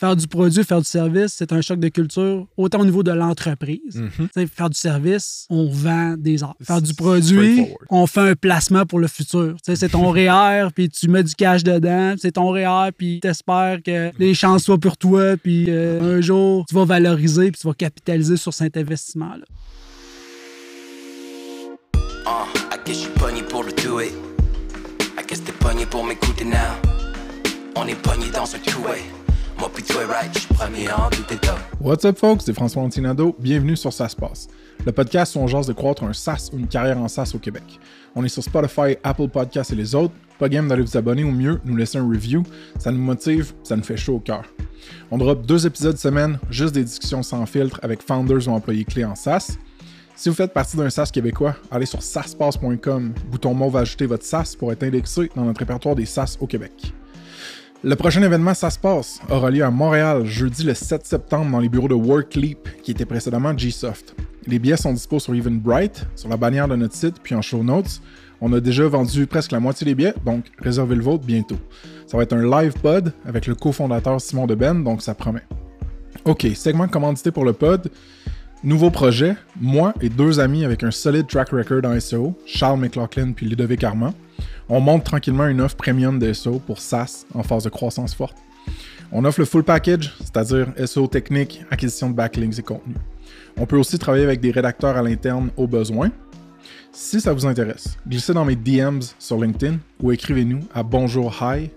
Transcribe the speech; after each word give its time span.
faire 0.00 0.16
du 0.16 0.26
produit, 0.26 0.64
faire 0.64 0.78
du 0.78 0.86
service, 0.86 1.34
c'est 1.36 1.52
un 1.52 1.60
choc 1.60 1.78
de 1.78 1.88
culture, 1.88 2.46
autant 2.56 2.80
au 2.80 2.84
niveau 2.86 3.02
de 3.02 3.12
l'entreprise. 3.12 3.96
Mhm. 3.96 4.48
Faire 4.48 4.70
du 4.70 4.78
service, 4.78 5.46
on 5.50 5.68
vend 5.68 6.14
des 6.16 6.42
arts. 6.42 6.56
Faire 6.62 6.80
du 6.80 6.94
produit, 6.94 7.66
on 7.90 8.06
fait 8.06 8.30
un 8.30 8.34
placement 8.34 8.86
pour 8.86 8.98
le 8.98 9.08
futur. 9.08 9.56
C'est 9.62 9.90
ton 9.90 10.10
REER, 10.10 10.68
puis 10.74 10.88
tu 10.88 11.08
mets 11.08 11.22
du 11.22 11.34
cash 11.34 11.62
dedans. 11.62 12.14
C'est 12.16 12.32
ton 12.32 12.50
REER, 12.50 12.92
puis 12.96 13.20
t'espères 13.20 13.82
que 13.84 14.10
les 14.18 14.32
chances 14.32 14.64
soient 14.64 14.78
pour 14.78 14.96
toi, 14.96 15.36
puis 15.36 15.66
euh, 15.68 16.16
un 16.16 16.22
jour, 16.22 16.64
tu 16.66 16.74
vas 16.74 16.86
valoriser, 16.86 17.50
puis 17.50 17.60
tu 17.60 17.66
vas 17.66 17.74
capitaliser 17.74 18.38
sur 18.38 18.54
cet 18.54 18.78
investissement-là. 18.78 19.44
Uh, 22.26 22.46
I 22.72 22.78
guess 22.86 23.02
you 23.02 23.10
pogné 23.16 23.42
pour 23.42 23.64
le 23.64 23.72
do 23.72 24.00
it. 24.00 24.12
I 25.18 25.26
guess 25.26 25.44
t'es 25.44 25.52
pogné 25.52 25.84
pour 25.84 26.04
m'écouter 26.04 26.46
now. 26.46 26.56
On 27.76 27.86
est 27.86 28.00
pogné 28.00 28.30
dans 28.30 28.54
un 28.54 28.58
two-way. 28.58 29.19
What's 31.82 32.06
up, 32.06 32.16
folks? 32.16 32.44
C'est 32.46 32.54
François 32.54 32.82
Antinado. 32.82 33.36
Bienvenue 33.38 33.76
sur 33.76 33.92
Ça. 33.92 34.48
Le 34.86 34.92
podcast 34.92 35.36
où 35.36 35.40
on 35.40 35.46
de 35.66 35.74
croître 35.74 36.02
un 36.02 36.14
SaaS 36.14 36.48
ou 36.54 36.58
une 36.58 36.66
carrière 36.66 36.96
en 36.96 37.08
SaaS 37.08 37.32
au 37.34 37.38
Québec. 37.38 37.78
On 38.14 38.24
est 38.24 38.30
sur 38.30 38.42
Spotify, 38.42 38.96
Apple 39.02 39.28
Podcasts 39.28 39.72
et 39.72 39.76
les 39.76 39.94
autres. 39.94 40.14
Pas 40.38 40.48
game 40.48 40.66
d'aller 40.66 40.82
vous 40.82 40.96
abonner 40.96 41.24
ou 41.24 41.30
mieux, 41.30 41.60
nous 41.66 41.76
laisser 41.76 41.98
un 41.98 42.08
review. 42.08 42.42
Ça 42.78 42.90
nous 42.90 43.02
motive, 43.02 43.52
ça 43.62 43.76
nous 43.76 43.82
fait 43.82 43.98
chaud 43.98 44.14
au 44.14 44.20
cœur. 44.20 44.44
On 45.10 45.18
drop 45.18 45.44
deux 45.44 45.66
épisodes 45.66 45.98
semaine, 45.98 46.38
juste 46.48 46.74
des 46.74 46.84
discussions 46.84 47.22
sans 47.22 47.44
filtre 47.44 47.80
avec 47.82 48.02
founders 48.02 48.48
ou 48.48 48.52
employés 48.52 48.86
clés 48.86 49.04
en 49.04 49.14
SaaS. 49.14 49.58
Si 50.16 50.30
vous 50.30 50.34
faites 50.34 50.54
partie 50.54 50.78
d'un 50.78 50.88
SaaS 50.88 51.10
québécois, 51.12 51.54
allez 51.70 51.86
sur 51.86 52.02
saspace.com. 52.02 53.12
Bouton 53.30 53.52
mot 53.52 53.68
va 53.68 53.80
ajouter 53.80 54.06
votre 54.06 54.24
SaaS 54.24 54.54
pour 54.58 54.72
être 54.72 54.84
indexé 54.84 55.30
dans 55.36 55.44
notre 55.44 55.60
répertoire 55.60 55.94
des 55.94 56.06
SaaS 56.06 56.38
au 56.40 56.46
Québec. 56.46 56.94
Le 57.82 57.96
prochain 57.96 58.22
événement 58.22 58.52
Ça 58.52 58.68
se 58.68 58.78
passe 58.78 59.20
aura 59.30 59.50
lieu 59.50 59.64
à 59.64 59.70
Montréal 59.70 60.26
jeudi 60.26 60.64
le 60.64 60.74
7 60.74 61.06
septembre 61.06 61.50
dans 61.50 61.60
les 61.60 61.70
bureaux 61.70 61.88
de 61.88 61.94
Workleap 61.94 62.68
qui 62.82 62.90
était 62.90 63.06
précédemment 63.06 63.54
Gsoft. 63.54 64.14
Les 64.46 64.58
billets 64.58 64.76
sont 64.76 64.92
dispo 64.92 65.18
sur 65.18 65.34
Eventbrite, 65.34 66.06
sur 66.14 66.28
la 66.28 66.36
bannière 66.36 66.68
de 66.68 66.76
notre 66.76 66.94
site 66.94 67.16
puis 67.22 67.34
en 67.34 67.40
show 67.40 67.62
notes. 67.62 68.02
On 68.42 68.52
a 68.52 68.60
déjà 68.60 68.86
vendu 68.86 69.26
presque 69.26 69.52
la 69.52 69.60
moitié 69.60 69.86
des 69.86 69.94
billets, 69.94 70.12
donc 70.26 70.44
réservez 70.58 70.94
le 70.94 71.02
vôtre 71.02 71.24
bientôt. 71.24 71.56
Ça 72.06 72.18
va 72.18 72.24
être 72.24 72.34
un 72.34 72.42
live 72.60 72.74
pod 72.82 73.14
avec 73.24 73.46
le 73.46 73.54
cofondateur 73.54 74.20
Simon 74.20 74.46
Deben, 74.46 74.84
donc 74.84 75.00
ça 75.00 75.14
promet. 75.14 75.44
Ok, 76.26 76.48
segment 76.54 76.86
commandité 76.86 77.30
pour 77.30 77.46
le 77.46 77.54
pod. 77.54 77.90
Nouveau 78.62 78.90
projet, 78.90 79.36
moi 79.58 79.94
et 80.02 80.10
deux 80.10 80.38
amis 80.38 80.66
avec 80.66 80.82
un 80.82 80.90
solide 80.90 81.26
track 81.26 81.48
record 81.48 81.90
en 81.90 81.98
SEO, 81.98 82.34
Charles 82.44 82.78
McLaughlin 82.78 83.32
puis 83.32 83.46
Ludovic 83.46 83.82
Armand. 83.84 84.12
On 84.72 84.78
monte 84.78 85.02
tranquillement 85.02 85.48
une 85.48 85.60
offre 85.60 85.74
premium 85.74 86.20
de 86.20 86.32
pour 86.60 86.78
SaaS 86.78 87.26
en 87.34 87.42
phase 87.42 87.64
de 87.64 87.70
croissance 87.70 88.14
forte. 88.14 88.36
On 89.10 89.24
offre 89.24 89.40
le 89.40 89.44
full 89.44 89.64
package, 89.64 90.14
c'est-à-dire 90.20 90.68
SEO 90.86 91.08
technique, 91.08 91.64
acquisition 91.72 92.08
de 92.08 92.14
backlinks 92.14 92.60
et 92.60 92.62
contenu. 92.62 92.94
On 93.56 93.66
peut 93.66 93.76
aussi 93.76 93.98
travailler 93.98 94.22
avec 94.22 94.38
des 94.38 94.52
rédacteurs 94.52 94.96
à 94.96 95.02
l'interne 95.02 95.50
au 95.56 95.66
besoin. 95.66 96.12
Si 96.92 97.20
ça 97.20 97.32
vous 97.32 97.46
intéresse, 97.46 97.98
glissez 98.06 98.32
dans 98.32 98.44
mes 98.44 98.54
DMs 98.54 99.02
sur 99.18 99.40
LinkedIn 99.40 99.78
ou 100.00 100.12
écrivez-nous 100.12 100.60
à 100.72 100.84
bonjourhi 100.84 101.70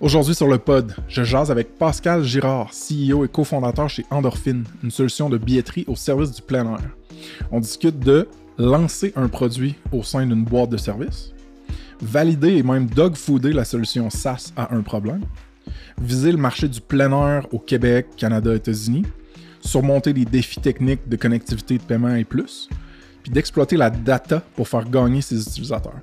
Aujourd'hui 0.00 0.36
sur 0.36 0.46
le 0.46 0.58
pod, 0.58 0.94
je 1.08 1.24
jase 1.24 1.50
avec 1.50 1.76
Pascal 1.76 2.22
Girard, 2.22 2.70
CEO 2.70 3.24
et 3.24 3.28
cofondateur 3.28 3.88
chez 3.88 4.04
Endorphine, 4.10 4.62
une 4.84 4.92
solution 4.92 5.28
de 5.28 5.38
billetterie 5.38 5.86
au 5.88 5.96
service 5.96 6.30
du 6.30 6.40
plein 6.40 6.64
air. 6.66 6.90
On 7.50 7.58
discute 7.58 7.98
de 7.98 8.28
lancer 8.58 9.12
un 9.16 9.28
produit 9.28 9.76
au 9.92 10.02
sein 10.02 10.26
d'une 10.26 10.44
boîte 10.44 10.70
de 10.70 10.76
service, 10.76 11.32
valider 12.00 12.56
et 12.56 12.62
même 12.62 12.86
dogfooder 12.86 13.52
la 13.52 13.64
solution 13.64 14.10
SaaS 14.10 14.52
à 14.56 14.74
un 14.74 14.82
problème, 14.82 15.22
viser 16.00 16.32
le 16.32 16.38
marché 16.38 16.68
du 16.68 16.80
plein 16.80 17.12
air 17.12 17.46
au 17.52 17.58
Québec, 17.58 18.08
Canada, 18.16 18.54
États-Unis, 18.54 19.04
surmonter 19.60 20.12
les 20.12 20.24
défis 20.24 20.60
techniques 20.60 21.08
de 21.08 21.16
connectivité 21.16 21.78
de 21.78 21.82
paiement 21.82 22.14
et 22.14 22.24
plus, 22.24 22.68
puis 23.22 23.32
d'exploiter 23.32 23.76
la 23.76 23.90
data 23.90 24.42
pour 24.56 24.68
faire 24.68 24.88
gagner 24.88 25.20
ses 25.20 25.40
utilisateurs. 25.42 26.00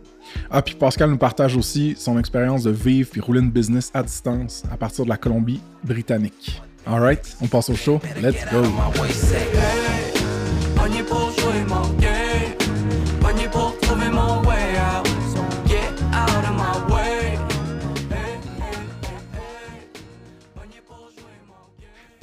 Ah, 0.50 0.62
puis 0.62 0.76
Pascal 0.76 1.10
nous 1.10 1.18
partage 1.18 1.56
aussi 1.56 1.96
son 1.98 2.18
expérience 2.20 2.64
de 2.64 2.72
vivre 2.72 3.10
puis 3.12 3.22
rouler 3.22 3.42
une 3.42 3.52
business 3.52 3.92
à 3.94 4.04
distance 4.04 4.64
à 4.72 4.78
partir 4.78 5.06
de 5.06 5.10
la 5.10 5.18
Colombie-Britannique. 5.18 6.62
Alright, 6.86 7.38
on 7.42 7.48
passe 7.48 7.70
au 7.70 7.76
show. 7.76 8.00
Let's 8.22 8.46
go! 8.52 8.64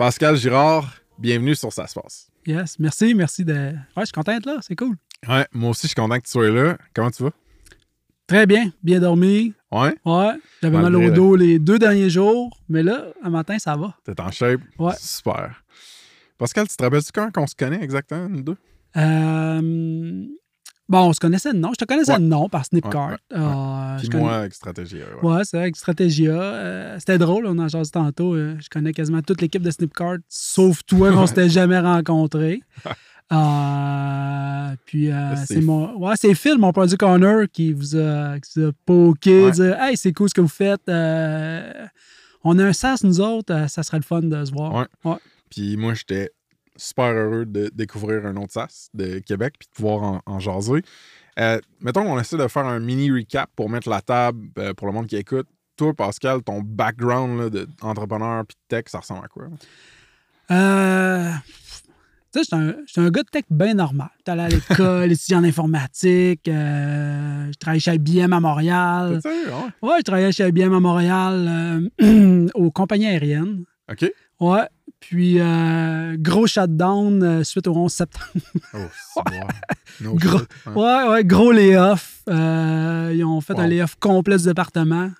Pascal 0.03 0.35
Girard, 0.35 0.97
bienvenue 1.17 1.55
sur 1.55 1.73
Ça 1.73 1.87
se 1.87 1.95
passe. 1.95 2.29
Yes, 2.45 2.77
merci, 2.81 3.15
merci 3.15 3.45
de. 3.45 3.53
Ouais, 3.55 3.73
je 3.99 4.07
suis 4.07 4.13
content 4.13 4.33
d'être 4.35 4.47
là, 4.47 4.57
c'est 4.61 4.75
cool. 4.75 4.97
Ouais, 5.29 5.47
moi 5.53 5.71
aussi, 5.71 5.83
je 5.83 5.87
suis 5.91 5.95
content 5.95 6.17
que 6.19 6.25
tu 6.25 6.33
sois 6.33 6.51
là. 6.51 6.77
Comment 6.93 7.13
tu 7.13 7.23
vas? 7.23 7.31
Très 8.27 8.45
bien, 8.45 8.73
bien 8.83 8.99
dormi. 8.99 9.55
Ouais, 9.71 9.95
Ouais, 10.05 10.33
j'avais 10.61 10.77
mal 10.77 10.97
au 10.97 11.09
dos 11.13 11.37
les 11.37 11.61
deux 11.61 11.79
derniers 11.79 12.11
jours, 12.11 12.59
mais 12.69 12.83
là, 12.83 13.13
un 13.23 13.31
matin, 13.31 13.61
ça 13.61 13.77
va. 13.77 13.97
t'es 14.05 14.21
en 14.21 14.33
shape. 14.33 14.61
Ouais. 14.77 14.95
Super. 14.99 15.63
Pascal, 16.37 16.67
tu 16.67 16.77
te 16.77 16.83
rappelles-tu 16.83 17.13
quand 17.15 17.31
qu'on 17.33 17.47
se 17.47 17.55
connaît 17.55 17.81
exactement, 17.81 18.29
nous 18.29 18.43
deux? 18.43 18.57
Euh, 18.97 20.27
Bon, 20.93 21.09
on 21.09 21.13
se 21.15 21.19
connaissait 21.21 21.53
de 21.55 21.59
nom. 21.59 21.71
Je 21.73 21.79
te 21.79 21.85
connaissais 21.87 22.13
Ouais. 22.13 22.19
de 22.21 22.25
nom 22.25 22.49
par 22.51 22.67
Snipcart. 22.67 23.09
Ouais, 23.33 23.39
ouais, 23.39 23.39
Euh, 23.43 23.97
Puis 23.99 24.09
connais- 24.11 24.23
moi, 24.25 24.35
avec 24.37 24.53
stratégie. 24.55 24.99
ouais. 25.23 25.41
C'est 25.45 25.59
avec 25.59 25.75
Stratégia. 25.77 26.31
Euh, 26.33 26.97
C'était 26.99 27.17
drôle, 27.17 27.47
on 27.47 27.59
en 27.59 27.67
jasait 27.67 27.91
tantôt. 27.91 28.35
Euh, 28.35 28.57
je 28.61 28.69
connais 28.69 28.93
quasiment 28.93 29.23
toute 29.23 29.41
l'équipe 29.41 29.63
de 29.63 29.71
Snipcart, 29.71 30.19
sauf 30.29 30.83
toi, 30.85 31.11
qu'on 31.11 31.27
s'était 31.27 31.49
jamais 31.49 31.79
rencontrés. 31.81 32.61
Euh, 33.33 34.77
puis 34.85 35.11
euh, 35.11 35.35
C'est 35.47 35.63
mon. 35.63 35.97
Ouais, 35.97 36.15
c'est 36.17 36.35
Phil, 36.35 36.59
mon 36.59 36.71
produit 36.73 36.99
corner, 36.99 37.47
qui 37.51 37.73
vous 37.73 37.97
a, 37.97 38.39
qui 38.41 38.61
vous 38.61 38.67
a 38.69 38.73
poké, 38.85 39.45
Ouais. 39.47 39.51
dire 39.53 39.81
Hey, 39.81 39.97
c'est 39.97 40.13
cool 40.13 40.29
ce 40.29 40.35
que 40.35 40.43
vous 40.43 40.49
faites. 40.49 40.87
Euh, 40.91 41.87
on 42.45 42.59
a 42.59 42.65
un 42.67 42.73
sas, 42.75 43.03
nous 43.05 43.21
autres, 43.23 43.69
ça 43.71 43.83
serait 43.83 43.97
le 43.99 44.03
fun 44.03 44.21
de 44.21 44.45
se 44.45 44.53
voir. 44.53 44.87
Ouais. 45.05 45.17
Puis 45.51 45.77
moi, 45.79 45.95
j'étais 45.95 46.31
super 46.77 47.13
heureux 47.13 47.45
de 47.47 47.71
découvrir 47.75 48.25
un 48.27 48.37
autre 48.37 48.53
SaaS 48.53 48.89
de 48.95 49.19
Québec 49.19 49.55
puis 49.59 49.69
de 49.69 49.75
pouvoir 49.75 50.03
en, 50.03 50.21
en 50.27 50.39
jaser. 50.39 50.83
Euh, 51.39 51.59
mettons 51.81 52.05
qu'on 52.05 52.19
essaie 52.19 52.37
de 52.37 52.49
faire 52.49 52.67
un 52.67 52.79
mini 52.81 53.11
recap 53.11 53.51
pour 53.57 53.71
mettre 53.71 53.89
la 53.89 54.01
table 54.03 54.49
euh, 54.59 54.75
pour 54.75 54.87
le 54.87 54.93
monde 54.93 55.07
qui 55.07 55.17
écoute. 55.17 55.47
Toi, 55.77 55.95
Pascal, 55.95 56.43
ton 56.43 56.61
background 56.61 57.49
d'entrepreneur 57.81 58.45
puis 58.47 58.57
de 58.57 58.77
tech, 58.77 58.85
ça 58.89 58.99
ressemble 59.01 59.25
à 59.25 59.29
quoi? 59.29 59.45
Euh, 60.51 61.31
tu 62.35 62.43
sais, 62.43 62.45
j'étais 62.45 63.01
un, 63.01 63.05
un 63.07 63.11
gars 63.11 63.23
de 63.23 63.29
tech 63.31 63.45
bien 63.51 63.75
normal. 63.75 64.09
J'étais 64.19 64.31
allé 64.33 64.43
à 64.43 64.49
l'école, 64.49 65.13
étudiant 65.13 65.39
en 65.41 65.45
informatique. 65.45 66.47
euh, 66.49 67.47
je 67.53 67.59
travaillais 67.59 67.81
chez 67.81 67.95
IBM 67.95 68.33
à 68.33 68.41
Montréal. 68.41 69.21
C'est 69.23 69.29
ça, 69.29 69.35
ouais. 69.51 69.89
Ouais, 69.89 69.97
je 69.99 70.03
travaillais 70.03 70.33
chez 70.33 70.49
IBM 70.49 70.75
à 70.75 70.81
Montréal 70.81 71.91
euh, 72.03 72.49
aux 72.55 72.71
compagnies 72.71 73.07
aériennes. 73.07 73.65
OK. 73.91 74.11
Ouais. 74.43 74.69
Puis, 75.01 75.41
euh, 75.41 76.17
gros 76.19 76.47
shutdown 76.47 77.23
euh, 77.23 77.45
suite 77.45 77.67
au 77.67 77.75
11 77.77 77.93
septembre. 77.93 78.27
Oh. 78.75 78.79
No 80.01 80.15
Gros- 80.15 80.39
shit. 80.39 80.49
Ouais. 80.67 80.73
Ouais, 80.75 81.09
ouais, 81.09 81.25
gros 81.25 81.53
layoff. 81.53 82.23
Euh, 82.29 83.13
ils 83.15 83.25
ont 83.25 83.41
fait 83.41 83.53
Wow. 83.55 83.61
un 83.61 83.67
layoff 83.67 83.97
complet 83.97 84.37
du 84.39 84.45
département 84.45 85.11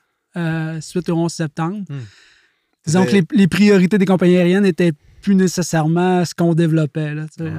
suite 0.81 1.09
au 1.11 1.15
11 1.17 1.33
septembre. 1.33 1.85
Hmm. 1.89 2.01
Disons 2.87 3.05
que 3.05 3.13
les, 3.13 3.23
les 3.35 3.47
priorités 3.49 3.99
des 3.99 4.07
compagnies 4.07 4.37
aériennes 4.39 4.63
n'étaient 4.65 4.93
plus 5.21 5.35
nécessairement 5.35 6.25
ce 6.25 6.35
qu'on 6.35 6.55
développait. 6.55 7.15
Là, 7.15 7.27
Ouais. 7.39 7.51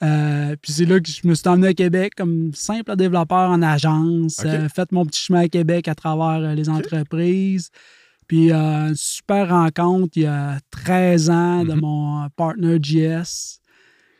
ouais. 0.00 0.56
Puis 0.62 0.72
c'est 0.72 0.84
là 0.86 0.98
que 0.98 1.08
je 1.08 1.26
me 1.28 1.34
suis 1.34 1.46
emmené 1.48 1.68
à 1.68 1.74
Québec 1.74 2.14
comme 2.16 2.52
simple 2.54 2.96
développeur 2.96 3.50
en 3.50 3.62
agence, 3.62 4.38
Ok. 4.40 4.46
euh, 4.46 4.68
fait 4.68 4.90
mon 4.92 5.04
petit 5.06 5.20
chemin 5.22 5.40
à 5.42 5.48
Québec 5.48 5.86
à 5.88 5.94
travers 5.94 6.54
les 6.54 6.68
entreprises. 6.68 7.70
Puis 8.32 8.50
euh, 8.50 8.88
une 8.88 8.94
super 8.96 9.50
rencontre 9.50 10.12
il 10.16 10.22
y 10.22 10.26
a 10.26 10.58
13 10.70 11.28
ans 11.28 11.64
de 11.66 11.74
Mhm. 11.74 11.80
mon 11.82 12.28
partner 12.34 12.78
JS 12.80 13.60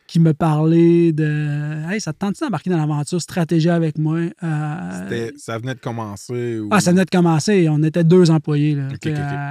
qui 0.05 0.19
me 0.19 0.35
parlait 0.35 1.11
de 1.11 1.89
Hey, 1.91 1.99
ça 1.99 2.13
te 2.13 2.19
tente 2.19 2.39
d'embarquer 2.39 2.69
dans 2.69 2.77
l'aventure 2.77 3.19
stratégie 3.19 3.71
avec 3.71 3.97
moi? 3.97 4.19
Euh, 4.43 5.09
C'était- 5.09 5.33
Ça 5.35 5.57
venait 5.57 5.73
de 5.73 5.79
commencer. 5.79 6.59
Ou... 6.59 6.67
ah, 6.69 6.79
ça 6.79 6.91
venait 6.91 7.05
de 7.05 7.09
commencer. 7.09 7.67
On 7.69 7.81
était 7.81 8.03
deux 8.03 8.29
employés. 8.29 8.75
Là. 8.75 8.89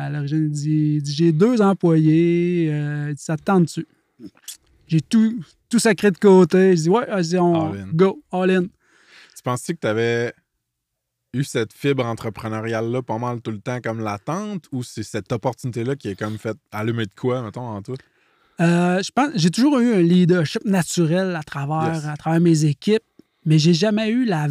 À 0.05 0.11
l'origine, 0.11 0.45
il 0.55 1.03
dit, 1.03 1.13
J'ai 1.13 1.33
deux 1.33 1.61
employés. 1.61 2.69
euh, 2.71 3.07
il 3.11 3.15
dit, 3.17 3.23
ça 3.25 3.37
te 3.37 3.43
tente 3.43 3.65
dessus. 3.65 3.89
J'ai 4.87 5.01
tout, 5.01 5.41
tout 5.71 5.81
sacré 5.81 6.13
de 6.13 6.19
côté. 6.19 6.77
Je 6.77 6.83
dis 6.83 6.89
Ouais, 6.89 7.07
vas-y, 7.07 7.37
on 7.37 7.73
All 7.73 7.87
go, 7.93 8.23
all 8.31 8.49
in. 8.49 8.63
Tu 8.63 9.43
penses-tu 9.43 9.75
que 9.75 9.81
tu 9.81 9.87
avais 9.89 10.33
eu 11.35 11.45
cette 11.45 11.73
fibre 11.73 12.05
entrepreneuriale-là 12.05 13.03
pas 13.03 13.19
mal 13.19 13.41
tout 13.41 13.51
le 13.53 13.59
temps 13.61 13.81
comme 13.81 14.01
latente 14.01 14.67
ou 14.71 14.83
c'est 14.83 15.03
cette 15.03 15.33
opportunité-là 15.33 15.97
qui 15.97 16.09
est 16.09 16.15
comme 16.15 16.37
fait 16.39 16.57
allumer 16.71 17.07
de 17.07 17.15
quoi, 17.17 17.43
mettons, 17.43 17.67
en 17.67 17.81
toi? 17.83 17.97
Euh, 18.61 19.03
je 19.03 19.11
pense 19.11 19.31
j'ai 19.35 19.51
toujours 19.51 19.79
eu 19.79 19.95
un 19.95 20.03
leadership 20.03 20.65
naturel 20.65 21.35
à 21.35 21.43
travers, 21.43 21.95
Yes. 21.95 22.05
à 22.05 22.17
travers 22.17 22.41
mes 22.41 22.65
équipes, 22.67 23.03
mais 23.47 23.59
j'ai 23.59 23.73
jamais 23.75 24.11
eu 24.11 24.25
la. 24.27 24.49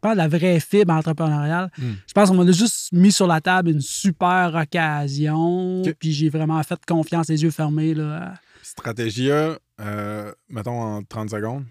pense, 0.00 0.16
la 0.16 0.26
vraie 0.28 0.58
fibre 0.60 0.92
entrepreneuriale. 0.92 1.70
Hmm. 1.78 1.92
Je 2.06 2.12
pense 2.12 2.28
qu'on 2.30 2.44
m'a 2.44 2.50
juste 2.52 2.92
mis 2.92 3.12
sur 3.12 3.26
la 3.28 3.40
table 3.40 3.70
une 3.70 3.80
super 3.80 4.52
occasion. 4.54 5.82
Puis 5.98 6.12
j'ai 6.12 6.28
vraiment 6.28 6.62
fait 6.62 6.78
confiance, 6.86 7.28
les 7.28 7.42
yeux 7.42 7.50
fermés. 7.52 7.94
Là. 7.94 8.34
Stratégia, 8.62 9.56
euh, 9.80 10.32
mettons 10.50 10.80
en 10.80 11.02
30 11.04 11.30
secondes. 11.30 11.64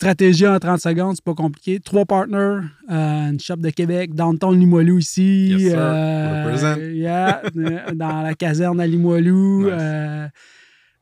Stratégie 0.00 0.46
en 0.46 0.58
30 0.58 0.78
secondes, 0.78 1.14
c'est 1.16 1.24
pas 1.24 1.32
compliqué. 1.32 1.80
Trois 1.80 2.04
partners, 2.04 2.60
euh, 2.90 3.30
une 3.30 3.40
shop 3.40 3.56
de 3.56 3.70
Québec, 3.70 4.14
downtown 4.14 4.58
Limoilou 4.58 4.98
ici. 4.98 5.46
Yes, 5.48 5.70
sir. 5.70 5.78
euh, 5.78 6.92
yeah, 6.92 7.40
euh, 7.56 7.92
dans 7.94 8.20
la 8.20 8.34
caserne 8.34 8.78
à 8.78 8.86
Limoilou. 8.86 9.64
Nice. 9.64 9.72
euh, 9.72 10.26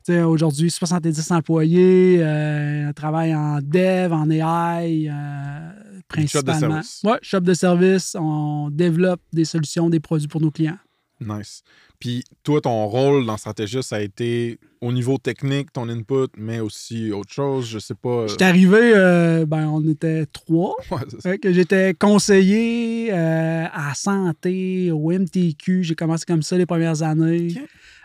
tu 0.07 0.13
sais, 0.13 0.23
Aujourd'hui, 0.23 0.71
70 0.71 1.29
employés, 1.33 2.19
euh, 2.21 2.89
on 2.89 2.93
travaille 2.93 3.35
en 3.35 3.59
dev, 3.61 4.13
en 4.13 4.31
AI, 4.31 5.09
euh, 5.11 5.71
Une 6.17 6.29
shop 6.29 6.43
de 6.43 6.45
principalement. 6.45 6.61
service. 6.83 7.01
Ouais, 7.03 7.19
shop 7.21 7.41
de 7.41 7.55
service. 7.55 8.17
On 8.17 8.71
développe 8.71 9.23
des 9.33 9.45
solutions, 9.45 9.91
des 9.91 9.99
produits 9.99 10.29
pour 10.29 10.41
nos 10.41 10.53
clients. 10.53 10.79
Nice. 11.21 11.65
Puis 12.05 12.23
toi, 12.43 12.61
ton 12.61 12.85
rôle 12.85 13.25
dans 13.25 13.39
Stratégia, 13.39 13.81
ça 13.81 13.97
a 13.97 14.01
été 14.01 14.59
au 14.83 14.93
niveau 14.93 15.17
technique, 15.17 15.73
ton 15.73 15.89
input, 15.89 16.29
mais 16.37 16.61
aussi 16.61 17.11
autre 17.13 17.33
chose, 17.33 17.67
je 17.67 17.79
sais 17.79 17.95
pas. 17.95 18.27
J'étais 18.27 18.45
arrivé, 18.45 18.93
euh, 18.95 19.47
ben, 19.47 19.69
on 19.69 19.89
était 19.89 20.27
trois. 20.27 20.75
Ouais, 20.91 20.99
c'est 21.09 21.23
ça. 21.23 21.31
Fait 21.31 21.39
que 21.39 21.51
j'étais 21.51 21.95
conseiller 21.95 23.09
euh, 23.11 23.65
à 23.73 23.95
santé, 23.95 24.91
au 24.91 25.13
MTQ. 25.13 25.83
J'ai 25.83 25.95
commencé 25.95 26.27
comme 26.27 26.43
ça 26.43 26.59
les 26.59 26.67
premières 26.67 27.03
années. 27.03 27.55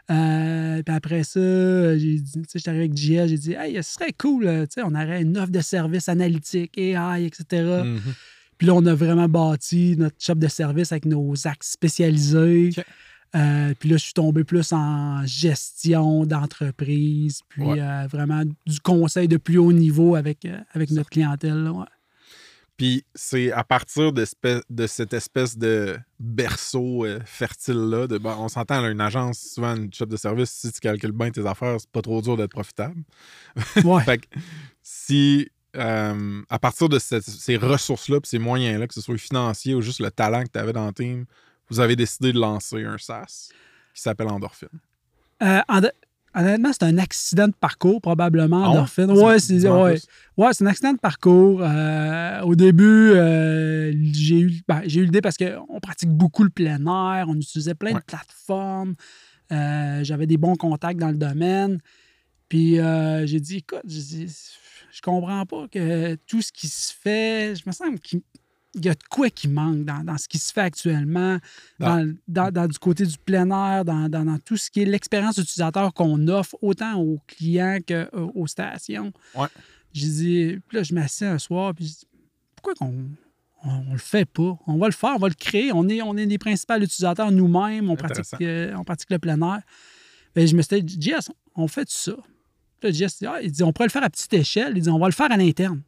Euh, 0.09 0.81
puis 0.81 0.95
après 0.95 1.23
ça, 1.25 1.97
j'ai 1.97 2.19
dit, 2.19 2.41
j'étais 2.55 2.69
arrivé 2.69 2.85
avec 2.85 2.95
JL, 2.95 3.27
j'ai 3.27 3.37
dit, 3.37 3.51
hey, 3.51 3.83
ce 3.83 3.95
serait 3.95 4.13
cool, 4.17 4.47
euh, 4.47 4.65
on 4.77 4.95
aurait 4.95 5.23
une 5.23 5.37
offre 5.37 5.51
de 5.51 5.59
services 5.59 6.07
analytiques, 6.07 6.77
AI, 6.77 7.25
etc. 7.25 7.43
Mhm. 7.83 7.99
Puis 8.57 8.65
là, 8.65 8.75
on 8.75 8.85
a 8.85 8.95
vraiment 8.95 9.27
bâti 9.27 9.95
notre 9.97 10.15
shop 10.19 10.35
de 10.35 10.47
service 10.47 10.93
avec 10.93 11.03
nos 11.03 11.33
axes 11.45 11.71
spécialisés. 11.71 12.69
Euh, 13.35 13.73
puis 13.79 13.89
là, 13.89 13.97
je 13.97 14.03
suis 14.05 14.13
tombé 14.13 14.43
plus 14.43 14.73
en 14.73 15.23
gestion 15.25 16.25
d'entreprise, 16.25 17.41
puis 17.47 17.63
Ouais. 17.63 17.79
euh, 17.79 18.07
vraiment 18.07 18.43
du 18.65 18.79
conseil 18.81 19.27
de 19.27 19.37
plus 19.37 19.57
haut 19.59 19.71
niveau 19.73 20.15
avec, 20.15 20.45
euh, 20.45 20.57
avec 20.73 20.89
notre 20.91 21.09
clientèle. 21.09 21.63
là, 21.63 21.71
ouais. 21.71 21.85
Puis 22.75 23.03
c'est 23.13 23.51
à 23.51 23.63
partir 23.65 24.13
de 24.13 24.25
cette 24.87 25.13
espèce 25.13 25.57
de 25.57 25.99
berceau 26.17 27.05
euh, 27.05 27.19
fertile-là, 27.25 28.07
de, 28.07 28.17
bon, 28.17 28.33
on 28.39 28.47
s'entend, 28.47 28.83
une 28.89 29.01
agence, 29.01 29.37
souvent 29.53 29.75
une 29.75 29.93
shop 29.93 30.05
de 30.05 30.15
service, 30.15 30.49
si 30.49 30.71
tu 30.71 30.79
calcules 30.79 31.11
bien 31.11 31.29
tes 31.29 31.45
affaires, 31.45 31.75
c'est 31.79 31.89
pas 31.91 32.01
trop 32.01 32.21
dur 32.21 32.37
d'être 32.37 32.51
profitable. 32.51 32.95
Ouais. 33.83 34.03
Fait 34.05 34.19
que 34.19 34.25
si, 34.81 35.49
euh, 35.75 36.41
à 36.49 36.57
partir 36.57 36.87
de 36.89 36.99
cette- 36.99 37.23
ces 37.29 37.57
ressources-là, 37.57 38.21
puis 38.21 38.29
ces 38.29 38.39
moyens-là, 38.39 38.87
que 38.87 38.93
ce 38.93 39.01
soit 39.01 39.17
financier 39.17 39.75
ou 39.75 39.81
juste 39.81 39.99
le 39.99 40.09
talent 40.09 40.43
que 40.43 40.49
tu 40.51 40.57
avais 40.59 40.73
dans 40.73 40.87
le 40.87 40.93
team, 40.93 41.25
vous 41.69 41.79
avez 41.79 41.95
décidé 41.95 42.33
de 42.33 42.39
lancer 42.39 42.83
un 42.83 42.97
SaaS 42.97 43.49
qui 43.93 44.01
s'appelle 44.01 44.27
Endorphine. 44.27 44.69
Euh, 45.41 45.59
en- 45.69 45.81
honnêtement, 46.35 46.71
c'est 46.73 46.83
un 46.83 46.97
accident 46.97 47.47
de 47.47 47.53
parcours, 47.53 48.01
probablement, 48.01 48.63
Ah 48.63 48.69
endorphine. 48.69 49.07
C'est- 49.15 49.21
Ouais, 49.23 49.39
c'est 49.39 49.69
ouais. 49.69 49.99
Ouais, 50.37 50.51
un 50.61 50.65
accident 50.65 50.93
de 50.93 50.99
parcours. 50.99 51.61
Euh, 51.63 52.41
au 52.41 52.55
début, 52.55 53.11
euh, 53.11 53.91
j'ai 54.11 54.39
eu, 54.39 54.61
ben, 54.67 54.81
eu 54.83 55.05
l'idée 55.05 55.21
parce 55.21 55.37
qu'on 55.37 55.79
pratique 55.81 56.09
beaucoup 56.09 56.43
le 56.43 56.49
plein 56.49 56.79
air, 56.85 57.25
on 57.29 57.35
utilisait 57.35 57.75
plein 57.75 57.93
Ouais. 57.93 57.99
de 57.99 58.05
plateformes. 58.05 58.95
Euh, 59.51 60.03
J'avais 60.03 60.27
des 60.27 60.37
bons 60.37 60.55
contacts 60.55 60.99
dans 60.99 61.09
le 61.09 61.17
domaine. 61.17 61.79
Puis 62.47 62.75
j'ai 63.25 63.39
dit, 63.39 63.57
écoute, 63.57 63.81
je 63.87 65.01
comprends 65.03 65.45
pas 65.45 65.67
que 65.71 66.15
tout 66.27 66.41
ce 66.41 66.51
qui 66.51 66.67
se 66.67 66.91
fait, 66.93 67.53
je 67.55 67.63
me 67.67 67.71
sens 67.71 67.87
qu'il 68.03 68.21
il 68.75 68.85
y 68.85 68.89
a 68.89 68.93
de 68.93 69.03
quoi 69.09 69.29
qui 69.29 69.47
manque 69.47 69.83
dans, 69.85 70.03
dans 70.03 70.17
ce 70.17 70.27
qui 70.27 70.37
se 70.37 70.53
fait 70.53 70.61
actuellement, 70.61 71.37
dans, 71.79 72.13
dans- 72.27 72.51
dans 72.51 72.67
du 72.67 72.77
côté 72.77 73.05
du 73.05 73.17
plein 73.17 73.49
air, 73.49 73.83
dans, 73.85 74.37
tout 74.45 74.57
ce 74.57 74.69
qui 74.69 74.81
est 74.81 74.85
l'expérience 74.85 75.37
utilisateur 75.37 75.93
qu'on 75.93 76.27
offre, 76.27 76.55
autant 76.61 76.95
aux 76.99 77.19
clients 77.27 77.79
qu'aux 77.85 78.47
stations. 78.47 79.11
Ouais. 79.35 79.47
J'ai 79.91 80.07
dit, 80.07 80.57
puis 80.67 80.77
là, 80.77 80.83
je 80.83 80.93
m'assieds 80.93 81.27
un 81.27 81.39
soir, 81.39 81.73
puis 81.73 81.85
je 81.87 81.91
dis, 81.93 82.07
pourquoi 82.55 82.75
qu'on 82.75 83.09
on, 83.63 83.69
on 83.89 83.91
le 83.93 83.97
fait 83.97 84.25
pas? 84.25 84.57
On 84.67 84.77
va 84.77 84.85
le 84.87 84.93
faire, 84.93 85.13
on 85.15 85.19
va 85.19 85.29
le 85.29 85.33
créer. 85.33 85.71
On 85.73 85.89
est, 85.89 86.01
on 86.03 86.15
est 86.15 86.25
les 86.27 86.37
principaux 86.37 86.75
utilisateurs 86.75 87.31
nous-mêmes, 87.31 87.89
on 87.89 87.95
pratique, 87.95 88.23
euh, 88.41 88.73
on 88.77 88.83
pratique 88.83 89.09
le 89.09 89.17
plein 89.19 89.41
air. 89.41 89.61
Que 90.35 90.45
je 90.45 90.55
me 90.55 90.61
suis 90.61 90.83
dit, 90.83 90.97
Jess, 91.01 91.29
on 91.55 91.67
fait 91.67 91.89
ça. 91.89 92.13
Puis 92.79 92.91
là, 92.91 92.91
Jess 92.91 93.17
dit, 93.17 93.25
ah, 93.25 93.41
il 93.41 93.51
dit, 93.51 93.63
on 93.63 93.73
pourrait 93.73 93.87
le 93.87 93.91
faire 93.91 94.03
à 94.03 94.09
petite 94.11 94.31
échelle. 94.33 94.73
Il 94.77 94.83
dit, 94.83 94.89
on 94.89 94.99
va 94.99 95.07
le 95.07 95.11
faire 95.13 95.31
à 95.31 95.37
l'interne. 95.37 95.81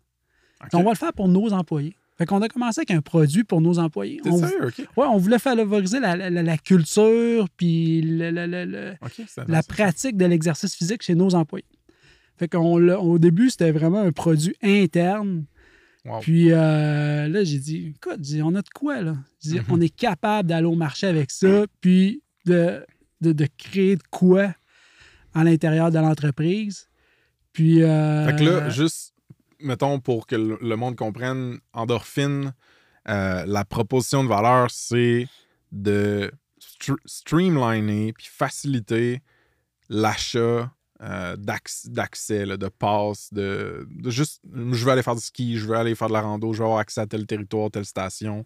On 0.73 0.83
va 0.83 0.91
le 0.91 0.97
faire 0.97 1.13
pour 1.13 1.27
nos 1.27 1.53
employés. 1.53 1.95
Fait 2.21 2.27
qu'on 2.27 2.41
a 2.43 2.47
commencé 2.49 2.81
avec 2.81 2.91
un 2.91 3.01
produit 3.01 3.43
pour 3.43 3.61
nos 3.61 3.79
employés. 3.79 4.21
OK. 4.23 4.77
ouais, 4.79 4.85
on 5.07 5.17
voulait 5.17 5.39
favoriser 5.39 5.99
la, 5.99 6.15
la- 6.29 6.57
culture 6.59 7.47
puis 7.57 8.01
le- 8.03 8.29
le- 8.29 8.45
le- 8.45 8.65
le- 8.65 8.91
OK, 9.01 9.23
c'est 9.27 9.47
la 9.47 9.63
pratique 9.63 10.17
de 10.17 10.25
l'exercice 10.25 10.75
physique 10.75 11.01
chez 11.01 11.15
nos 11.15 11.33
employés. 11.33 11.65
Fait 12.37 12.47
qu'on 12.47 12.79
au 12.93 13.17
début, 13.17 13.49
c'était 13.49 13.71
vraiment 13.71 14.01
un 14.01 14.11
produit 14.11 14.55
interne. 14.61 15.45
Wow. 16.05 16.19
Puis 16.19 16.51
euh, 16.51 17.27
là, 17.27 17.43
j'ai 17.43 17.57
dit, 17.57 17.93
écoute, 17.95 18.19
dit, 18.21 18.43
on 18.43 18.53
a 18.53 18.61
de 18.61 18.69
quoi, 18.69 19.01
là? 19.01 19.15
Mhm. 19.45 19.61
on 19.69 19.81
est 19.81 19.89
capable 19.95 20.49
d'aller 20.49 20.67
au 20.67 20.75
marché 20.75 21.07
avec 21.07 21.31
ça, 21.31 21.65
puis 21.81 22.21
de, 22.45 22.85
de, 23.21 23.31
de 23.33 23.47
créer 23.57 23.95
de 23.95 24.03
quoi 24.11 24.53
à 25.33 25.43
l'intérieur 25.43 25.89
de 25.89 25.97
l'entreprise. 25.97 26.87
Puis. 27.51 27.81
euh, 27.81 28.27
Fait 28.27 28.35
que 28.35 28.43
là, 28.43 28.69
juste, 28.69 29.10
mettons, 29.63 29.99
pour 29.99 30.27
que 30.27 30.35
le 30.35 30.75
monde 30.75 30.95
comprenne, 30.95 31.59
endorphine, 31.73 32.53
euh, 33.09 33.45
la 33.45 33.65
proposition 33.65 34.23
de 34.23 34.29
valeur, 34.29 34.69
c'est 34.69 35.27
de 35.71 36.31
str- 36.59 36.99
streamliner 37.05 38.13
puis 38.13 38.27
faciliter 38.29 39.21
l'achat 39.89 40.71
euh, 41.01 41.35
d'acc- 41.35 41.89
d'accès, 41.89 42.45
de 42.45 42.67
passe, 42.67 43.33
de, 43.33 43.87
de 43.89 44.09
juste, 44.11 44.41
je 44.53 44.85
veux 44.85 44.91
aller 44.91 45.01
faire 45.01 45.15
du 45.15 45.21
ski, 45.21 45.57
je 45.57 45.65
veux 45.65 45.75
aller 45.75 45.95
faire 45.95 46.09
de 46.09 46.13
la 46.13 46.21
rando, 46.21 46.53
je 46.53 46.59
veux 46.59 46.65
avoir 46.65 46.79
accès 46.79 47.01
à 47.01 47.07
tel 47.07 47.25
territoire, 47.25 47.71
telle 47.71 47.85
station. 47.85 48.45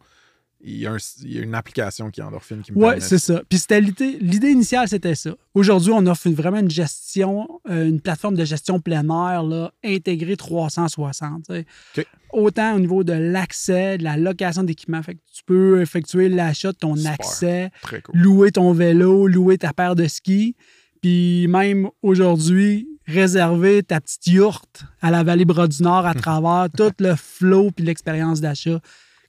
Il 0.68 0.78
y 0.78 0.88
a, 0.88 0.94
un- 0.94 0.98
il 1.22 1.34
y 1.34 1.38
a 1.38 1.42
une 1.44 1.54
application 1.54 2.10
qui 2.10 2.22
est 2.22 2.24
endorphine 2.24 2.62
qui 2.64 2.72
me 2.74 2.78
Oui, 2.84 2.96
c'est 3.00 3.20
ça. 3.20 3.42
Puis 3.48 3.60
c'était 3.60 3.80
l'idée, 3.82 4.50
initiale, 4.50 4.88
c'était 4.88 5.14
ça. 5.14 5.36
Aujourd'hui, 5.54 5.92
on 5.94 6.06
offre 6.08 6.28
vraiment 6.32 6.58
une 6.60 6.72
gestion, 6.72 7.48
euh, 7.70 7.88
une 7.88 8.02
plateforme 8.02 8.36
de 8.36 8.44
gestion 8.46 8.80
plein 8.80 9.04
air 9.10 9.44
là, 9.44 9.72
intégrée 9.84 10.36
360. 10.36 11.44
tu 11.48 11.54
sais. 11.54 11.66
OK. 12.00 12.06
Autant 12.34 12.74
au 12.76 12.80
niveau 12.80 13.04
de 13.04 13.14
l'accès, 13.14 13.98
de 14.00 14.04
la 14.04 14.18
location 14.18 14.64
d'équipement. 14.64 15.02
Fait 15.04 15.14
que 15.14 15.20
tu 15.34 15.44
peux 15.46 15.82
effectuer 15.82 16.30
l'achat 16.30 16.72
de 16.72 16.78
ton 16.78 16.96
Super. 16.96 17.12
accès, 17.14 17.70
cool. 17.84 18.02
louer 18.20 18.52
ton 18.52 18.74
vélo, 18.74 19.28
louer 19.28 19.58
ta 19.60 19.72
paire 19.72 19.96
de 19.96 20.08
skis. 20.08 20.56
Puis 21.02 21.48
même 21.48 21.90
aujourd'hui, 22.02 22.88
réserver 23.06 23.84
ta 23.84 24.02
petite 24.02 24.26
yourte 24.28 24.84
à 25.02 25.12
la 25.12 25.24
vallée 25.24 25.46
Bras 25.46 25.68
du 25.68 25.84
Nord 25.84 26.08
à 26.08 26.14
travers 26.16 26.68
tout 26.76 26.92
le 27.00 27.16
flow 27.16 27.70
puis 27.72 27.86
l'expérience 27.86 28.42
d'achat 28.42 28.80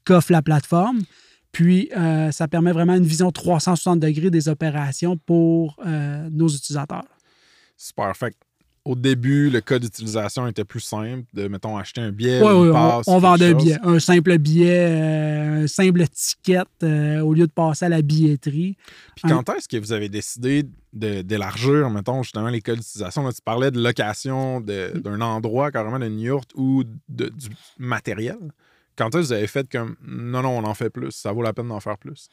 qu'offre 0.05 0.33
la 0.33 0.41
plateforme. 0.41 1.01
Puis, 1.57 1.89
euh, 1.97 2.31
ça 2.33 2.49
permet 2.49 2.71
vraiment 2.71 2.93
une 2.97 3.05
vision 3.07 3.33
360 3.33 3.99
degrés 3.99 4.29
des 4.31 4.47
opérations 4.51 5.17
pour 5.17 5.77
euh, 5.87 6.29
nos 6.31 6.49
utilisateurs. 6.49 7.07
Super. 7.79 8.15
Fait 8.15 8.35
au 8.85 8.95
début, 8.95 9.49
le 9.49 9.63
cas 9.63 9.79
d'utilisation 9.79 10.47
était 10.47 10.65
plus 10.67 10.81
simple, 10.81 11.25
de, 11.33 11.49
mettons, 11.49 11.79
acheter 11.79 12.03
un 12.03 12.13
billet. 12.13 12.41
Oui, 12.43 12.53
ou 12.53 12.57
une 12.57 12.63
oui, 12.65 12.69
on, 12.69 12.73
passe, 12.75 13.09
on 13.09 13.19
vendait 13.19 13.47
un 13.47 13.55
billet. 13.55 13.79
Un 13.83 13.99
simple 13.99 14.37
billet, 14.39 14.87
euh, 14.91 15.65
un 15.65 15.67
simple 15.67 16.07
ticket 16.09 16.61
euh, 16.83 17.21
au 17.21 17.33
lieu 17.33 17.47
de 17.47 17.53
passer 17.53 17.87
à 17.87 17.89
la 17.89 18.03
billetterie. 18.03 18.77
Puis 19.17 19.25
quand 19.29 19.49
est-ce 19.49 19.67
que 19.67 19.79
vous 19.79 19.93
avez 19.93 20.11
décidé 20.11 20.63
d'élargir, 20.93 21.89
mettons, 21.89 22.23
justement, 22.23 22.49
les 22.49 22.61
cas 22.61 22.75
d'utilisation? 22.77 23.25
Là, 23.25 23.33
tu 23.33 23.41
parlais 23.43 23.71
de 23.71 23.81
location 23.81 24.61
Mm. 24.61 25.01
d'un 25.01 25.21
endroit, 25.23 25.71
carrément 25.73 25.99
d'une 25.99 26.21
yourte 26.21 26.51
ou 26.55 26.85
de- 27.09 27.31
du 27.31 27.49
matériel. 27.79 28.37
Quand 28.97 29.09
est-ce 29.09 29.17
que 29.17 29.27
vous 29.27 29.33
avez 29.33 29.47
fait 29.47 29.69
comme 29.71 29.97
non, 30.07 30.43
non, 30.43 30.59
on 30.59 30.65
en 30.65 30.75
fait 30.75 30.91
plus, 30.91 31.11
ça 31.13 31.33
vaut 31.33 31.43
la 31.43 31.53
peine 31.53 31.69
d'en 31.69 31.81
faire 31.81 31.99
plus? 31.99 32.29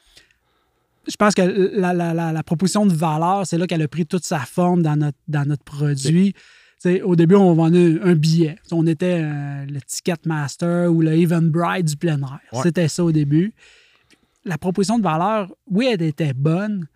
je 1.05 1.17
pense 1.17 1.35
que 1.35 1.41
la, 1.41 1.93
la- 1.93 2.13
la- 2.13 2.31
la 2.31 2.43
proposition 2.43 2.85
de 2.85 2.93
valeur, 2.93 3.45
c'est 3.45 3.57
là 3.57 3.67
qu'elle 3.67 3.81
a 3.81 3.87
pris 3.89 4.05
toute 4.05 4.23
sa 4.23 4.39
forme 4.39 4.81
dans 4.81 4.95
notre, 4.95 5.17
dans 5.27 5.45
notre 5.45 5.63
produit. 5.65 6.33
Au 7.03 7.15
début, 7.17 7.35
on 7.35 7.53
vendait 7.53 7.99
un 8.01 8.13
billet. 8.15 8.57
On 8.71 8.87
était 8.87 9.19
euh, 9.21 9.65
le 9.65 9.81
Ticketmaster 9.81 10.89
ou 10.89 11.01
le 11.01 11.11
Eventbrite 11.13 11.85
du 11.87 11.97
plein 11.97 12.19
air. 12.21 12.39
Ouais. 12.53 12.59
C'était 12.63 12.87
ça 12.87 13.03
au 13.03 13.11
début. 13.11 13.53
La 14.45 14.57
proposition 14.57 14.97
de 14.97 15.03
valeur, 15.03 15.53
oui, 15.69 15.89
elle 15.91 16.01
était 16.01 16.33
bonne, 16.33 16.87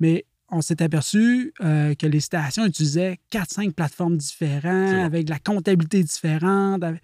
mais 0.00 0.24
on 0.48 0.60
s'est 0.60 0.82
aperçu 0.82 1.52
euh, 1.62 1.94
que 1.94 2.06
les 2.06 2.20
stations 2.20 2.64
utilisaient 2.66 3.18
4-5 3.32 3.72
plateformes 3.72 4.16
différentes, 4.16 5.04
avec 5.04 5.26
de 5.26 5.30
la 5.30 5.38
comptabilité 5.38 6.02
différente. 6.02 6.82
avec- 6.82 7.00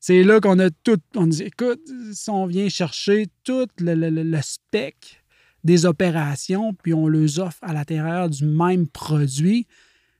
C'est 0.00 0.22
là 0.22 0.40
qu'on 0.40 0.58
a 0.58 0.70
tout. 0.70 0.98
On 1.16 1.26
dit, 1.26 1.42
écoute, 1.42 1.80
si 2.12 2.30
on 2.30 2.46
vient 2.46 2.68
chercher 2.68 3.26
tout 3.44 3.66
le, 3.78 3.94
le- 3.94 4.42
spec 4.42 5.24
des 5.64 5.86
opérations, 5.86 6.72
puis 6.74 6.94
on 6.94 7.08
les 7.08 7.40
offre 7.40 7.58
à 7.62 7.72
l'intérieur 7.72 8.30
du 8.30 8.44
même 8.44 8.86
produit, 8.86 9.66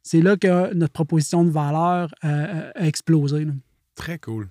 c'est 0.03 0.21
là 0.21 0.37
que 0.37 0.75
notre 0.75 0.93
proposition 0.93 1.45
de 1.45 1.51
valeur 1.51 2.13
euh, 2.25 2.71
a 2.75 2.87
explosé. 2.87 3.47
Très 3.95 4.19
cool. 4.19 4.49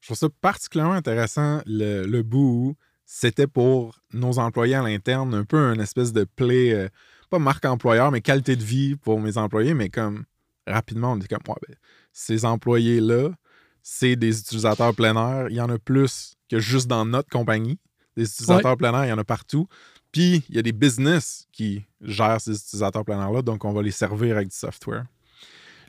Je 0.00 0.08
trouve 0.08 0.16
ça 0.18 0.28
particulièrement 0.40 0.94
intéressant 0.94 1.62
le, 1.66 2.22
bout 2.22 2.76
c'était 3.06 3.46
pour 3.46 4.00
nos 4.12 4.38
employés 4.38 4.74
à 4.74 4.82
l'interne, 4.82 5.34
un 5.34 5.44
peu 5.44 5.58
un 5.58 5.78
espèce 5.78 6.12
de 6.12 6.24
play, 6.24 6.72
euh, 6.72 6.88
pas 7.30 7.38
marque 7.38 7.64
employeur, 7.64 8.10
mais 8.10 8.20
qualité 8.20 8.56
de 8.56 8.62
vie 8.64 8.96
pour 8.96 9.20
mes 9.20 9.36
employés, 9.36 9.74
mais 9.74 9.88
comme 9.88 10.24
rapidement, 10.66 11.12
on 11.12 11.16
dit 11.16 11.28
comme, 11.28 11.42
ben, 11.46 11.76
ces 12.12 12.44
employés-là, 12.44 13.30
c'est 13.84 14.16
des 14.16 14.40
utilisateurs 14.40 14.94
plein 14.94 15.14
air. 15.14 15.46
Il 15.50 15.56
y 15.56 15.60
en 15.60 15.68
a 15.68 15.78
plus 15.78 16.36
que 16.50 16.58
juste 16.58 16.88
dans 16.88 17.04
notre 17.04 17.28
compagnie. 17.28 17.78
Des 18.16 18.24
utilisateurs 18.24 18.76
plein 18.78 18.94
air, 18.94 19.04
il 19.04 19.10
y 19.10 19.12
en 19.12 19.18
a 19.18 19.24
partout. 19.24 19.68
Puis, 20.10 20.42
il 20.48 20.56
y 20.56 20.58
a 20.58 20.62
des 20.62 20.72
business 20.72 21.46
qui 21.52 21.84
gèrent 22.00 22.40
ces 22.40 22.56
utilisateurs 22.56 23.04
plein 23.04 23.20
air-là, 23.20 23.42
donc 23.42 23.64
on 23.64 23.72
va 23.72 23.82
les 23.82 23.90
servir 23.90 24.36
avec 24.36 24.48
du 24.48 24.56
software. 24.56 25.04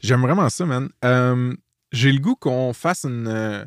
J'aime 0.02 0.22
vraiment 0.22 0.50
ça, 0.50 0.66
man. 0.66 0.90
Euh, 1.06 1.56
J'ai 1.92 2.12
le 2.12 2.20
goût 2.20 2.36
qu'on 2.36 2.74
fasse 2.74 3.06
une, 3.06 3.28
euh, 3.28 3.64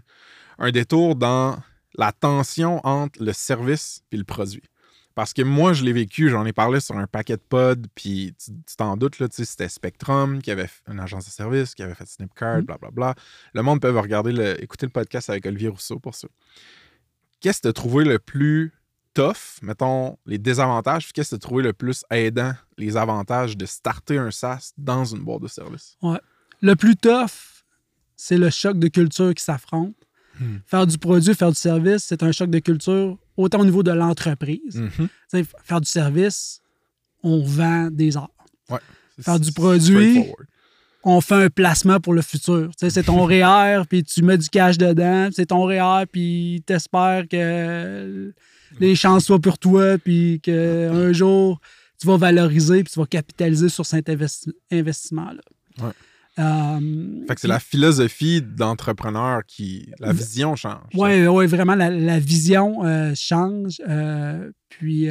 un 0.58 0.70
détour 0.72 1.16
dans 1.16 1.56
la 1.96 2.12
tension 2.12 2.84
entre 2.86 3.22
le 3.22 3.32
service 3.32 4.02
et 4.12 4.16
le 4.18 4.24
produit. 4.24 4.62
Parce 5.18 5.32
que 5.32 5.42
moi, 5.42 5.72
je 5.72 5.82
l'ai 5.82 5.92
vécu, 5.92 6.30
j'en 6.30 6.46
ai 6.46 6.52
parlé 6.52 6.78
sur 6.78 6.96
un 6.96 7.08
paquet 7.08 7.36
de 7.36 7.42
pods, 7.42 7.88
puis 7.96 8.36
tu 8.38 8.76
t'en 8.76 8.96
doutes, 8.96 9.18
là, 9.18 9.28
tu 9.28 9.34
sais, 9.34 9.44
c'était 9.44 9.68
Spectrum 9.68 10.40
qui 10.40 10.52
avait 10.52 10.70
une 10.86 11.00
agence 11.00 11.24
de 11.24 11.30
service, 11.32 11.74
qui 11.74 11.82
avait 11.82 11.96
fait 11.96 12.06
Snipcard, 12.06 12.62
blablabla. 12.62 13.16
Le 13.52 13.62
monde 13.62 13.80
peut 13.80 13.90
regarder 13.98 14.30
le, 14.30 14.62
écouter 14.62 14.86
le 14.86 14.92
podcast 14.92 15.28
avec 15.28 15.44
Olivier 15.44 15.70
Rousseau 15.70 15.98
pour 15.98 16.14
ça. 16.14 16.28
Qu'est-ce 17.40 17.58
que 17.58 17.62
tu 17.62 17.68
as 17.68 17.72
trouvé 17.72 18.04
le 18.04 18.20
plus 18.20 18.72
tough, 19.12 19.60
mettons, 19.60 20.16
les 20.24 20.38
désavantages, 20.38 21.06
puis 21.06 21.14
qu'est-ce 21.14 21.30
que 21.30 21.40
tu 21.40 21.44
as 21.44 21.48
trouvé 21.48 21.64
le 21.64 21.72
plus 21.72 22.04
aidant, 22.12 22.52
les 22.76 22.96
avantages 22.96 23.56
de 23.56 23.66
starter 23.66 24.18
un 24.18 24.30
SaaS 24.30 24.70
dans 24.78 25.04
une 25.04 25.24
boîte 25.24 25.42
de 25.42 25.48
service? 25.48 25.98
Le 26.60 26.76
plus 26.76 26.94
tough, 26.94 27.64
c'est 28.14 28.38
le 28.38 28.50
choc 28.50 28.78
de 28.78 28.86
culture 28.86 29.34
qui 29.34 29.42
s'affronte. 29.42 29.96
Hmm. 30.38 30.58
Faire 30.64 30.86
du 30.86 30.96
produit, 30.96 31.34
faire 31.34 31.50
du 31.50 31.58
service, 31.58 32.04
c'est 32.04 32.22
un 32.22 32.30
choc 32.30 32.50
de 32.50 32.60
culture 32.60 33.18
autant 33.38 33.60
au 33.60 33.64
niveau 33.64 33.82
de 33.82 33.90
l'entreprise. 33.92 34.74
Mhm. 34.74 35.44
Faire 35.64 35.80
du 35.80 35.88
service, 35.88 36.60
on 37.22 37.42
vend 37.42 37.88
des 37.90 38.16
heures. 38.16 38.28
C'est- 39.16 39.22
Faire 39.22 39.40
du 39.40 39.52
produit. 39.52 40.24
On 41.04 41.20
fait 41.20 41.34
un 41.44 41.48
placement 41.48 42.00
pour 42.00 42.12
le 42.12 42.20
futur. 42.22 42.70
C'est 42.76 43.04
ton 43.04 43.24
REER, 43.24 43.82
puis 43.88 44.02
tu 44.04 44.22
mets 44.22 44.36
du 44.36 44.48
cash 44.48 44.76
dedans. 44.76 45.28
C'est 45.32 45.46
ton 45.46 45.64
REER, 45.64 46.04
puis 46.10 46.62
t'espères 46.66 47.26
que 47.28 48.32
les 48.80 48.94
chances 48.94 49.24
soient 49.24 49.38
pour 49.40 49.58
toi, 49.58 49.96
puis 49.98 50.40
qu'un 50.42 51.12
jour, 51.12 51.60
tu 52.00 52.06
vas 52.06 52.16
valoriser, 52.16 52.84
puis 52.84 52.92
tu 52.92 52.98
vas 52.98 53.06
capitaliser 53.06 53.68
sur 53.68 53.86
cet 53.86 54.08
investi- 54.08 54.52
investissement-là. 54.70 55.40
Ouais. 55.84 55.92
Euh, 56.38 57.24
Fait 57.26 57.34
que 57.34 57.40
c'est 57.40 57.48
la 57.48 57.58
philosophie 57.60 58.40
d'entrepreneur 58.42 59.42
qui. 59.46 59.90
La 59.98 60.12
vision 60.12 60.54
change. 60.56 60.82
Oui, 60.94 61.26
ouais, 61.26 61.46
vraiment, 61.46 61.74
la, 61.74 61.90
la 61.90 62.18
vision 62.18 62.84
euh, 62.84 63.12
change. 63.14 63.80
euh, 63.88 64.50
puis, 64.68 65.08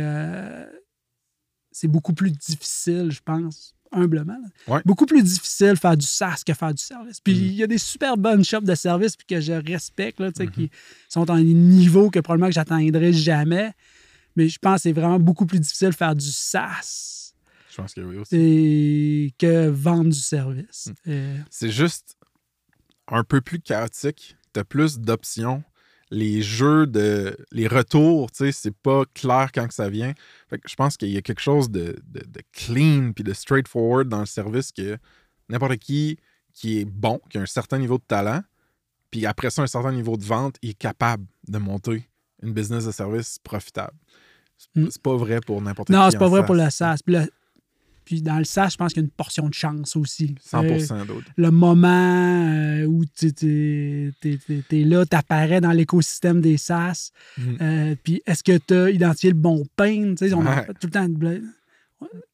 c'est 1.71 1.87
beaucoup 1.87 2.13
plus 2.13 2.31
difficile, 2.31 3.11
je 3.11 3.19
pense, 3.23 3.73
humblement. 3.91 4.39
Ouais. 4.67 4.81
Beaucoup 4.85 5.05
plus 5.05 5.21
difficile 5.21 5.75
faire 5.75 5.95
du 5.95 6.05
SaaS 6.05 6.41
que 6.45 6.53
faire 6.53 6.73
du 6.73 6.81
service. 6.81 7.19
Puis, 7.21 7.35
Mhm. 7.35 7.43
il 7.45 7.53
y 7.53 7.63
a 7.63 7.67
des 7.67 7.77
super 7.77 8.17
bonnes 8.17 8.43
shops 8.43 8.63
de 8.63 8.73
service 8.75 9.15
puis 9.15 9.27
que 9.27 9.39
je 9.39 9.53
respecte, 9.53 10.19
là, 10.19 10.31
qui 10.31 10.69
sont 11.07 11.29
à 11.29 11.33
un 11.33 11.43
niveau 11.43 12.09
que 12.09 12.19
probablement 12.19 12.47
que 12.49 12.55
j'atteindrai 12.55 13.13
jamais. 13.13 13.71
Mais 14.35 14.49
je 14.49 14.57
pense 14.59 14.75
que 14.77 14.81
c'est 14.83 14.91
vraiment 14.91 15.19
beaucoup 15.19 15.45
plus 15.45 15.59
difficile 15.59 15.93
faire 15.93 16.15
du 16.15 16.29
SaaS 16.31 17.26
Je 17.77 17.81
pense 17.83 17.93
que 17.93 18.01
oui 18.01 18.17
aussi. 18.17 18.35
et 18.35 19.33
que 19.37 19.67
vendre 19.67 20.09
du 20.09 20.19
service. 20.19 20.87
Mhm. 20.87 21.13
Euh, 21.13 21.37
C'est 21.51 21.69
juste 21.69 22.17
un 23.07 23.23
peu 23.23 23.39
plus 23.39 23.59
chaotique. 23.59 24.35
T'as 24.51 24.63
plus 24.63 24.99
d'options. 24.99 25.63
Les 26.09 26.41
jeux 26.41 26.87
de. 26.87 27.37
Les 27.51 27.67
retours, 27.67 28.31
tu 28.31 28.37
sais, 28.45 28.51
c'est 28.51 28.75
pas 28.75 29.03
clair 29.13 29.51
quand 29.53 29.67
que 29.67 29.73
ça 29.73 29.89
vient. 29.89 30.13
Fait 30.49 30.57
que 30.57 30.67
je 30.69 30.75
pense 30.75 30.97
qu'il 30.97 31.09
y 31.09 31.17
a 31.17 31.21
quelque 31.21 31.41
chose 31.41 31.69
de, 31.69 31.97
de- 32.07 32.25
de 32.25 32.41
clean 32.53 33.11
puis 33.13 33.23
de 33.23 33.33
straightforward 33.33 34.07
dans 34.09 34.21
le 34.21 34.25
service 34.25 34.71
que 34.71 34.97
n'importe 35.49 35.77
qui 35.77 36.17
qui 36.53 36.79
est 36.79 36.85
bon, 36.85 37.19
qui 37.29 37.37
a 37.37 37.41
un 37.41 37.45
certain 37.45 37.77
niveau 37.77 37.97
de 37.99 38.03
talent, 38.07 38.41
puis 39.11 39.27
après 39.27 39.51
ça, 39.51 39.61
un 39.61 39.67
certain 39.67 39.91
niveau 39.91 40.17
de 40.17 40.23
vente, 40.23 40.55
est 40.63 40.73
capable 40.73 41.25
de 41.47 41.59
monter 41.59 42.09
une 42.41 42.51
business 42.53 42.85
de 42.85 42.91
service 42.91 43.37
profitable. 43.43 43.93
C'est 44.57 44.81
Mm. 44.81 44.87
c'est 44.89 45.01
pas 45.03 45.15
vrai 45.15 45.39
pour 45.45 45.61
n'importe 45.61 45.89
qui. 45.89 45.93
non, 45.93 46.09
c'est 46.09 46.17
pas 46.17 46.27
vrai 46.29 46.43
pour 46.45 46.55
le 46.55 46.67
SaaS. 46.71 46.97
Le- 47.05 47.29
puis 48.07 48.21
dans 48.21 48.37
le 48.37 48.45
SaaS, 48.45 48.69
je 48.71 48.77
pense 48.77 48.93
qu'il 48.93 49.01
y 49.01 49.03
a 49.03 49.07
une 49.07 49.11
portion 49.11 49.49
de 49.49 49.53
chance 49.53 49.97
aussi. 49.97 50.33
100% 50.49 51.05
d'autres. 51.07 51.29
le 51.35 51.51
moment 51.51 52.47
euh, 52.47 52.85
où 52.85 53.03
tu 53.03 54.13
es, 54.71 54.83
là, 54.85 55.05
tu 55.05 55.15
apparais 55.17 55.59
dans 55.59 55.73
l'écosystème 55.73 56.39
des 56.39 56.55
SaaS. 56.55 57.11
Mhm. 57.37 57.57
Euh, 57.59 57.95
puis 58.01 58.21
est-ce 58.25 58.43
que 58.43 58.57
tu 58.59 58.73
as 58.73 58.91
identifié 58.91 59.31
le 59.31 59.35
bon 59.35 59.65
pain? 59.75 60.13
Tu 60.17 60.29
sais, 60.29 60.33
On 60.33 60.39
Ouais. 60.45 60.65
tout 60.79 60.87
le 60.87 60.91
temps. 60.91 61.05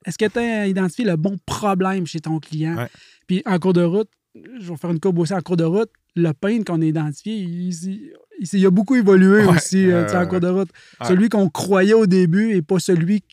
Est-ce 0.06 0.20
que 0.20 0.25
tu 0.27 0.38
as 0.38 0.68
identifié 0.68 1.06
le 1.06 1.15
bon 1.15 1.39
problème 1.44 2.06
chez 2.06 2.20
ton 2.20 2.39
client? 2.39 2.77
Ouais. 2.77 2.89
Puis 3.25 3.42
en 3.48 3.58
cours 3.58 3.74
de 3.74 3.82
route, 3.82 4.10
je 4.36 4.70
vais 4.70 4.77
faire 4.77 4.92
une 4.92 5.00
courbe 5.00 5.18
aussi 5.18 5.34
en 5.34 5.42
cours 5.42 5.58
de 5.58 5.63
route, 5.63 5.89
le 6.15 6.34
pain 6.34 6.62
qu'on 6.63 6.84
a 6.84 6.86
identifié, 6.86 7.36
il, 7.36 8.12
il- 8.40 8.66
a 8.66 8.70
beaucoup 8.72 8.96
évolué 8.96 9.46
Ouais. 9.46 9.56
aussi 9.56 9.92
euh, 9.92 10.04
tu 10.06 10.12
sais, 10.12 10.18
en 10.18 10.28
cours 10.28 10.40
de 10.40 10.48
route. 10.48 10.70
ouais. 11.02 11.08
Celui 11.08 11.30
qu'on 11.30 11.50
croyait 11.50 11.94
au 11.94 12.06
début 12.08 12.52
et 12.56 12.62
pas 12.62 12.80
celui 12.80 13.24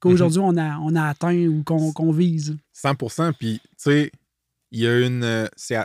qu'aujourd'hui 0.00 0.40
on, 0.40 0.56
a, 0.56 0.78
on 0.78 0.94
a 0.96 1.04
atteint 1.04 1.36
ou 1.48 1.62
qu'on 1.64 1.92
qu'on 1.92 2.12
vise. 2.12 2.56
100% 2.74 3.32
Puis, 3.38 3.60
tu 3.62 3.68
sais, 3.78 4.10
il 4.70 4.80
y 4.80 4.86
a 4.86 5.00
une. 5.06 5.22
euh, 5.24 5.46
C'est 5.56 5.78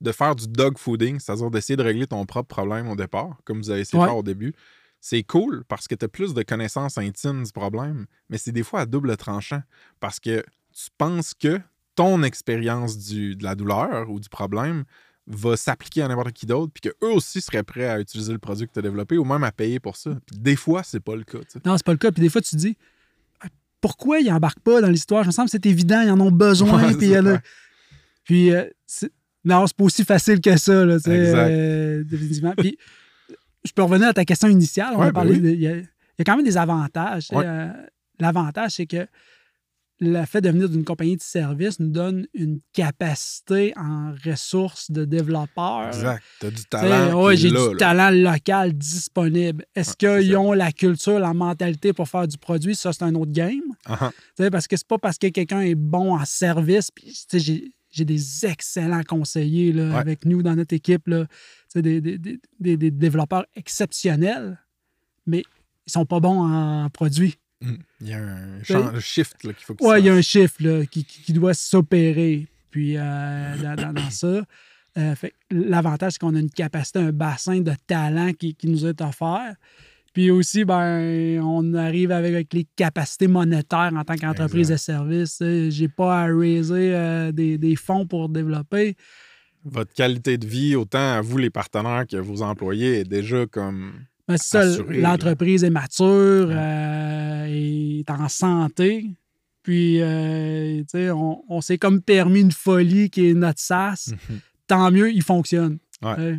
de 0.00 0.10
faire 0.12 0.34
du 0.34 0.48
dog 0.48 0.78
fooding, 0.78 1.20
c'est-à-dire 1.20 1.48
d'essayer 1.50 1.76
de 1.76 1.82
régler 1.82 2.08
ton 2.08 2.26
propre 2.26 2.48
problème 2.48 2.88
au 2.88 2.96
départ, 2.96 3.38
comme 3.44 3.58
vous 3.58 3.70
avez 3.70 3.82
essayé 3.82 4.00
Ouais. 4.00 4.06
de 4.06 4.10
faire 4.10 4.18
au 4.18 4.22
début. 4.24 4.52
C'est 5.00 5.22
cool 5.22 5.64
parce 5.68 5.86
que 5.88 5.94
tu 5.94 6.04
as 6.04 6.08
plus 6.08 6.34
de 6.34 6.42
connaissances 6.42 6.98
intimes 6.98 7.44
du 7.44 7.52
problème, 7.52 8.06
mais 8.28 8.38
c'est 8.38 8.52
des 8.52 8.62
fois 8.64 8.80
à 8.80 8.86
double 8.86 9.16
tranchant 9.16 9.62
parce 10.00 10.18
que 10.18 10.44
tu 10.74 10.88
penses 10.98 11.34
que 11.34 11.60
ton 11.94 12.22
expérience 12.22 12.96
de 12.98 13.42
la 13.44 13.54
douleur 13.54 14.10
ou 14.10 14.18
du 14.18 14.28
problème 14.28 14.84
va 15.26 15.56
s'appliquer 15.56 16.02
à 16.02 16.08
n'importe 16.08 16.32
qui 16.32 16.46
d'autre, 16.46 16.72
puis 16.72 16.90
qu'eux 16.90 17.08
aussi 17.12 17.40
seraient 17.40 17.62
prêts 17.62 17.88
à 17.88 18.00
utiliser 18.00 18.32
le 18.32 18.38
produit 18.38 18.66
que 18.66 18.72
tu 18.72 18.78
as 18.78 18.82
développé 18.82 19.16
ou 19.18 19.24
même 19.24 19.44
à 19.44 19.52
payer 19.52 19.78
pour 19.80 19.96
ça. 19.96 20.10
Puis 20.26 20.36
des 20.38 20.56
fois, 20.56 20.82
c'est 20.82 21.00
pas 21.00 21.14
le 21.14 21.22
cas. 21.24 21.38
tu 21.38 21.44
sais. 21.48 21.60
Non, 21.64 21.76
c'est 21.76 21.86
pas 21.86 21.92
le 21.92 21.98
cas. 21.98 22.10
Puis 22.10 22.22
des 22.22 22.28
fois, 22.28 22.40
tu 22.40 22.50
te 22.50 22.56
dis, 22.56 22.76
Ah, 23.40 23.46
pourquoi 23.80 24.18
ils 24.20 24.30
embarquent 24.32 24.60
pas 24.60 24.80
dans 24.80 24.88
l'histoire? 24.90 25.22
Je 25.22 25.28
me 25.28 25.32
semble 25.32 25.46
que 25.46 25.52
c'est 25.52 25.66
évident, 25.66 26.00
ils 26.02 26.10
en 26.10 26.18
ont 26.20 26.32
besoin. 26.32 26.88
Ouais, 26.88 26.94
puis, 28.24 28.52
euh, 28.52 28.64
non, 29.44 29.66
c'est 29.66 29.76
pas 29.76 29.84
aussi 29.84 30.04
facile 30.04 30.40
que 30.40 30.56
ça, 30.56 30.84
là, 30.84 30.96
euh, 31.08 32.04
définitivement. 32.04 32.54
Puis, 32.56 32.76
je 33.64 33.72
peux 33.72 33.82
revenir 33.82 34.08
à 34.08 34.12
ta 34.14 34.24
question 34.24 34.48
initiale. 34.48 34.94
On 34.96 35.00
Ouais, 35.00 35.06
a 35.06 35.12
ben 35.12 35.26
oui. 35.26 35.40
de- 35.40 35.48
il, 35.50 35.60
y 35.60 35.66
a, 35.68 35.76
il 35.76 35.82
y 36.18 36.22
a 36.22 36.24
quand 36.24 36.36
même 36.36 36.44
des 36.44 36.56
avantages. 36.56 37.28
Ouais. 37.32 37.44
euh, 37.46 37.68
L'avantage, 38.20 38.72
c'est 38.72 38.86
que 38.86 39.06
le 40.04 40.24
fait 40.26 40.40
de 40.40 40.50
venir 40.50 40.68
d'une 40.68 40.82
compagnie 40.84 41.16
de 41.16 41.22
service 41.22 41.78
nous 41.78 41.88
donne 41.88 42.26
une 42.34 42.58
capacité 42.72 43.72
en 43.76 44.12
ressources 44.26 44.90
de 44.90 45.04
développeurs. 45.04 45.86
Exact. 45.88 46.22
Tu 46.40 46.46
as 46.46 46.50
du 46.50 46.64
talent. 46.64 47.30
est 47.30 47.36
j'ai 47.36 47.48
du 47.50 47.54
là. 47.54 47.68
talent 47.78 48.10
local 48.10 48.72
disponible. 48.72 49.64
Est-ce 49.76 49.90
c'est 49.90 49.96
qu'ils 50.20 50.36
ont 50.36 50.52
la 50.52 50.72
culture, 50.72 51.20
la 51.20 51.32
mentalité 51.32 51.92
pour 51.92 52.08
faire 52.08 52.26
du 52.26 52.36
produit? 52.36 52.74
Ça, 52.74 52.92
c'est 52.92 53.04
un 53.04 53.14
autre 53.14 53.30
game. 53.30 53.60
Ah, 53.86 53.96
ah. 54.00 54.10
Sais, 54.36 54.50
parce 54.50 54.66
que 54.66 54.76
c'est 54.76 54.86
pas 54.88 54.98
parce 54.98 55.18
que 55.18 55.28
quelqu'un 55.28 55.60
est 55.60 55.76
bon 55.76 56.14
en 56.16 56.24
service. 56.24 56.90
J'ai, 57.32 57.72
des 58.04 58.46
excellents 58.46 59.02
conseillers 59.06 59.72
là, 59.72 59.84
Ouais. 59.90 59.98
avec 59.98 60.24
nous 60.24 60.42
dans 60.42 60.56
notre 60.56 60.74
équipe. 60.74 61.06
Là, 61.06 61.26
des, 61.76 62.00
des- 62.00 62.18
des- 62.18 62.40
des- 62.58 62.76
des 62.76 62.90
développeurs 62.90 63.44
exceptionnels, 63.54 64.58
mais 65.26 65.44
ils 65.86 65.92
sont 65.92 66.06
pas 66.06 66.18
bons 66.18 66.40
en 66.40 66.88
produit. 66.90 67.36
Mm. 67.62 67.74
Il 68.00 68.08
y 68.08 68.12
a 68.12 68.18
un 68.18 68.62
chan- 68.64 69.00
shift 69.00 69.44
là, 69.44 69.52
qu'il 69.52 69.64
faut 69.64 69.74
que 69.74 69.84
Ouais, 69.84 70.00
il 70.00 70.06
y 70.06 70.08
a 70.08 70.14
un 70.14 70.20
chiffre 70.22 70.56
là, 70.60 70.84
qui, 70.86 71.04
qui- 71.04 71.32
doit 71.32 71.54
s'opérer. 71.54 72.48
Puis 72.70 72.96
euh, 72.96 73.56
dans, 73.62 73.74
dans- 73.76 73.92
dans 73.92 74.10
ça, 74.10 74.42
euh, 74.98 75.14
l'avantage, 75.50 76.12
c'est 76.12 76.18
qu'on 76.18 76.34
a 76.34 76.38
une 76.40 76.50
capacité, 76.50 76.98
un 76.98 77.12
bassin 77.12 77.60
de 77.60 77.72
talent 77.86 78.32
qui, 78.32 78.54
qui 78.54 78.68
nous 78.68 78.84
est 78.86 79.00
offert. 79.00 79.54
Puis 80.12 80.30
aussi, 80.30 80.64
ben, 80.66 81.40
on 81.42 81.72
arrive 81.72 82.10
avec, 82.12 82.34
avec 82.34 82.52
les 82.52 82.66
capacités 82.76 83.28
monétaires 83.28 83.92
en 83.96 84.04
tant 84.04 84.16
qu'entreprise 84.16 84.68
de 84.68 84.76
service. 84.76 85.42
J'ai 85.70 85.88
pas 85.88 86.22
à 86.22 86.26
raiser 86.26 86.94
euh, 86.94 87.32
des, 87.32 87.56
des 87.56 87.76
fonds 87.76 88.06
pour 88.06 88.28
développer. 88.28 88.94
Votre 89.64 89.94
qualité 89.94 90.36
de 90.36 90.46
vie, 90.46 90.74
autant 90.76 91.14
à 91.14 91.20
vous, 91.22 91.38
les 91.38 91.48
partenaires, 91.48 92.04
que 92.06 92.16
vos 92.16 92.42
employés, 92.42 93.00
est 93.00 93.04
déjà 93.04 93.46
comme. 93.46 93.92
Ben, 94.32 94.38
c'est 94.38 94.74
ça, 94.76 94.82
l'entreprise 94.88 95.64
est 95.64 95.70
mature, 95.70 96.48
Ouais. 96.48 96.54
euh, 96.56 97.46
est 98.00 98.10
en 98.10 98.28
santé. 98.28 99.10
Puis, 99.62 100.00
euh, 100.02 100.80
tu 100.80 100.84
sais, 100.90 101.10
on, 101.10 101.44
on 101.48 101.60
s'est 101.60 101.78
comme 101.78 102.00
permis 102.02 102.40
une 102.40 102.50
folie 102.52 103.10
qui 103.10 103.28
est 103.30 103.34
notre 103.34 103.60
SaaS. 103.60 104.12
Tant 104.66 104.90
mieux, 104.90 105.12
il 105.12 105.22
fonctionne. 105.22 105.78
Ouais. 106.02 106.16
Ouais. 106.16 106.38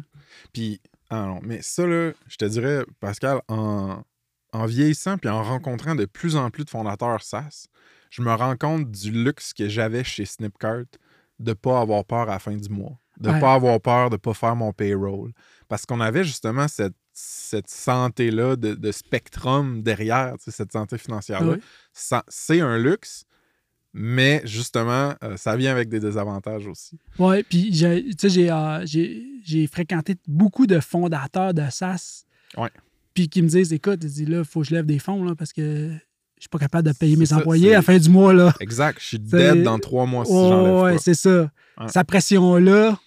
Puis, 0.52 0.82
ah 1.10 1.26
non, 1.28 1.40
mais 1.44 1.60
ça, 1.62 1.88
là, 1.88 2.12
je 2.28 2.36
te 2.36 2.46
dirais, 2.46 2.84
Pascal, 3.00 3.40
en, 3.48 4.02
en 4.52 4.66
vieillissant 4.66 5.18
puis 5.18 5.30
en 5.30 5.42
rencontrant 5.44 5.96
de 5.96 6.06
plus 6.06 6.36
en 6.36 6.50
plus 6.50 6.66
de 6.66 6.70
fondateurs 6.70 7.22
SaaS, 7.24 7.68
je 8.10 8.22
me 8.22 8.34
rends 8.34 8.58
compte 8.58 8.92
du 8.92 9.12
luxe 9.12 9.54
que 9.54 9.70
j'avais 9.70 10.04
chez 10.04 10.26
Snipcart 10.26 10.84
de 11.40 11.50
ne 11.52 11.54
pas 11.54 11.80
avoir 11.80 12.04
peur 12.06 12.22
à 12.24 12.34
la 12.34 12.40
fin 12.40 12.56
du 12.56 12.70
mois. 12.70 12.98
de 13.20 13.30
ne 13.30 13.34
Ouais. 13.36 13.40
pas 13.40 13.54
avoir 13.54 13.80
peur 13.80 14.10
de 14.10 14.16
ne 14.16 14.18
pas 14.18 14.34
faire 14.34 14.56
mon 14.56 14.74
payroll. 14.74 15.32
Parce 15.68 15.86
qu'on 15.86 16.02
avait 16.02 16.24
justement 16.24 16.68
cette, 16.68 16.96
cette 17.14 17.70
santé-là 17.70 18.56
de, 18.56 18.74
de 18.74 18.92
spectrum 18.92 19.82
derrière, 19.84 20.34
cette 20.40 20.72
santé 20.72 20.98
financière-là. 20.98 21.58
C'est 21.94 22.60
un 22.62 22.78
luxe, 22.78 23.26
mais 23.94 24.42
justement, 24.46 25.14
euh, 25.24 25.38
ça 25.38 25.56
vient 25.56 25.72
avec 25.72 25.90
des 25.90 26.00
désavantages 26.00 26.66
aussi. 26.68 26.98
Oui, 27.20 27.44
puis 27.44 27.70
j'ai- 27.72 28.04
tu 28.16 28.30
sais, 28.30 28.30
j'ai, 28.30 28.50
euh, 28.52 29.68
fréquenté 29.72 30.16
beaucoup 30.28 30.66
de 30.66 30.80
fondateurs 30.80 31.54
de 31.54 31.62
SAS. 31.70 32.26
Ouais. 32.58 32.70
Puis 33.14 33.30
qui 33.30 33.44
me 33.44 33.48
disent 33.48 33.72
écoute, 33.72 34.00
disent, 34.00 34.28
là, 34.28 34.40
il 34.40 34.46
faut 34.46 34.62
que 34.62 34.68
je 34.68 34.74
lève 34.74 34.88
des 34.88 34.98
fonds 34.98 35.24
là, 35.24 35.36
parce 35.36 35.54
que 35.54 35.92
je 35.92 36.42
suis 36.42 36.50
pas 36.50 36.58
capable 36.58 36.88
de 36.88 36.94
payer 36.98 37.16
mes 37.16 37.28
ça, 37.28 37.38
employés 37.38 37.74
à 37.74 37.78
la 37.78 37.82
fin 37.84 37.98
du 38.00 38.10
mois. 38.10 38.34
Là. 38.34 38.54
Exact. 38.60 38.98
Je 39.00 39.06
suis 39.06 39.20
dead 39.20 39.62
dans 39.62 39.78
trois 39.78 40.08
mois 40.08 40.26
si 40.26 40.32
Ouais, 40.32 40.38
j'enlève 40.40 40.74
ouais, 40.84 40.98
c'est 40.98 41.14
ça. 41.14 41.52
Sa 41.88 42.04
pression-là, 42.04 42.98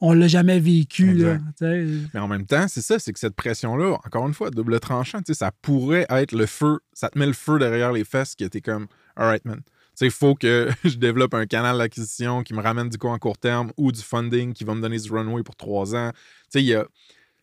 on 0.00 0.12
l'a 0.12 0.28
jamais 0.28 0.60
vécu. 0.60 1.12
Là. 1.12 1.38
Mais 1.60 2.20
en 2.20 2.28
même 2.28 2.46
temps, 2.46 2.68
c'est 2.68 2.82
ça, 2.82 2.98
c'est 2.98 3.12
que 3.12 3.18
cette 3.18 3.34
pression-là, 3.34 3.98
encore 4.04 4.26
une 4.26 4.34
fois, 4.34 4.50
double 4.50 4.78
tranchant, 4.80 5.18
tu 5.18 5.32
sais, 5.32 5.38
ça 5.38 5.50
pourrait 5.62 6.06
être 6.08 6.32
le 6.32 6.46
feu, 6.46 6.80
ça 6.92 7.08
te 7.08 7.18
met 7.18 7.26
le 7.26 7.32
feu 7.32 7.58
derrière 7.58 7.92
les 7.92 8.04
fesses 8.04 8.34
qui 8.34 8.44
était 8.44 8.60
comme, 8.60 8.86
alright 9.16 9.44
man. 9.44 9.60
Il 10.00 10.12
faut 10.12 10.36
que 10.36 10.70
je 10.84 10.96
développe 10.96 11.34
un 11.34 11.46
canal 11.46 11.78
d'acquisition 11.78 12.44
qui 12.44 12.54
me 12.54 12.60
ramène 12.60 12.88
du 12.88 12.98
coup 12.98 13.08
en 13.08 13.18
court 13.18 13.38
terme 13.38 13.72
ou 13.76 13.90
du 13.90 14.00
funding 14.00 14.52
qui 14.52 14.62
va 14.62 14.74
me 14.74 14.80
donner 14.80 14.98
du 14.98 15.10
runway 15.10 15.42
pour 15.42 15.56
trois 15.56 15.96
ans. 15.96 16.12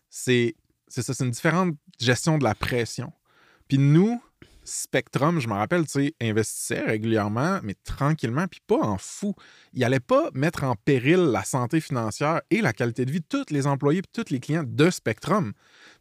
C'est 0.09 0.55
ça, 0.87 1.13
c'est 1.13 1.25
une 1.25 1.31
différente 1.31 1.75
gestion 1.99 2.37
de 2.37 2.45
la 2.45 2.55
pression. 2.55 3.11
Puis 3.67 3.77
nous, 3.77 4.21
Spectrum, 4.65 5.39
je 5.39 5.47
me 5.47 5.53
rappelle, 5.53 5.85
tu 5.85 5.91
sais, 5.91 6.13
investissait 6.21 6.81
régulièrement, 6.81 7.59
mais 7.63 7.75
tranquillement, 7.85 8.47
puis 8.47 8.59
pas 8.65 8.79
en 8.79 8.97
fou. 8.97 9.33
Il 9.73 9.83
allait 9.83 9.99
pas 9.99 10.29
mettre 10.33 10.63
en 10.63 10.75
péril 10.75 11.17
la 11.31 11.43
santé 11.43 11.79
financière 11.79 12.41
et 12.49 12.61
la 12.61 12.73
qualité 12.73 13.05
de 13.05 13.11
vie 13.11 13.19
de 13.21 13.25
tous 13.29 13.51
les 13.53 13.67
employés 13.67 13.99
et 13.99 14.03
tous 14.23 14.31
les 14.31 14.39
clients 14.39 14.63
de 14.65 14.89
Spectrum. 14.89 15.53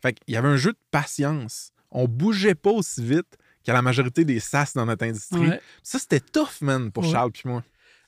Fait 0.02 0.14
qu'il 0.14 0.34
y 0.34 0.36
avait 0.36 0.48
un 0.48 0.56
jeu 0.56 0.72
de 0.72 0.78
patience. 0.90 1.70
On 1.90 2.08
bougeait 2.08 2.54
pas 2.54 2.70
aussi 2.70 3.04
vite 3.04 3.36
qu'à 3.62 3.72
la 3.72 3.82
majorité 3.82 4.24
des 4.24 4.40
SaaS 4.40 4.72
dans 4.74 4.86
notre 4.86 5.04
industrie. 5.06 5.48
Ouais. 5.48 5.60
Ça, 5.82 5.98
c'était 5.98 6.20
tough, 6.20 6.60
man, 6.60 6.90
pour 6.90 7.04
Ouais. 7.04 7.10
Charles 7.10 7.30
puis 7.32 7.42
moi. 7.46 7.62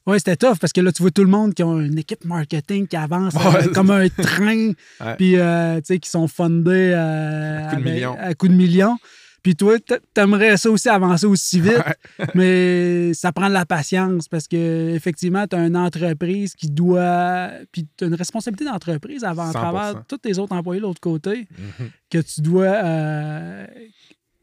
Ouais, 0.07 0.19
c'était 0.19 0.37
tough 0.37 0.59
parce 0.61 0.73
que 0.73 0.81
là, 0.81 0.93
tu 0.93 1.03
vois 1.03 1.11
tout 1.11 1.25
le 1.25 1.31
monde 1.31 1.53
qui 1.53 1.63
ont 1.65 1.81
une 1.81 1.99
équipe 1.99 2.25
marketing 2.25 2.87
qui 2.87 2.97
avance 2.97 3.35
euh, 3.35 3.51
Ouais. 3.53 3.73
comme 3.73 3.91
un 3.91 4.09
train, 4.09 4.71
puis 5.19 5.37
euh, 5.37 5.77
tu 5.79 5.87
sais, 5.87 5.99
qui 5.99 6.09
sont 6.09 6.29
fondés 6.29 6.93
euh, 6.95 7.67
À 7.67 7.71
coups 7.75 7.83
de 7.85 7.89
avec- 7.91 8.05
à 8.21 8.35
coups 8.35 8.53
de 8.53 8.57
millions. 8.57 8.99
Puis 9.47 9.55
toi, 9.55 9.79
t'a- 9.79 10.01
t'aimerais 10.13 10.57
ça 10.57 10.69
aussi 10.69 10.89
avancer 10.89 11.25
aussi 11.25 11.61
vite, 11.61 11.85
mais 12.35 13.15
ça 13.15 13.31
prend 13.31 13.47
de 13.47 13.53
la 13.53 13.65
patience 13.65 14.27
parce 14.27 14.49
que 14.49 14.91
effectivement, 14.93 15.47
tu 15.47 15.55
as 15.55 15.65
une 15.65 15.77
entreprise 15.77 16.57
qui 16.57 16.69
doit. 16.69 17.51
Puis 17.71 17.87
tu 17.97 18.03
as 18.03 18.09
une 18.09 18.15
responsabilité 18.17 18.65
d'entreprise 18.65 19.23
avant 19.23 19.45
100%. 19.45 19.49
à 19.51 19.53
travers 19.53 20.05
tous 20.09 20.19
tes 20.19 20.37
autres 20.39 20.53
employés 20.53 20.81
de 20.81 20.87
l'autre 20.87 21.01
côté 21.01 21.47
Mhm. 21.79 21.91
que 22.11 22.19
tu 22.19 22.41
dois. 22.41 22.65
euh, 22.65 23.67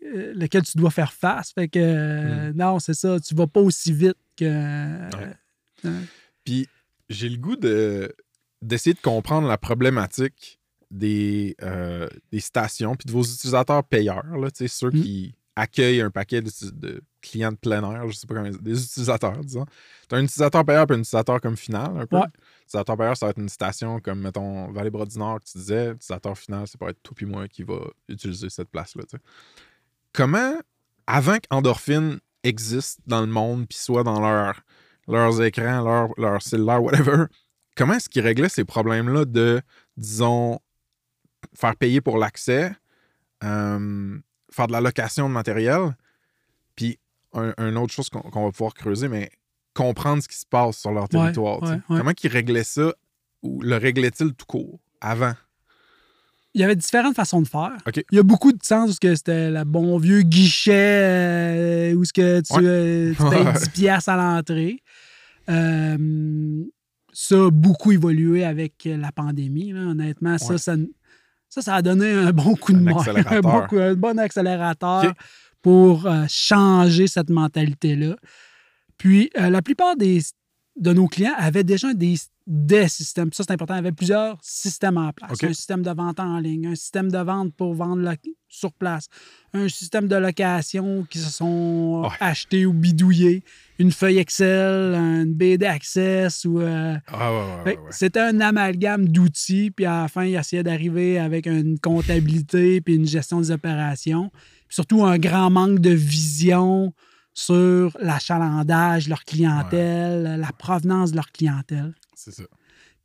euh, 0.05 0.33
lequel 0.35 0.63
tu 0.63 0.77
dois 0.77 0.89
faire 0.89 1.11
face. 1.11 1.51
Fait 1.51 1.67
que 1.67 1.79
euh, 1.81 2.51
Mm. 2.53 2.55
non, 2.57 2.79
c'est 2.79 2.93
ça. 2.93 3.19
Tu 3.19 3.35
vas 3.35 3.47
pas 3.47 3.59
aussi 3.59 3.91
vite 3.91 4.15
que. 4.37 4.45
Ouais. 4.45 5.91
Puis 6.45 6.67
j'ai 7.09 7.27
le 7.27 7.37
goût 7.37 7.57
de 7.57 8.13
d'essayer 8.61 8.93
de 8.93 9.01
comprendre 9.01 9.49
la 9.49 9.57
problématique 9.57 10.59
des, 10.93 11.55
euh, 11.63 12.07
des 12.31 12.39
stations 12.39 12.95
puis 12.95 13.07
de 13.07 13.11
vos 13.11 13.23
utilisateurs 13.23 13.83
payeurs, 13.83 14.37
là, 14.37 14.49
ceux 14.53 14.89
Mm. 14.89 15.01
qui 15.01 15.35
accueillent 15.55 16.01
un 16.01 16.09
paquet 16.09 16.41
de, 16.41 16.49
de 16.71 17.01
clients 17.21 17.51
de 17.51 17.57
plein 17.57 17.83
air, 17.91 18.07
je 18.09 18.15
sais 18.15 18.27
pas 18.27 18.35
comment 18.35 18.49
des 18.49 18.83
utilisateurs, 18.83 19.37
disons. 19.43 19.65
Tu 20.09 20.15
as 20.15 20.17
un 20.17 20.23
utilisateur 20.23 20.65
payeur 20.65 20.85
et 20.89 20.93
un 20.93 20.99
utilisateur 20.99 21.41
comme 21.41 21.57
final, 21.57 21.97
un 21.97 22.05
peu. 22.07 22.17
Ouais. 22.17 22.23
Utilisateur 22.63 22.97
payeur, 22.97 23.17
ça 23.17 23.25
va 23.27 23.29
être 23.31 23.39
une 23.39 23.49
station 23.49 23.99
comme, 23.99 24.19
mettons, 24.21 24.71
Vallée-Bras 24.71 25.05
du 25.05 25.17
Nord 25.19 25.39
que 25.39 25.45
tu 25.45 25.57
disais. 25.59 25.91
Utilisateur 25.91 26.37
final, 26.37 26.67
c'est 26.67 26.79
pas 26.79 26.89
être 26.89 26.99
tout 27.03 27.13
puis 27.13 27.25
moi 27.25 27.47
qui 27.47 27.63
va 27.63 27.79
utiliser 28.07 28.49
cette 28.49 28.69
place-là. 28.69 29.03
Comment, 30.11 30.55
avant 31.07 31.37
qu'Endorphine 31.37 32.19
existe 32.43 32.99
dans 33.05 33.21
le 33.21 33.27
monde 33.27 33.67
puis 33.67 33.77
soit 33.77 34.03
dans 34.03 34.19
leur, 34.19 34.61
leurs 35.07 35.41
écrans, 35.41 35.83
leur, 35.83 36.09
leur 36.17 36.41
cellulaire, 36.41 36.81
whatever, 36.83 37.25
comment 37.77 37.93
est-ce 37.93 38.09
qu'ils 38.09 38.23
réglaient 38.23 38.49
ces 38.49 38.65
problèmes-là 38.65 39.25
de, 39.25 39.61
disons, 39.97 40.59
faire 41.55 41.75
payer 41.75 42.01
pour 42.01 42.17
l'accès, 42.17 42.71
euh, 43.43 44.17
faire 44.51 44.67
de 44.67 44.71
la 44.71 44.81
location 44.81 45.27
de 45.29 45.33
matériel, 45.33 45.95
puis 46.75 46.99
un, 47.33 47.53
une 47.57 47.77
autre 47.77 47.93
chose 47.93 48.09
qu'on 48.09 48.43
va 48.45 48.51
pouvoir 48.51 48.73
creuser, 48.73 49.07
mais 49.07 49.31
comprendre 49.73 50.21
ce 50.21 50.27
qui 50.27 50.37
se 50.37 50.45
passe 50.45 50.77
sur 50.77 50.91
leur 50.91 51.09
territoire. 51.09 51.61
ouais, 51.63 51.69
ouais. 51.89 51.97
Comment 51.97 52.11
ils 52.23 52.29
réglaient 52.29 52.63
ça 52.63 52.93
ou 53.41 53.61
le 53.61 53.77
réglaient-ils 53.77 54.33
tout 54.33 54.45
court 54.45 54.79
avant? 55.01 55.33
Il 56.55 56.61
y 56.61 56.63
avait 56.63 56.75
différentes 56.75 57.15
façons 57.15 57.41
de 57.41 57.47
faire. 57.47 57.75
Il 58.11 58.15
y 58.15 58.19
a 58.19 58.23
beaucoup 58.23 58.53
de 58.53 58.63
sens 58.63 58.91
où 58.91 58.93
c'était 59.01 59.49
le 59.49 59.63
bon 59.63 59.97
vieux 59.97 60.21
guichet 60.21 60.71
euh, 60.71 61.95
où 61.95 62.05
ce 62.05 62.13
que 62.13 62.41
tu, 62.41 62.53
euh, 62.63 63.13
tu 63.15 63.29
payes 63.29 63.43
Ouais. 63.43 63.53
10 63.53 63.69
piastres 63.69 64.09
à 64.09 64.15
l'entrée. 64.17 64.77
Euh, 65.49 66.63
ça 67.11 67.35
a 67.45 67.49
beaucoup 67.51 67.91
évolué 67.91 68.45
avec 68.45 68.73
la 68.85 69.11
pandémie. 69.11 69.71
là. 69.71 69.81
Honnêtement, 69.81 70.37
ça, 70.37 70.59
ça, 70.59 70.75
ça, 71.53 71.61
ça 71.61 71.75
a 71.75 71.81
donné 71.83 72.11
un 72.11 72.31
bon 72.31 72.55
coup 72.55 72.73
de 72.73 72.79
Un 72.79 72.81
main, 72.81 72.91
un, 72.95 72.99
accélérateur. 72.99 73.41
bon 73.41 73.67
coup- 73.67 73.77
un 73.77 73.93
bon 73.93 74.17
accélérateur 74.19 75.13
pour 75.61 76.07
euh, 76.07 76.25
changer 76.27 77.07
cette 77.07 77.29
mentalité-là. 77.29 78.15
Puis, 78.97 79.29
euh, 79.37 79.49
la 79.49 79.61
plupart 79.61 79.95
des, 79.95 80.21
de 80.77 80.93
nos 80.93 81.07
clients 81.07 81.35
avaient 81.37 81.63
déjà 81.63 81.93
des, 81.93 82.15
des 82.45 82.89
systèmes. 82.89 83.31
Ça, 83.31 83.43
c'est 83.47 83.53
important. 83.53 83.75
Ils 83.75 83.79
avaient 83.79 83.91
plusieurs 83.93 84.37
systèmes 84.41 84.97
en 84.97 85.13
place. 85.13 85.41
Un 85.43 85.53
système 85.53 85.81
de 85.81 85.91
vente 85.91 86.19
en 86.19 86.39
ligne, 86.39 86.67
un 86.67 86.75
système 86.75 87.09
de 87.09 87.17
vente 87.17 87.53
pour 87.55 87.73
vendre 87.73 88.13
sur 88.49 88.73
place, 88.73 89.07
un 89.53 89.67
système 89.69 90.07
de 90.07 90.15
location 90.15 91.05
qui 91.09 91.19
se 91.19 91.29
sont 91.31 92.01
Ouais. 92.03 92.09
achetés 92.19 92.65
ou 92.65 92.73
bidouillés, 92.73 93.43
une 93.79 93.91
feuille 93.91 94.17
Excel, 94.19 94.93
une 94.93 95.33
BD 95.33 95.65
Access 95.65 96.43
ou... 96.45 96.59
euh, 96.59 96.95
Ah 97.07 97.31
ouais, 97.31 97.63
ouais, 97.65 97.79
C'était 97.91 98.19
un 98.19 98.41
amalgame 98.41 99.07
d'outils, 99.07 99.71
puis 99.71 99.85
à 99.85 100.01
la 100.03 100.07
fin, 100.09 100.25
il 100.25 100.35
essayait 100.35 100.63
d'arriver 100.63 101.17
avec 101.19 101.47
une 101.47 101.79
comptabilité 101.79 102.81
puis 102.81 102.95
une 102.95 103.07
gestion 103.07 103.39
des 103.39 103.51
opérations. 103.51 104.29
Puis 104.67 104.75
surtout, 104.75 105.03
un 105.05 105.17
grand 105.17 105.49
manque 105.49 105.79
de 105.79 105.91
vision 105.91 106.93
sur 107.33 107.97
l'achalandage 107.99 109.07
leur 109.09 109.23
clientèle, 109.23 110.37
la 110.39 110.51
provenance 110.51 111.11
de 111.11 111.15
leur 111.15 111.31
clientèle. 111.31 111.93
C'est 112.23 112.31
ça. 112.31 112.43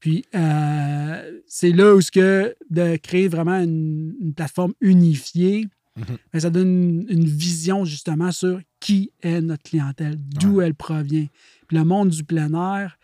Puis 0.01 0.25
euh, 0.35 1.41
c'est 1.47 1.73
là 1.73 1.95
où 1.95 2.01
ce 2.01 2.11
que 2.11 2.55
de 2.71 2.97
créer 2.97 3.27
vraiment 3.29 3.59
une, 3.61 4.15
une 4.21 4.35
plateforme 4.35 4.75
unifiée, 4.81 5.67
Mhm. 5.97 6.17
ben, 6.33 6.39
ça 6.41 6.51
donne 6.51 6.69
une, 6.69 7.07
une 7.09 7.25
vision 7.25 7.85
justement 7.85 8.31
sur 8.31 8.61
qui 8.79 9.11
est 9.21 9.41
notre 9.41 9.65
clientèle, 9.65 10.15
d'où 10.17 10.61
elle 10.61 10.75
provient. 10.77 11.27
Puis 11.67 11.77
le 11.77 11.85
monde 11.85 12.11
du 12.11 12.23
plein 12.23 12.53
air, 12.55 12.97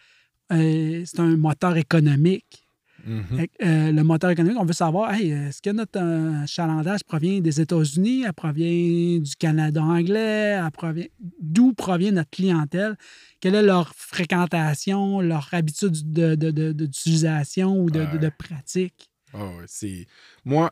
euh, 0.52 1.02
c'est 1.04 1.18
un 1.18 1.36
moteur 1.36 1.76
économique. 1.76 2.63
Mhm. 3.06 3.36
Fait 3.38 3.50
euh, 3.62 3.92
le 3.92 4.02
moteur 4.02 4.30
économique, 4.30 4.58
on 4.58 4.64
veut 4.64 4.72
savoir, 4.72 5.12
hey, 5.14 5.30
est-ce 5.30 5.60
que 5.60 5.70
notre 5.70 5.98
euh, 6.00 6.42
achalandage 6.44 7.04
provient 7.04 7.40
des 7.40 7.60
États-Unis, 7.60 8.24
elle 8.26 8.32
provient 8.32 9.18
du 9.20 9.36
Canada 9.36 9.82
anglais, 9.82 10.58
provient 10.72 11.06
d'où 11.40 11.72
provient 11.74 12.12
notre 12.12 12.30
clientèle, 12.30 12.96
quelle 13.40 13.54
est 13.54 13.62
leur 13.62 13.94
fréquentation, 13.94 15.20
leur 15.20 15.48
habitude 15.52 16.12
de- 16.12 16.34
de- 16.34 16.50
de- 16.50 16.72
de- 16.72 16.86
d'utilisation 16.86 17.78
ou 17.78 17.90
de, 17.90 18.04
de- 18.06 18.28
pratique? 18.30 19.10
Ah 19.32 19.50
c'est. 19.66 20.06
Moi, 20.44 20.70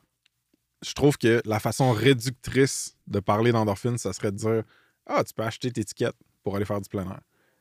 je 0.85 0.93
trouve 0.95 1.17
que 1.19 1.43
la 1.45 1.61
façon 1.61 1.93
réductrice 1.93 2.97
de 3.07 3.21
parler 3.21 3.53
d'endorphine, 3.53 3.99
ça 3.99 4.13
serait 4.13 4.33
de 4.33 4.37
dire 4.37 4.63
Ah, 5.07 5.23
tu 5.25 5.35
peux 5.35 5.43
acheter 5.43 5.71
tes 5.71 5.81
étiquettes 5.83 6.15
pour 6.43 6.55
aller 6.57 6.65
faire 6.65 6.81
du 6.81 6.89
plein 6.89 7.05
air. 7.05 7.21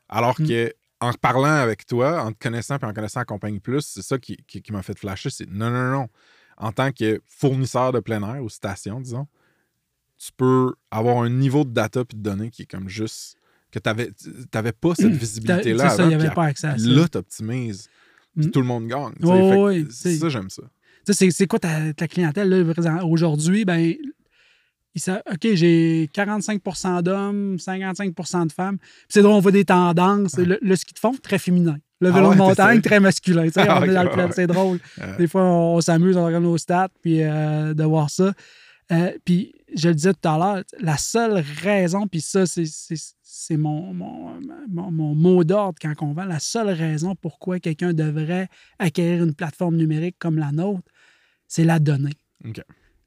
Alors 0.10 0.40
Mm. 0.40 0.48
que 0.48 0.74
en 1.02 1.12
parlant 1.14 1.56
avec 1.56 1.86
toi, 1.86 2.24
en 2.24 2.32
te 2.32 2.38
connaissant 2.40 2.78
puis 2.78 2.88
en 2.90 2.94
connaissant 2.94 3.20
la 3.22 3.26
compagnie 3.26 3.60
plus, 3.60 3.82
c'est 3.82 4.02
ça 4.04 4.18
qui, 4.18 4.38
qui- 4.48 4.62
qui 4.62 4.72
m'a 4.72 4.82
fait 4.84 4.98
flasher. 4.98 5.30
C'est 5.30 5.50
non, 5.50 5.70
non, 5.72 5.92
non. 5.92 6.08
En 6.58 6.72
tant 6.72 6.92
que 6.92 7.22
fournisseur 7.26 7.92
de 7.92 8.00
plein 8.00 8.22
air 8.36 8.42
ou 8.44 8.50
station, 8.50 9.02
disons, 9.02 9.28
tu 10.18 10.30
peux 10.38 10.74
avoir 10.92 11.18
un 11.24 11.30
niveau 11.30 11.64
de 11.66 11.72
data 11.72 12.06
puis 12.06 12.18
de 12.18 12.22
données 12.24 12.52
qui 12.52 12.62
est 12.62 12.66
comme 12.72 12.88
juste 12.88 13.36
que 13.72 13.80
tu 13.80 13.90
n'avais 14.54 14.72
pas 14.74 14.94
cette 14.96 15.12
visibilité-là 15.12 15.90
C'est 15.90 15.96
ça, 15.98 16.04
il 16.04 16.10
n'y 16.10 16.14
avait 16.16 16.28
puis 16.28 16.36
pas 16.36 16.46
accès 16.46 16.68
à 16.68 16.78
ça. 16.78 16.86
Là, 16.88 17.08
tu 17.08 17.18
optimises. 17.18 17.90
Puis 18.38 18.48
Mm. 18.48 18.52
tout 18.52 18.62
le 18.62 18.68
monde 18.68 18.88
gagne. 18.88 19.14
c'est 19.20 19.92
c'est- 19.92 20.18
ça, 20.18 20.30
j'aime 20.30 20.50
ça. 20.50 20.64
Tu 21.06 21.14
sais, 21.14 21.32
c'est- 21.32 21.48
quoi 21.48 21.58
ta, 21.60 21.94
ta 21.94 22.08
clientèle 22.08 22.72
aujourd'hui? 23.04 23.66
Ben, 23.66 23.96
ils 24.96 25.02
savent, 25.02 25.22
OK, 25.32 25.48
j'ai 25.54 26.10
45% 26.14 27.02
d'hommes, 27.02 27.56
55% 27.58 28.48
de 28.48 28.52
femmes. 28.52 28.78
Puis 28.78 28.88
c'est 29.10 29.22
drôle, 29.22 29.34
on 29.36 29.40
voit 29.40 29.52
des 29.52 29.66
tendances. 29.66 30.38
Le, 30.38 30.58
le 30.62 30.76
ski 30.76 30.94
de 30.94 31.00
fond, 31.00 31.14
très 31.22 31.38
féminin. 31.40 31.78
Le 32.02 32.10
Ah 32.10 32.12
vélo 32.14 32.28
ouais, 32.30 32.34
de 32.36 32.40
montagne, 32.40 32.82
très 32.82 33.00
masculin. 33.00 33.46
Tu 33.46 33.52
sais, 33.52 33.62
Ah, 33.70 33.80
on 33.80 33.84
est 33.84 33.90
ok, 33.90 33.94
dans 33.94 34.04
le 34.04 34.08
ouais, 34.10 34.14
plan, 34.16 34.26
ouais. 34.26 34.32
c'est 34.34 34.48
drôle. 34.48 34.80
Des 35.18 35.28
fois, 35.28 35.44
on, 35.44 35.76
on 35.76 35.82
s'amuse, 35.82 36.18
on 36.18 36.26
regarde 36.26 36.44
nos 36.44 36.58
stats, 36.58 36.90
puis 37.02 37.22
euh, 37.22 37.74
de 37.74 37.84
voir 37.84 38.10
ça. 38.10 38.34
Euh, 38.92 39.12
puis 39.24 39.54
je 39.74 39.88
le 39.88 39.96
disais 39.96 40.14
tout 40.14 40.28
à 40.28 40.38
l'heure, 40.38 40.64
la 40.80 40.98
seule 40.98 41.42
raison, 41.62 42.08
puis 42.08 42.20
ça, 42.20 42.46
c'est- 42.46 42.66
mon, 43.58 43.94
mon, 43.94 44.40
mon- 44.70 44.92
mon 44.92 45.16
mot 45.16 45.44
d'ordre 45.44 45.78
quand 45.82 45.94
on 46.02 46.14
vend, 46.14 46.26
la 46.26 46.40
seule 46.40 46.70
raison 46.70 47.16
pourquoi 47.16 47.60
quelqu'un 47.60 47.92
devrait 47.94 48.48
acquérir 48.80 49.24
une 49.24 49.34
plateforme 49.34 49.76
numérique 49.78 50.16
comme 50.20 50.38
la 50.38 50.52
nôtre, 50.52 50.84
c'est 51.48 51.64
la 51.66 51.80
donnée. 51.80 52.14
OK. 52.46 52.62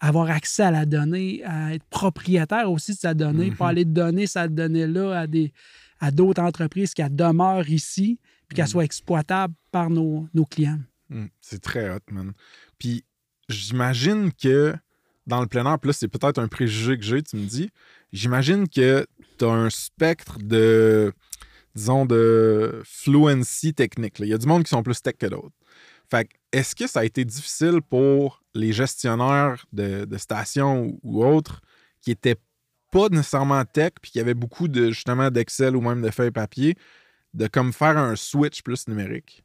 Avoir 0.06 0.30
accès 0.30 0.62
à 0.64 0.70
la 0.70 0.84
donnée, 0.86 1.42
à 1.44 1.74
être 1.74 1.84
propriétaire 1.90 2.70
aussi 2.70 2.92
de 2.92 2.98
sa 2.98 3.14
donnée, 3.14 3.50
Mhm. 3.50 3.56
pas 3.56 3.68
aller 3.68 3.84
donner 3.84 4.26
sa 4.26 4.48
donnée-là 4.48 5.20
à 5.20 5.26
des 5.26 5.52
à 6.00 6.10
d'autres 6.10 6.42
entreprises 6.42 6.92
qu'elle 6.92 7.14
demeure 7.16 7.68
ici, 7.70 8.18
puis 8.48 8.56
qu'elle 8.56 8.64
Mhm. 8.66 8.70
soit 8.70 8.84
exploitable 8.84 9.54
par 9.70 9.88
nos, 9.88 10.28
nos 10.34 10.44
clients. 10.44 10.80
Hmm, 11.08 11.26
c'est 11.40 11.60
très 11.62 11.88
hot, 11.88 12.00
man. 12.10 12.32
Puis 12.78 13.04
j'imagine 13.48 14.30
que 14.32 14.74
dans 15.26 15.40
le 15.40 15.46
plein 15.46 15.64
air, 15.64 15.78
puis 15.78 15.88
là, 15.88 15.92
c'est 15.94 16.08
peut-être 16.08 16.38
un 16.38 16.48
préjugé 16.48 16.98
que 16.98 17.04
j'ai, 17.04 17.22
tu 17.22 17.36
me 17.36 17.46
dis. 17.46 17.70
J'imagine 18.12 18.68
que 18.68 19.06
tu 19.38 19.44
as 19.46 19.48
un 19.50 19.70
spectre 19.70 20.36
de, 20.42 21.12
disons, 21.74 22.04
de 22.04 22.82
fluency 22.84 23.72
technique. 23.72 24.18
là. 24.18 24.26
Il 24.26 24.30
y 24.30 24.34
a 24.34 24.38
du 24.38 24.46
monde 24.46 24.64
qui 24.64 24.70
sont 24.70 24.82
plus 24.82 25.00
tech 25.00 25.14
que 25.18 25.26
d'autres. 25.26 25.54
Fait 26.10 26.26
que, 26.26 26.34
est-ce 26.52 26.74
que 26.76 26.86
ça 26.86 27.00
a 27.00 27.04
été 27.04 27.24
difficile 27.24 27.80
pour 27.88 28.42
les 28.54 28.72
gestionnaires 28.72 29.66
de, 29.72 30.04
de 30.04 30.16
stations 30.16 30.98
ou, 31.02 31.24
autres 31.24 31.60
qui 32.00 32.10
étaient 32.10 32.36
pas 32.90 33.08
nécessairement 33.08 33.64
tech, 33.64 33.92
puis 34.00 34.12
qui 34.12 34.20
avaient 34.20 34.34
beaucoup 34.34 34.68
de 34.68 34.90
justement 34.90 35.30
d'Excel 35.30 35.74
ou 35.74 35.80
même 35.80 36.02
de 36.02 36.10
feuilles 36.10 36.30
papier, 36.30 36.76
de 37.32 37.46
comme 37.46 37.72
faire 37.72 37.98
un 37.98 38.14
switch 38.14 38.62
plus 38.62 38.86
numérique? 38.88 39.44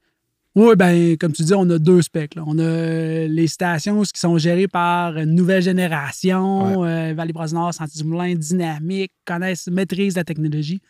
Oui, 0.56 0.76
ben, 0.76 1.16
comme 1.18 1.32
tu 1.32 1.44
dis, 1.44 1.54
on 1.54 1.70
a 1.70 1.78
deux 1.78 2.02
specs. 2.02 2.36
là. 2.36 2.44
On 2.46 2.58
a 2.58 3.28
les 3.28 3.48
stations 3.48 4.02
qui 4.02 4.20
sont 4.20 4.38
gérées 4.38 4.68
par 4.68 5.16
une 5.18 5.36
nouvelle 5.36 5.62
génération, 5.62 6.84
euh, 6.84 7.14
Valley 7.14 7.34
Nord, 7.54 7.74
Santi-du-Moulin, 7.74 8.36
dynamique, 8.36 9.14
connaissent, 9.26 9.68
maîtrisent 9.68 10.16
la 10.16 10.24
technologie. 10.24 10.82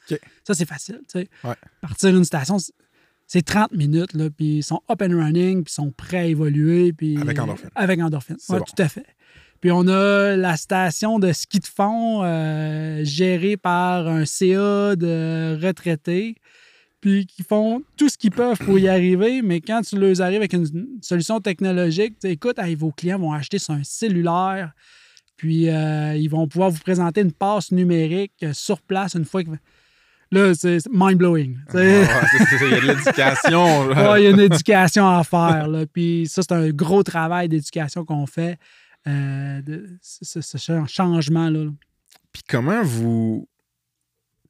Ça, 0.46 0.54
c'est 0.54 0.66
facile. 0.66 1.02
tu 1.12 1.20
sais. 1.20 1.30
Ouais. 1.44 1.56
Partir 1.82 2.12
d'une 2.14 2.24
station, 2.24 2.58
c'est- 3.30 3.40
c'est 3.40 3.42
30 3.46 3.72
minutes, 3.74 4.14
là, 4.14 4.30
puis 4.30 4.58
ils 4.58 4.64
sont 4.64 4.82
up 4.90 5.02
and 5.02 5.16
running, 5.18 5.64
puis 5.64 5.72
ils 5.72 5.76
sont 5.76 5.92
prêts 5.92 6.18
à 6.18 6.26
évoluer. 6.26 6.92
Puis, 6.94 7.18
Avec 7.18 7.40
endorphine. 7.40 7.70
Avec 7.76 8.00
endorphine, 8.02 8.38
ouais, 8.50 8.60
bon. 8.60 8.66
tout 8.66 8.82
à 8.82 8.88
fait. 8.90 9.06
Puis 9.62 9.72
on 9.72 9.88
a 9.88 10.36
la 10.38 10.56
station 10.58 11.20
de 11.20 11.32
ski 11.34 11.60
de 11.60 11.66
fond 11.66 12.22
euh, 12.24 13.02
gérée 13.04 13.58
par 13.58 14.08
un 14.08 14.24
CA 14.26 14.96
de 14.96 15.60
retraités, 15.62 16.36
puis 17.02 17.26
qui 17.26 17.44
font 17.44 17.84
tout 17.98 18.08
ce 18.10 18.18
qu'ils 18.18 18.32
peuvent 18.32 18.58
pour 18.60 18.80
y 18.80 18.88
arriver, 18.88 19.42
mais 19.42 19.60
quand 19.62 19.82
tu 19.82 19.98
leur 19.98 20.22
arrives 20.22 20.38
avec 20.38 20.54
une 20.54 20.88
solution 21.02 21.40
technologique, 21.42 22.16
écoute, 22.24 22.58
hey, 22.58 22.76
vos 22.76 22.92
clients 22.92 23.20
vont 23.20 23.34
acheter 23.34 23.60
sur 23.60 23.74
un 23.74 23.84
cellulaire, 23.84 24.72
puis 25.38 25.70
euh, 25.70 26.16
ils 26.16 26.30
vont 26.30 26.48
pouvoir 26.48 26.70
vous 26.72 26.80
présenter 26.80 27.22
une 27.22 27.32
passe 27.34 27.72
numérique 27.72 28.46
sur 28.54 28.82
place 28.82 29.14
une 29.16 29.26
fois 29.26 29.44
que... 29.44 29.50
Là, 30.32 30.54
c'est 30.54 30.88
mind-blowing. 30.92 31.58
Ah, 31.70 31.76
ouais, 31.76 32.06
Il 32.62 32.70
y 32.70 32.74
a 32.74 32.82
de 32.82 32.88
l'éducation. 32.88 33.88
Ouais, 33.90 34.22
il 34.22 34.24
y 34.26 34.28
a 34.28 34.30
une 34.30 34.40
éducation 34.40 35.08
à 35.08 35.24
faire. 35.24 35.68
Là. 35.68 35.86
Puis 35.92 36.28
ça, 36.28 36.42
c'est 36.44 36.52
un 36.52 36.70
gros 36.70 37.02
travail 37.02 37.50
d'éducation 37.50 38.06
qu'on 38.06 38.28
fait, 38.28 38.60
euh, 39.08 39.62
de 39.62 39.98
ce, 40.02 40.40
changement-là. 40.88 41.64
là. 41.64 41.72
Puis 42.32 42.44
comment 42.48 42.84
vous. 42.84 43.48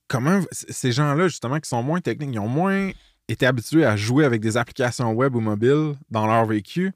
Comment 0.07 0.41
ces 0.51 0.91
gens-là, 0.91 1.27
justement, 1.27 1.59
qui 1.59 1.69
sont 1.69 1.83
moins 1.83 2.01
techniques, 2.01 2.31
ils 2.33 2.39
ont 2.39 2.47
moins 2.47 2.89
été 3.27 3.45
habitués 3.45 3.85
à 3.85 3.95
jouer 3.95 4.25
avec 4.25 4.41
des 4.41 4.57
applications 4.57 5.11
web 5.13 5.35
ou 5.35 5.39
mobiles 5.39 5.93
dans 6.09 6.25
leur 6.25 6.45
vécu. 6.45 6.91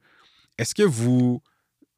Est-ce 0.57 0.73
que 0.73 0.83
vous 0.83 1.41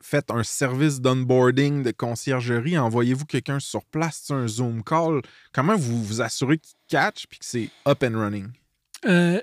faites 0.05 0.29
un 0.31 0.43
service 0.43 1.01
d'onboarding 1.01 1.83
de 1.83 1.91
conciergerie? 1.91 2.77
Envoyez-vous 2.77 3.25
quelqu'un 3.25 3.59
sur 3.59 3.83
place, 3.85 4.29
un 4.29 4.47
Zoom 4.47 4.83
call? 4.83 5.21
Comment 5.53 5.75
vous 5.75 6.03
vous 6.03 6.21
assurez 6.21 6.57
qu'il 6.57 6.75
catch 6.87 7.25
puis 7.27 7.39
que 7.39 7.45
c'est 7.45 7.69
up 7.87 8.03
and 8.03 8.17
running? 8.19 8.47
Euh, 9.05 9.39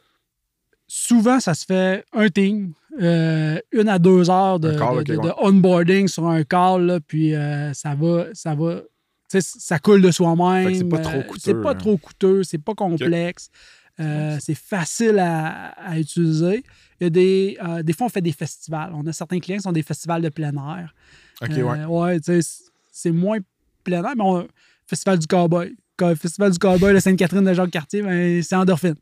souvent, 0.87 1.41
ça 1.41 1.55
se 1.55 1.65
fait 1.65 2.05
un 2.13 2.29
team, 2.29 2.73
euh, 3.01 3.59
une 3.73 3.89
à 3.89 3.99
deux 3.99 4.31
heures 4.31 4.61
de, 4.61 4.71
Un 4.71 4.79
call, 4.79 4.95
de- 4.97 5.01
ok, 5.01 5.07
de- 5.07 5.17
ouais. 5.17 5.29
de 5.29 5.33
onboarding 5.39 6.09
sur 6.09 6.27
un 6.27 6.45
call, 6.45 6.83
là, 6.87 7.01
puis 7.01 7.35
euh, 7.35 7.73
ça 7.75 7.95
va, 7.95 8.27
ça 8.33 8.55
va, 8.55 8.81
ça 9.41 9.79
coule 9.79 10.03
de 10.03 10.11
soi-même. 10.11 10.75
C'est 10.75 10.85
pas 10.89 10.99
trop 10.99 11.19
euh, 11.19 11.23
coûteux, 11.23 11.41
C'est 11.43 11.61
pas 11.63 11.71
hein. 11.71 11.75
trop 11.75 11.97
coûteux, 11.97 12.43
c'est 12.45 12.59
pas 12.59 12.75
complexe. 12.75 13.49
Euh, 14.03 14.37
c'est 14.41 14.55
facile 14.55 15.19
à, 15.19 15.69
à 15.71 15.99
utiliser. 15.99 16.63
Il 17.01 17.05
y 17.05 17.07
a 17.07 17.11
des, 17.11 17.59
euh, 17.63 17.83
des 17.83 17.93
fois, 17.93 18.07
on 18.07 18.11
fait 18.11 18.21
des 18.21 18.33
festivals. 18.33 18.93
On 18.95 19.07
a 19.07 19.13
certains 19.13 19.39
clients 19.41 19.57
qui 19.59 19.63
sont 19.63 19.73
des 19.73 19.83
festivals 19.83 20.23
de 20.23 20.29
plein 20.29 20.53
air. 20.53 20.95
OK, 21.43 21.51
Euh, 21.51 21.87
ouais. 21.87 22.21
c'est 22.93 23.11
moins 23.11 23.39
plein 23.85 24.05
air, 24.05 24.13
mais 24.17 24.23
on, 24.25 24.47
Festival 24.87 25.19
du 25.19 25.27
Cowboy. 25.27 25.75
Co- 25.97 26.15
Festival 26.15 26.51
du 26.53 26.59
Cowboy 26.59 26.95
de 26.95 26.99
Sainte-Catherine 27.01 27.45
de 27.45 27.53
Jacques-Cartier, 27.55 28.03
ben, 28.03 28.43
c'est 28.43 28.55
endorphine. 28.57 28.95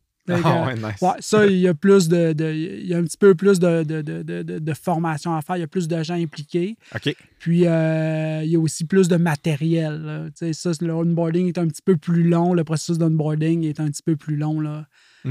Ah, 0.44 0.66
ouais, 0.66 0.74
nice. 0.76 1.00
ouais, 1.02 1.10
ça, 1.20 1.46
il 1.46 1.58
y 1.58 1.68
a 1.68 1.74
plus 1.74 2.08
de, 2.08 2.32
de- 2.32 2.52
il 2.52 2.86
y 2.86 2.94
a 2.94 2.98
un 2.98 3.02
petit 3.04 3.16
peu 3.18 3.34
plus 3.34 3.58
de, 3.58 3.82
de, 3.82 4.74
formation 4.74 5.34
à 5.34 5.42
faire. 5.42 5.56
Il 5.56 5.60
y 5.60 5.64
a 5.64 5.66
plus 5.68 5.88
de 5.88 6.02
gens 6.02 6.14
impliqués. 6.14 6.76
OK. 6.94 7.14
Puis, 7.38 7.66
euh, 7.66 8.42
il 8.44 8.50
y 8.50 8.56
a 8.56 8.60
aussi 8.60 8.84
plus 8.84 9.08
de 9.08 9.16
matériel. 9.16 10.02
là. 10.02 10.24
Tu 10.30 10.52
sais, 10.52 10.52
ça, 10.52 10.70
le 10.84 10.94
onboarding 10.94 11.48
est 11.48 11.58
un 11.58 11.66
petit 11.68 11.82
peu 11.82 11.96
plus 11.96 12.22
long. 12.22 12.52
Le 12.54 12.64
processus 12.64 12.98
d'onboarding 12.98 13.64
est 13.64 13.80
un 13.80 13.88
petit 13.88 14.02
peu 14.02 14.16
plus 14.16 14.36
long 14.36 14.60
là, 14.60 14.86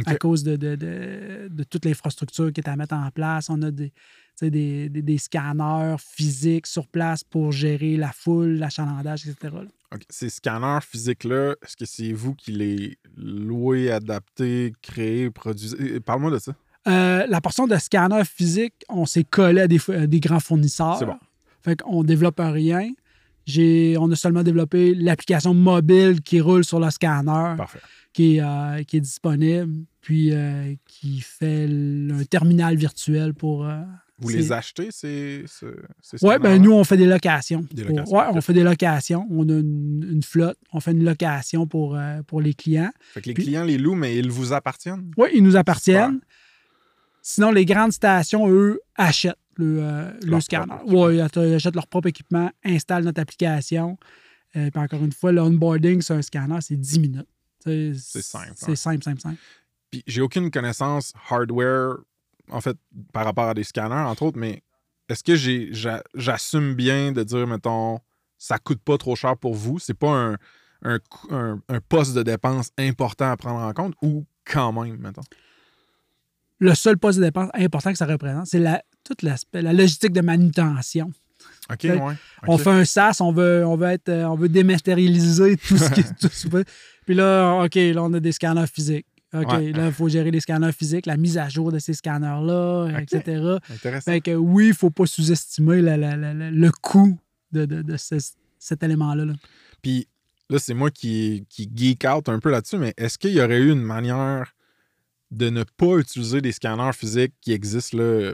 à 0.05 0.15
cause 0.15 0.43
de, 0.43 0.55
de, 0.55 0.75
de- 0.75 1.47
de 1.49 1.63
toute 1.63 1.85
l'infrastructure 1.85 2.51
qui 2.53 2.61
est 2.61 2.69
à 2.69 2.75
mettre 2.75 2.95
en 2.95 3.09
place. 3.11 3.49
On 3.49 3.61
a 3.61 3.71
des, 3.71 3.91
des, 4.41 4.49
des- 4.89 5.01
des 5.01 5.17
scanners 5.17 5.95
physiques 5.99 6.67
sur 6.67 6.87
place 6.87 7.23
pour 7.23 7.51
gérer 7.51 7.97
la 7.97 8.11
foule, 8.11 8.53
l'achalandage, 8.57 9.27
etc. 9.27 9.53
là. 9.53 9.61
Ces 10.09 10.29
scanners 10.29 10.79
physiques-là, 10.87 11.55
est-ce 11.63 11.75
que 11.75 11.85
c'est 11.85 12.11
vous 12.13 12.35
qui 12.35 12.51
les 12.51 12.97
louez, 13.17 13.91
adaptez, 13.91 14.73
créez, 14.81 15.29
produisez? 15.31 15.77
Euh, 15.79 15.99
Parle-moi 15.99 16.31
de 16.31 16.39
ça. 16.39 16.53
Euh, 16.87 17.25
la 17.27 17.41
portion 17.41 17.67
de 17.67 17.75
scanner 17.77 18.23
physique, 18.23 18.73
on 18.87 19.05
s'est 19.05 19.23
collé 19.23 19.61
à 19.61 19.67
des, 19.67 19.79
à 19.89 20.07
des 20.07 20.19
grands 20.19 20.39
fournisseurs. 20.39 20.97
C'est 20.97 21.05
bon. 21.05 21.17
Fait 21.61 21.81
qu'on 21.81 22.03
développe 22.03 22.39
rien. 22.39 22.89
On 23.97 24.11
a 24.11 24.15
seulement 24.15 24.43
développé 24.43 24.93
l'application 24.93 25.53
mobile 25.55 26.21
qui 26.21 26.39
roule 26.39 26.63
sur 26.63 26.79
le 26.79 26.89
scanner, 26.91 27.55
Parfait. 27.57 27.79
qui 28.13 28.37
est, 28.37 28.41
euh, 28.41 28.83
qui 28.83 28.97
est 28.97 29.01
disponible, 29.01 29.85
puis 30.01 30.29
euh, 30.31 30.75
qui 30.85 31.19
fait 31.21 31.65
un 31.65 32.23
terminal 32.25 32.75
virtuel 32.75 33.33
pour. 33.33 33.67
Vous 34.21 34.29
c'est- 34.31 34.37
les 34.37 34.51
achetez, 34.51 34.87
ces, 34.91 35.43
ces, 35.47 35.67
ces 36.01 36.17
Oui, 36.25 36.35
ben 36.41 36.61
nous, 36.61 36.71
on 36.73 36.83
fait 36.83 36.97
des 36.97 37.05
locations. 37.05 37.65
Des 37.71 37.83
Pour- 37.83 37.95
locations, 37.95 38.17
ouais, 38.17 38.25
ok. 38.29 38.35
on 38.35 38.41
fait 38.41 38.53
des 38.53 38.63
locations. 38.63 39.27
On 39.29 39.47
a 39.49 39.53
une, 39.53 40.07
une 40.11 40.23
flotte. 40.23 40.57
On 40.73 40.79
fait 40.79 40.91
une 40.91 41.03
location 41.05 41.67
pour, 41.67 41.95
euh, 41.95 42.21
pour 42.23 42.41
les 42.41 42.53
clients. 42.53 42.91
Fait 43.13 43.21
que 43.21 43.27
les 43.27 43.33
Puis- 43.33 43.45
clients 43.45 43.63
les 43.63 43.77
louent, 43.77 43.95
mais 43.95 44.17
ils 44.17 44.29
vous 44.31 44.51
appartiennent? 44.53 45.11
Oui, 45.17 45.29
ils 45.33 45.43
nous 45.43 45.55
appartiennent. 45.55 46.19
Sinon, 47.21 47.51
les 47.51 47.65
grandes 47.65 47.91
stations, 47.91 48.49
eux, 48.49 48.79
achètent 48.95 49.35
le, 49.55 49.79
euh, 49.81 50.11
le 50.23 50.39
scanner. 50.39 50.73
Oui, 50.87 51.15
ils 51.17 51.53
achètent 51.53 51.75
leur 51.75 51.87
propre 51.87 52.07
équipement, 52.07 52.49
installent 52.63 53.03
notre 53.03 53.21
application. 53.21 53.97
Euh, 54.55 54.69
puis 54.71 54.81
encore 54.81 55.03
une 55.03 55.11
fois, 55.11 55.31
le 55.31 55.41
onboarding 55.41 56.01
sur 56.01 56.15
un 56.15 56.21
scanner, 56.21 56.57
c'est 56.61 56.77
10 56.79 56.99
minutes. 56.99 57.27
C'est 57.63 57.93
simple, 58.21 58.53
C'est 58.55 58.69
ouais. 58.69 58.75
simple, 58.75 59.03
simple, 59.03 59.19
simple. 59.21 59.35
Puis 59.91 60.03
j'ai 60.07 60.21
aucune 60.21 60.49
connaissance 60.49 61.13
hardware, 61.29 61.97
en 62.49 62.61
fait, 62.61 62.77
par 63.13 63.25
rapport 63.25 63.49
à 63.49 63.53
des 63.53 63.63
scanners, 63.63 63.95
entre 64.07 64.23
autres, 64.23 64.37
mais 64.37 64.63
est-ce 65.09 65.23
que 65.23 65.35
j'ai, 65.35 65.71
j'assume 66.15 66.73
bien 66.75 67.11
de 67.11 67.23
dire, 67.23 67.47
mettons, 67.47 67.99
ça 68.37 68.57
coûte 68.57 68.81
pas 68.83 68.97
trop 68.97 69.15
cher 69.15 69.35
pour 69.37 69.55
vous? 69.55 69.79
C'est 69.79 69.93
pas 69.93 70.11
un, 70.11 70.37
un, 70.83 70.99
coût- 70.99 71.27
un- 71.33 71.61
un 71.67 71.79
poste 71.81 72.13
de 72.15 72.23
dépense 72.23 72.69
important 72.77 73.29
à 73.31 73.37
prendre 73.37 73.59
en 73.59 73.73
compte 73.73 73.95
ou 74.01 74.25
quand 74.45 74.71
même, 74.71 74.97
mettons? 74.97 75.21
Le 76.59 76.75
seul 76.75 76.97
poste 76.97 77.19
de 77.19 77.23
dépense 77.25 77.49
important 77.53 77.91
que 77.91 77.97
ça 77.97 78.05
représente, 78.05 78.47
c'est 78.47 78.59
la, 78.59 78.83
tout 79.03 79.15
l'aspect, 79.21 79.61
la 79.61 79.71
logistique 79.73 80.11
de 80.11 80.21
manutention. 80.21 81.09
OK, 81.71 81.81
Fait- 81.81 81.95
ouais. 82.01 82.13
On 82.47 82.57
fait 82.57 82.69
un 82.69 82.83
SaaS, 82.83 83.17
on 83.21 83.31
veut, 83.31 83.65
on 83.65 83.77
veut, 83.77 83.87
être, 83.87 84.09
euh, 84.09 84.25
on 84.25 84.35
veut 84.35 84.49
dématérialiser 84.49 85.55
tout 85.67 85.77
ce 85.77 85.89
qui 85.91 86.03
tout 86.03 86.27
ce 86.29 86.47
Puis 87.05 87.15
là, 87.15 87.63
OK, 87.63 87.75
là, 87.75 88.03
on 88.03 88.13
a 88.13 88.19
des 88.19 88.31
scanners 88.33 88.67
physiques. 88.67 89.05
OK, 89.33 89.47
Ouais. 89.51 89.71
là, 89.73 89.87
il 89.87 89.91
faut 89.93 90.09
gérer 90.09 90.31
les 90.31 90.39
scanners 90.39 90.71
physiques, 90.71 91.05
la 91.05 91.17
mise 91.17 91.37
à 91.37 91.49
jour 91.49 91.71
de 91.71 91.77
ces 91.79 91.93
scanners-là, 91.93 92.89
etc. 92.99 93.57
Intéressant. 93.69 94.11
Fait 94.11 94.21
que 94.21 94.31
oui, 94.35 94.65
il 94.65 94.69
ne 94.69 94.73
faut 94.73 94.89
pas 94.89 95.05
sous-estimer 95.05 95.81
le 95.81 96.69
coût 96.81 97.17
de, 97.51 97.65
de- 97.65 97.81
de 97.83 97.97
ce- 97.97 98.33
cet 98.57 98.81
élément-là. 98.83 99.25
là. 99.25 99.33
Puis 99.81 100.07
là, 100.49 100.57
c'est 100.59 100.73
moi 100.73 100.89
qui, 100.91 101.45
qui 101.49 101.69
geek 101.73 102.05
out 102.05 102.27
un 102.29 102.39
peu 102.39 102.49
là-dessus, 102.49 102.77
mais 102.77 102.93
est-ce 102.97 103.17
qu'il 103.17 103.31
y 103.31 103.41
aurait 103.41 103.59
eu 103.59 103.71
une 103.71 103.81
manière 103.83 104.55
de 105.31 105.49
ne 105.49 105.63
pas 105.63 105.97
utiliser 105.99 106.41
des 106.41 106.51
scanners 106.51 106.93
physiques 106.93 107.33
qui 107.39 107.51
existent 107.53 107.97
là, 107.97 108.33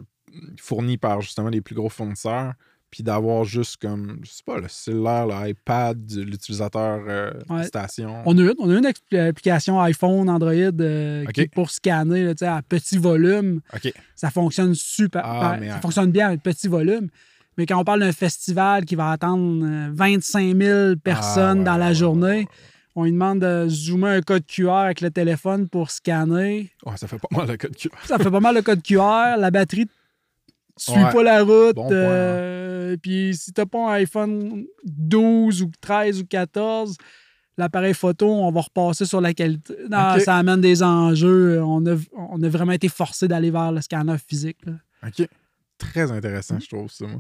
fournis 0.58 0.98
par 0.98 1.20
justement 1.22 1.50
les 1.50 1.60
plus 1.62 1.76
gros 1.76 1.90
fournisseurs, 1.90 2.54
puis 2.96 3.04
d'avoir 3.04 3.44
juste 3.44 3.76
comme, 3.82 4.20
je 4.24 4.30
sais 4.30 4.44
pas, 4.46 4.58
le 4.58 4.70
cellulaire, 4.70 5.28
l'iPad, 5.28 6.06
de 6.06 6.22
l'utilisateur 6.22 7.02
euh, 7.10 7.30
Ouais. 7.50 7.66
station? 7.66 8.24
On 8.26 8.38
a, 8.38 8.42
une- 8.42 8.54
on 8.58 8.70
a 8.70 8.78
une 8.78 8.86
application 9.20 9.82
iPhone, 9.82 10.30
Android 10.30 10.54
euh, 10.54 11.26
qui 11.34 11.42
est 11.42 11.54
pour 11.54 11.72
scanner 11.72 12.24
là, 12.40 12.56
à 12.56 12.62
petit 12.62 12.98
volume. 12.98 13.60
Ça 14.16 14.30
fonctionne 14.32 14.76
super. 14.76 15.24
Ah, 15.26 15.58
ben, 15.60 15.70
ça 15.72 15.76
à- 15.76 15.82
fonctionne 15.82 16.10
bien 16.12 16.30
à 16.32 16.38
petit 16.38 16.70
volume. 16.70 17.10
Mais 17.58 17.66
quand 17.66 17.78
on 17.78 17.84
parle 17.84 18.00
d'un 18.00 18.14
festival 18.14 18.86
qui 18.86 18.96
va 18.96 19.12
attendre 19.12 19.66
euh, 19.66 19.90
25 19.94 20.56
000 20.56 20.96
personnes 20.96 21.58
Ah, 21.58 21.60
ouais, 21.60 21.64
dans 21.66 21.78
la 21.78 21.88
ouais, 21.90 21.96
journée, 21.96 22.48
on 22.96 23.04
lui 23.04 23.12
demande 23.12 23.40
de 23.40 23.68
zoomer 23.68 24.08
un 24.20 24.22
code 24.22 24.46
QR 24.46 24.70
avec 24.86 25.02
le 25.02 25.12
téléphone 25.12 25.68
pour 25.68 25.92
scanner. 25.92 26.72
Ouais, 26.86 26.96
ça 26.96 27.08
fait 27.10 27.20
pas 27.20 27.28
mal 27.38 27.48
le 27.50 27.58
code 27.58 27.76
QR. 27.76 27.90
Ça 28.06 28.18
fait 28.18 28.32
pas 28.32 28.40
mal 28.40 28.56
le 28.56 28.62
code 28.62 28.82
QR. 28.82 29.36
La 29.38 29.52
batterie 29.52 29.88
Ouais. 30.90 31.12
pas 31.12 31.24
la 31.24 31.44
route. 31.44 31.76
Bon 31.76 31.90
euh, 31.92 32.98
Puis 33.02 33.36
si 33.36 33.54
t'as 33.54 33.66
pas 33.66 33.90
un 33.90 33.94
iPhone 33.94 34.66
12 34.84 35.62
ou 35.62 35.72
13 35.80 36.22
ou 36.22 36.26
14, 36.26 36.98
l'appareil 37.58 37.94
photo, 37.94 38.30
on 38.30 38.52
va 38.52 38.62
repasser 38.62 39.06
sur 39.06 39.22
la 39.22 39.34
qualité. 39.34 39.76
Non. 39.90 40.20
Ça 40.20 40.36
amène 40.36 40.62
des 40.62 40.84
enjeux. 40.84 41.64
On 41.64 41.86
a, 41.86 41.96
on 42.14 42.42
a 42.44 42.50
vraiment 42.50 42.74
été 42.74 42.90
forcé 42.90 43.28
d'aller 43.28 43.52
vers 43.52 43.72
le 43.72 43.82
scanner 43.82 44.18
physique. 44.18 44.66
là. 44.66 44.74
OK. 45.08 45.28
Très 45.78 46.12
intéressant, 46.12 46.60
je 46.60 46.68
trouve 46.68 46.90
ça, 46.90 47.06
moi. 47.06 47.20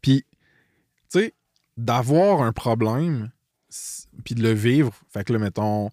Puis, 0.00 0.24
tu 1.12 1.20
sais, 1.20 1.34
d'avoir 1.76 2.40
un 2.40 2.52
problème, 2.52 3.30
puis 4.24 4.34
de 4.34 4.42
le 4.42 4.52
vivre, 4.52 4.94
fait 5.12 5.22
que 5.24 5.34
là, 5.34 5.38
mettons, 5.38 5.90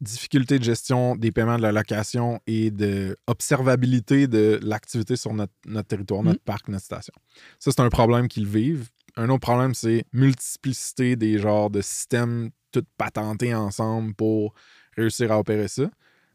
difficulté 0.00 0.58
de 0.58 0.64
gestion 0.64 1.16
des 1.16 1.30
paiements 1.32 1.56
de 1.56 1.62
la 1.62 1.72
location 1.72 2.40
et 2.46 2.70
de 2.70 3.16
observabilité 3.26 4.26
de 4.26 4.58
l'activité 4.62 5.16
sur 5.16 5.34
notre, 5.34 5.52
notre 5.66 5.88
territoire, 5.88 6.22
notre 6.22 6.42
parc, 6.42 6.68
notre 6.68 6.84
station. 6.84 7.14
Ça, 7.58 7.70
c'est 7.70 7.80
un 7.80 7.90
problème 7.90 8.28
qu'ils 8.28 8.46
vivent. 8.46 8.88
Un 9.16 9.28
autre 9.28 9.40
problème, 9.40 9.74
c'est 9.74 10.04
multiplicité 10.12 11.16
des 11.16 11.38
genres 11.38 11.70
de 11.70 11.82
systèmes 11.82 12.50
tout 12.72 12.84
patentés 12.96 13.54
ensemble 13.54 14.14
pour 14.14 14.54
réussir 14.96 15.32
à 15.32 15.38
opérer 15.38 15.68
ça. 15.68 15.90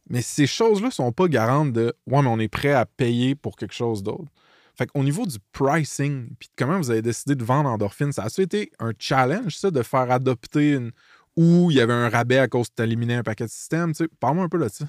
Mais 0.09 0.21
ces 0.21 0.45
choses-là 0.45 0.91
sont 0.91 1.11
pas 1.11 1.27
garantes 1.27 1.73
de 1.73 1.95
ouais, 2.07 2.21
mais 2.21 2.27
on 2.27 2.39
est 2.39 2.47
prêt 2.47 2.73
à 2.73 2.85
payer 2.85 3.35
pour 3.35 3.55
quelque 3.55 3.73
chose 3.73 4.03
d'autre. 4.03 4.31
Fait 4.77 4.87
qu'au 4.87 5.03
niveau 5.03 5.25
du 5.25 5.37
pricing, 5.53 6.27
puis 6.37 6.49
de 6.49 6.53
comment 6.57 6.77
vous 6.77 6.91
avez 6.91 7.01
décidé 7.01 7.35
de 7.35 7.43
vendre 7.43 7.69
Endorphine, 7.69 8.11
ça 8.11 8.23
a 8.23 8.41
été 8.41 8.71
un 8.79 8.91
challenge, 8.99 9.55
ça, 9.55 9.71
de 9.71 9.81
faire 9.81 10.11
adopter 10.11 10.73
une. 10.73 10.91
Ou 11.35 11.69
il 11.71 11.77
y 11.77 11.81
avait 11.81 11.93
un 11.93 12.09
rabais 12.09 12.37
à 12.39 12.47
cause 12.47 12.69
que 12.69 12.75
tu 12.77 12.83
éliminais 12.83 13.15
un 13.15 13.23
paquet 13.23 13.45
de 13.45 13.49
systèmes. 13.49 13.91
tu 13.93 14.03
sais. 14.05 14.09
Parle-moi 14.19 14.45
un 14.45 14.49
peu 14.49 14.59
de 14.59 14.67
ça. 14.69 14.85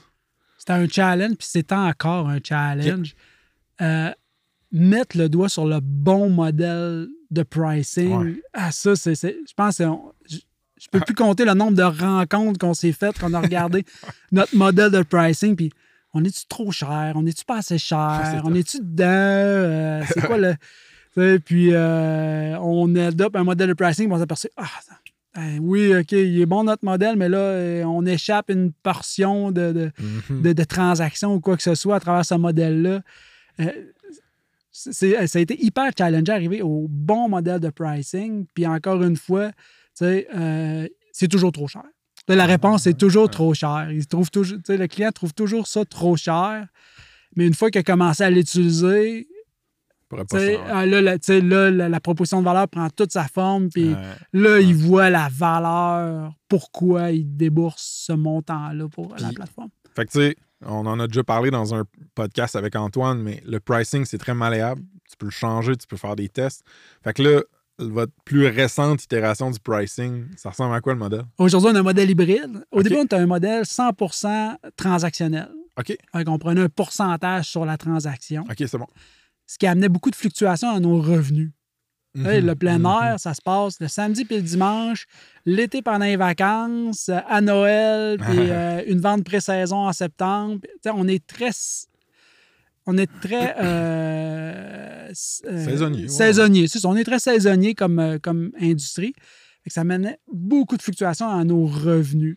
C'était 0.58 0.72
un 0.72 0.88
challenge, 0.88 1.36
puis 1.36 1.46
c'est 1.50 1.72
encore 1.72 2.28
un 2.28 2.38
challenge. 2.42 3.14
Euh, 3.80 4.10
mettre 4.72 5.16
le 5.18 5.28
doigt 5.28 5.48
sur 5.48 5.66
le 5.66 5.80
bon 5.80 6.30
modèle 6.30 7.08
de 7.30 7.42
pricing, 7.42 8.16
Ouais. 8.16 8.42
ah, 8.52 8.70
ça, 8.72 8.96
c'est. 8.96 9.14
Je 9.14 9.52
pense 9.56 9.78
que 9.78 9.84
je, 10.28 10.38
je 10.78 10.88
peux 10.90 11.00
plus 11.00 11.14
compter 11.14 11.44
le 11.44 11.54
nombre 11.54 11.76
de 11.76 11.82
rencontres 11.82 12.58
qu'on 12.58 12.74
s'est 12.74 12.92
faites, 12.92 13.18
qu'on 13.18 13.34
a 13.34 13.40
regardé 13.40 13.84
notre 14.32 14.56
modèle 14.56 14.90
de 14.90 15.02
pricing, 15.02 15.56
puis 15.56 15.70
on 16.14 16.24
est-tu 16.24 16.46
trop 16.46 16.70
cher? 16.72 17.12
On 17.16 17.26
est-tu 17.26 17.44
pas 17.44 17.58
assez 17.58 17.78
cher? 17.90 18.40
on 18.44 18.54
est-tu 18.54 18.78
dedans? 18.80 19.04
Euh, 19.06 20.02
c'est 20.08 20.24
quoi 20.26 20.38
le. 21.16 21.38
puis 21.38 21.70
euh, 21.72 22.56
on 22.60 22.94
adopte 22.96 23.36
un 23.36 23.44
modèle 23.44 23.68
de 23.68 23.74
pricing, 23.74 24.06
puis 24.06 24.14
on 24.14 24.18
s'aperçoit, 24.18 24.50
ah, 24.56 24.64
ben 25.36 25.58
oui, 25.60 25.94
OK, 25.94 26.12
il 26.12 26.40
est 26.40 26.46
bon 26.46 26.64
notre 26.64 26.84
modèle, 26.84 27.16
mais 27.16 27.28
là, 27.28 27.38
euh, 27.38 27.84
on 27.84 28.04
échappe 28.06 28.48
une 28.50 28.72
portion 28.72 29.50
de, 29.52 29.72
de, 29.72 29.90
Mhm. 30.30 30.42
de, 30.42 30.52
de 30.54 30.64
transactions 30.64 31.34
ou 31.34 31.40
quoi 31.40 31.56
que 31.56 31.62
ce 31.62 31.74
soit 31.74 31.96
à 31.96 32.00
travers 32.00 32.24
ce 32.24 32.34
modèle-là. 32.34 33.02
Euh, 33.60 33.70
c'est- 34.72 35.26
ça 35.26 35.38
a 35.38 35.42
été 35.42 35.62
hyper 35.62 35.90
challenging 35.96 36.24
d'arriver 36.24 36.62
au 36.62 36.86
bon 36.88 37.28
modèle 37.28 37.60
de 37.60 37.70
pricing. 37.70 38.46
Puis 38.54 38.66
encore 38.66 39.02
une 39.02 39.16
fois, 39.16 39.50
euh, 40.02 40.88
c'est 41.12 41.28
toujours 41.28 41.52
trop 41.52 41.68
cher. 41.68 41.84
La 42.28 42.44
réponse 42.46 42.82
c'est 42.82 42.96
toujours 42.98 43.30
trop 43.30 43.54
cher. 43.54 43.88
Il 43.92 44.06
trouve 44.06 44.30
toujours, 44.30 44.58
le 44.68 44.86
client 44.86 45.10
trouve 45.12 45.32
toujours 45.32 45.66
ça 45.66 45.84
trop 45.84 46.16
cher. 46.16 46.66
Mais 47.36 47.46
une 47.46 47.54
fois 47.54 47.70
qu'il 47.70 47.78
a 47.80 47.82
commencé 47.84 48.22
à 48.24 48.30
l'utiliser, 48.30 49.28
Pas 50.24 50.38
ah, 50.68 50.86
là, 50.86 51.00
la, 51.00 51.18
tu 51.18 51.26
sais, 51.26 51.40
là, 51.40 51.70
la, 51.70 51.88
la 51.88 52.00
proposition 52.00 52.40
de 52.40 52.44
valeur 52.44 52.68
prend 52.68 52.88
toute 52.90 53.12
sa 53.12 53.24
forme. 53.28 53.68
Puis 53.68 53.90
Ouais. 53.94 54.02
là, 54.32 54.60
il 54.60 54.74
voit 54.74 55.10
la 55.10 55.28
valeur, 55.30 56.32
pourquoi 56.48 57.10
il 57.12 57.36
débourse 57.36 58.04
ce 58.06 58.12
montant-là 58.12 58.88
pour 58.88 59.14
la 59.18 59.30
plateforme. 59.32 59.68
Fait 59.94 60.04
que 60.06 60.10
tu 60.12 60.18
sais, 60.20 60.36
on 60.64 60.86
en 60.86 60.98
a 61.00 61.06
déjà 61.06 61.22
parlé 61.24 61.50
dans 61.50 61.74
un 61.74 61.84
podcast 62.14 62.56
avec 62.56 62.76
Antoine, 62.76 63.20
mais 63.22 63.42
le 63.46 63.60
pricing, 63.60 64.04
c'est 64.04 64.18
très 64.18 64.34
malléable. 64.34 64.82
Tu 65.10 65.16
peux 65.18 65.26
le 65.26 65.32
changer, 65.32 65.76
tu 65.76 65.86
peux 65.86 65.96
faire 65.96 66.16
des 66.16 66.28
tests. 66.28 66.64
Fait 67.04 67.12
que 67.12 67.22
là, 67.22 67.42
votre 67.78 68.12
plus 68.24 68.46
récente 68.46 69.04
itération 69.04 69.50
du 69.50 69.58
pricing, 69.60 70.24
ça 70.36 70.50
ressemble 70.50 70.74
à 70.74 70.80
quoi 70.80 70.94
le 70.94 70.98
modèle? 70.98 71.24
Aujourd'hui, 71.38 71.70
on 71.72 71.74
a 71.74 71.80
un 71.80 71.82
modèle 71.82 72.10
hybride. 72.10 72.64
Au 72.72 72.82
début, 72.82 72.96
on 72.96 73.04
était 73.04 73.16
un 73.16 73.26
modèle 73.26 73.64
100% 73.64 74.56
transactionnel. 74.76 75.48
OK, 75.78 75.94
qu'on 76.24 76.38
prenait 76.38 76.62
un 76.62 76.68
pourcentage 76.70 77.46
sur 77.50 77.66
la 77.66 77.76
transaction, 77.76 78.44
OK, 78.48 78.56
c'est 78.66 78.78
bon. 78.78 78.86
Ce 79.46 79.58
qui 79.58 79.66
amenait 79.66 79.88
beaucoup 79.88 80.10
de 80.10 80.16
fluctuations 80.16 80.72
dans 80.74 80.80
nos 80.80 81.00
revenus. 81.00 81.50
Sais, 82.16 82.40
Mhm, 82.40 82.46
Le 82.46 82.54
plein 82.54 82.78
mhm. 82.78 82.86
air, 82.86 83.20
ça 83.20 83.34
se 83.34 83.42
passe 83.42 83.78
le 83.78 83.88
samedi 83.88 84.24
puis 84.24 84.36
le 84.36 84.42
dimanche, 84.42 85.06
l'été 85.44 85.82
pendant 85.82 86.06
les 86.06 86.16
vacances, 86.16 87.10
euh, 87.10 87.18
à 87.28 87.40
Noël, 87.42 88.18
puis 88.18 88.28
euh, 88.50 88.82
une 88.86 89.00
vente 89.00 89.22
pré-saison 89.24 89.86
en 89.86 89.92
septembre. 89.92 90.60
On 90.86 91.06
est 91.08 91.26
très. 91.26 91.50
On 92.86 92.96
est 92.96 93.10
très. 93.20 93.54
euh, 93.58 95.08
euh, 95.08 95.64
Saisonnier, 95.64 96.02
ouais. 96.02 96.08
Saisonnier, 96.08 96.68
c'est 96.68 96.78
ça. 96.78 96.88
On 96.88 96.96
est 96.96 97.04
très 97.04 97.18
saisonnier 97.18 97.74
comme, 97.74 98.18
comme 98.22 98.50
industrie. 98.60 99.12
Ça 99.66 99.82
menait 99.84 100.18
beaucoup 100.32 100.76
de 100.76 100.82
fluctuations 100.82 101.26
dans 101.28 101.44
nos 101.44 101.66
revenus. 101.66 102.36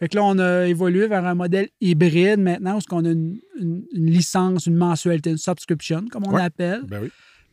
Fait 0.00 0.08
que 0.08 0.16
là, 0.16 0.24
on 0.24 0.38
a 0.38 0.66
évolué 0.66 1.06
vers 1.06 1.24
un 1.26 1.34
modèle 1.34 1.68
hybride 1.80 2.40
maintenant 2.40 2.78
où 2.78 2.80
on 2.90 3.04
a 3.04 3.10
une, 3.10 3.38
une- 3.58 3.84
une 3.92 4.06
licence, 4.10 4.66
une 4.66 4.76
mensualité, 4.76 5.30
une 5.30 5.38
subscription, 5.38 6.06
comme 6.10 6.24
on 6.26 6.32
Ouais. 6.34 6.42
appelle 6.42 6.82
Ben 6.86 7.02
oui. 7.02 7.10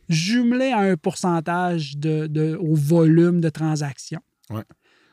jumelé 0.08 0.72
à 0.72 0.78
un 0.80 0.96
pourcentage 0.96 1.96
de, 1.98 2.26
de- 2.26 2.56
au 2.60 2.74
volume 2.74 3.40
de 3.40 3.50
transactions. 3.50 4.22
Ouais. 4.50 4.62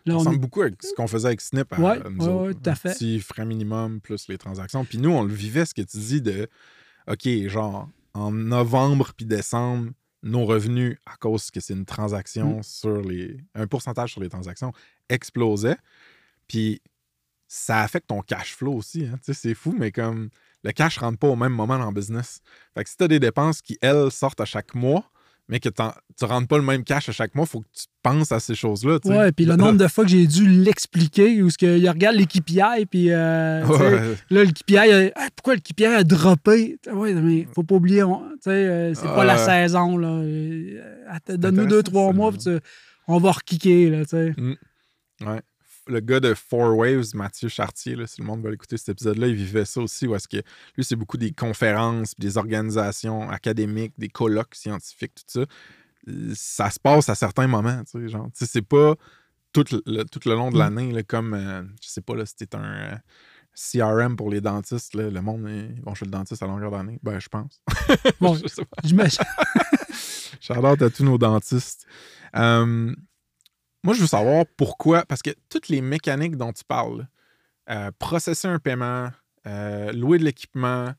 Là, 0.06 0.14
Ça 0.14 0.16
on 0.16 0.18
ressemble 0.20 0.36
est- 0.36 0.40
beaucoup 0.40 0.62
avec 0.62 0.82
ce 0.82 0.94
qu'on 0.94 1.08
faisait 1.08 1.28
avec 1.28 1.42
Snip 1.42 1.72
à 1.74 1.80
Ouais, 1.80 1.98
ouais, 2.08 2.54
tout 2.54 2.60
à 2.66 2.72
un 2.72 2.76
fait. 2.76 2.94
Petit 2.94 3.20
frais 3.20 3.46
minimum 3.46 4.00
plus 4.00 4.28
les 4.30 4.38
transactions. 4.38 4.86
Puis 4.86 4.98
nous, 4.98 5.10
on 5.10 5.24
le 5.24 5.34
vivait, 5.34 5.66
ce 5.66 5.74
que 5.74 5.82
tu 5.82 5.98
dis 5.98 6.22
de 6.22 6.48
OK, 7.08 7.28
genre 7.48 7.90
en 8.14 8.32
novembre 8.32 9.12
puis 9.18 9.26
décembre, 9.26 9.92
nos 10.24 10.46
revenus, 10.46 10.98
à 11.06 11.18
cause 11.18 11.52
que 11.52 11.60
c'est 11.60 11.74
une 11.74 11.82
Mm. 11.82 11.86
transaction 11.86 12.64
sur 12.64 13.02
les. 13.02 13.36
un 13.56 13.68
pourcentage 13.68 14.14
sur 14.14 14.22
les 14.22 14.30
transactions, 14.30 14.72
explosaient. 15.10 15.78
Puis 16.48 16.82
ça 17.48 17.82
affecte 17.82 18.08
ton 18.08 18.22
cash 18.22 18.56
flow 18.56 18.74
aussi. 18.74 19.06
hein. 19.06 19.18
Tu 19.24 19.34
sais, 19.34 19.40
c'est 19.40 19.54
fou, 19.54 19.76
mais 19.78 19.92
comme 19.92 20.30
le 20.64 20.72
cash 20.72 20.98
rentre 20.98 21.20
pas 21.20 21.28
au 21.28 21.36
même 21.36 21.54
moment 21.54 21.78
dans 21.78 21.88
le 21.88 21.94
business. 21.94 22.40
Fait 22.76 22.84
que 22.84 22.90
si 22.90 22.98
tu 22.98 23.04
as 23.04 23.08
des 23.08 23.20
dépenses 23.20 23.62
qui, 23.62 23.78
elles, 23.82 24.10
sortent 24.12 24.42
à 24.42 24.46
chaque 24.46 24.74
mois, 24.74 25.04
mais 25.48 25.60
que 25.60 25.70
tu 25.70 26.26
rentres 26.26 26.48
pas 26.48 26.58
le 26.58 26.64
même 26.64 26.84
cash 26.84 27.08
à 27.08 27.12
chaque 27.12 27.36
mois, 27.36 27.46
il 27.48 27.52
faut 27.52 27.60
que 27.60 27.68
tu 27.72 27.86
penses 28.02 28.32
à 28.32 28.40
ces 28.40 28.56
choses-là. 28.56 28.98
Ouais, 29.06 29.32
puis 29.32 29.46
le 29.46 29.56
nombre 29.56 29.78
de 29.78 29.88
fois 29.88 30.04
que 30.04 30.10
j'ai 30.10 30.26
dû 30.26 30.50
l'expliquer, 30.50 31.44
où 31.44 31.52
ce 31.52 31.58
que, 31.60 31.78
il 31.78 31.88
regarde 31.88 32.16
les 32.16 32.26
KPI, 32.26 32.88
puis 32.90 33.12
euh, 33.12 33.64
Ouais. 33.68 34.16
là, 34.32 34.44
le 34.44 34.52
KPI, 34.52 34.78
a- 34.78 35.12
Ah, 35.16 35.28
pourquoi 35.36 35.54
le 35.54 35.62
KPI 35.62 35.86
a 35.86 36.04
droppé? 36.04 36.80
Oui, 36.92 37.14
mais 37.14 37.48
faut 37.54 37.62
pas 37.62 37.76
oublier, 37.76 38.02
on- 38.02 38.28
tu 38.32 38.36
sais, 38.46 38.50
euh, 38.50 38.94
c'est 38.96 39.04
pas 39.06 39.24
la 39.24 39.38
saison. 39.38 40.02
Euh, 40.02 40.82
Donne-nous 41.30 41.68
deux, 41.68 41.84
trois 41.84 42.12
mois, 42.12 42.32
tu- 42.34 42.58
on 43.08 43.20
va 43.20 43.34
rekicker. 43.34 43.92
Là, 43.92 44.04
tu 44.04 44.10
sais. 44.10 44.34
Ouais. 45.22 45.42
Le 45.88 46.00
gars 46.00 46.20
de 46.20 46.34
Four 46.34 46.78
Waves, 46.78 47.16
Mathieu 47.16 47.48
Chartier, 47.48 47.96
là, 47.96 48.08
si 48.08 48.22
le 48.22 48.28
monde 48.28 48.44
veut 48.44 48.54
écouter 48.54 48.78
cet 48.78 48.90
épisode-là, 48.90 49.28
il 49.28 49.36
vivait 49.36 49.66
ça 49.66 49.82
aussi, 49.82 50.08
où 50.08 50.16
est-ce 50.16 50.28
que 50.28 50.38
lui, 50.78 50.84
c'est 50.84 50.96
beaucoup 50.96 51.18
des 51.18 51.32
conférences, 51.32 52.16
des 52.18 52.38
organisations 52.38 53.30
académiques, 53.30 53.94
des 53.98 54.10
colloques 54.10 54.56
scientifiques, 54.56 55.14
tout 55.16 55.42
ça. 55.42 55.46
Ça 56.34 56.70
se 56.70 56.80
passe 56.80 57.10
à 57.10 57.16
certains 57.16 57.48
moments, 57.48 57.84
tu 57.84 58.00
sais, 58.00 58.08
genre. 58.10 58.28
Tu 58.28 58.46
sais, 58.46 58.52
c'est 58.52 58.62
pas 58.62 58.96
tout 59.54 59.64
le, 59.86 60.04
tout 60.06 60.20
le 60.26 60.34
long 60.36 60.50
de 60.52 60.56
Mm. 60.56 60.60
l'année, 60.60 61.04
comme, 61.04 61.34
euh, 61.34 61.64
je 61.82 61.88
sais 61.90 62.02
pas, 62.02 62.16
là, 62.16 62.26
c'était 62.26 62.56
un 62.56 62.64
euh, 62.64 62.96
CRM 63.56 64.16
pour 64.16 64.30
les 64.30 64.42
dentistes, 64.42 64.96
là, 64.96 65.10
le 65.10 65.22
monde, 65.22 65.46
euh, 65.46 65.70
ils 65.78 65.82
vont 65.84 65.94
chez 65.96 66.06
le 66.06 66.12
dentiste 66.12 66.44
à 66.44 66.48
longueur 66.48 66.72
d'année. 66.72 67.00
Ben, 67.04 67.20
je 67.20 67.30
pense. 67.30 67.62
Bon, 68.20 68.36
Je 68.44 68.48
sais 68.48 68.66
pas. 68.66 68.78
je 68.84 68.94
me- 68.96 69.06
Shout-out 70.42 70.82
à 70.82 70.90
tous 70.90 71.04
nos 71.04 71.18
dentistes. 71.18 71.86
Euh, 72.36 72.94
moi, 73.86 73.94
je 73.94 74.02
veux 74.02 74.08
savoir 74.08 74.46
pourquoi, 74.58 75.06
parce 75.06 75.22
que 75.22 75.30
toutes 75.48 75.70
les 75.70 75.80
mécaniques 75.80 76.38
dont 76.38 76.52
tu 76.52 76.64
parles, 76.64 77.08
euh, 77.70 77.92
processer 78.00 78.48
un 78.48 78.58
paiement, 78.58 79.12
euh, 79.46 79.92
louer 79.92 80.18
de 80.18 80.24
l'équipement, 80.24 80.92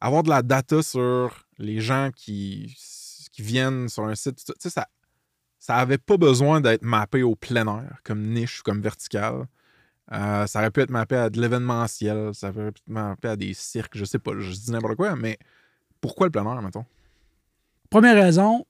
avoir 0.00 0.22
de 0.22 0.30
la 0.30 0.42
data 0.42 0.82
sur 0.82 1.46
les 1.58 1.80
gens 1.80 2.08
qui, 2.16 2.74
qui 3.30 3.42
viennent 3.42 3.90
sur 3.90 4.04
un 4.04 4.14
site, 4.14 4.42
tu 4.42 4.52
sais, 4.58 4.70
ça 4.70 4.88
ça 5.58 5.76
n'avait 5.76 5.96
pas 5.96 6.18
besoin 6.18 6.60
d'être 6.60 6.82
mappé 6.82 7.22
au 7.22 7.36
plein 7.36 7.66
air, 7.66 7.98
comme 8.04 8.20
niche 8.20 8.60
ou 8.60 8.62
comme 8.64 8.82
vertical. 8.82 9.46
Euh, 10.12 10.46
ça 10.46 10.58
aurait 10.58 10.70
pu 10.70 10.80
être 10.80 10.90
mappé 10.90 11.16
à 11.16 11.30
de 11.30 11.40
l'événementiel, 11.40 12.34
ça 12.34 12.50
aurait 12.50 12.54
pu 12.54 12.68
être 12.68 12.82
mappé 12.86 13.28
à 13.28 13.36
des 13.36 13.54
cirques, 13.54 13.96
je 13.96 14.04
sais 14.04 14.18
pas, 14.18 14.32
je 14.38 14.50
dis 14.50 14.70
n'importe 14.72 14.96
quoi, 14.96 15.16
mais 15.16 15.38
pourquoi 16.02 16.26
le 16.26 16.30
plein 16.32 16.44
air, 16.44 16.60
mettons? 16.60 16.84
Première 17.88 18.14
raison, 18.14 18.66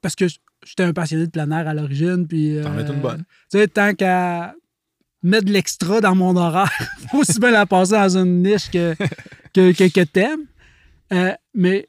parce 0.00 0.14
que 0.14 0.24
j'étais 0.64 0.84
un 0.84 0.92
passionné 0.92 1.26
de 1.26 1.30
plein 1.30 1.50
air 1.50 1.68
à 1.68 1.74
l'origine. 1.74 2.26
Puis, 2.26 2.56
euh, 2.56 2.62
T'en 2.62 2.76
euh, 2.76 2.92
une 2.92 3.00
bonne. 3.00 3.24
Tu 3.50 3.58
sais, 3.58 3.68
tant 3.68 3.94
qu'à 3.94 4.54
mettre 5.22 5.46
de 5.46 5.52
l'extra 5.52 6.00
dans 6.00 6.14
mon 6.14 6.36
horaire, 6.36 6.72
faut 7.10 7.18
aussi 7.18 7.38
bien 7.38 7.50
la 7.50 7.66
passer 7.66 7.92
dans 7.92 8.18
une 8.18 8.42
niche 8.42 8.70
que, 8.70 8.94
que, 9.54 9.88
que, 9.88 10.04
t'aimes. 10.04 10.46
Euh, 11.12 11.32
mais 11.54 11.88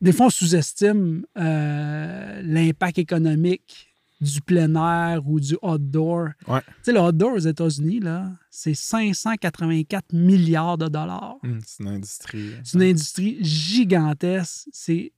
des 0.00 0.12
fois, 0.12 0.26
on 0.26 0.30
sous-estime 0.30 1.24
euh, 1.36 2.42
l'impact 2.42 2.98
économique 2.98 3.92
du 4.20 4.40
plein 4.40 4.74
air 4.74 5.26
ou 5.26 5.38
du 5.40 5.56
outdoor. 5.60 6.28
Ouais. 6.48 6.60
Tu 6.60 6.74
sais, 6.84 6.92
le 6.92 7.00
outdoor 7.00 7.34
aux 7.34 7.38
États-Unis, 7.38 8.00
là, 8.00 8.30
c'est 8.50 8.74
584 8.74 10.14
milliards 10.14 10.78
de 10.78 10.88
dollars. 10.88 11.36
Hum, 11.44 11.58
c'est 11.64 11.82
une 11.82 11.90
industrie. 11.90 12.52
C'est 12.64 12.78
une 12.78 12.84
industrie 12.84 13.38
gigantesque. 13.42 14.68
C'est 14.72 15.12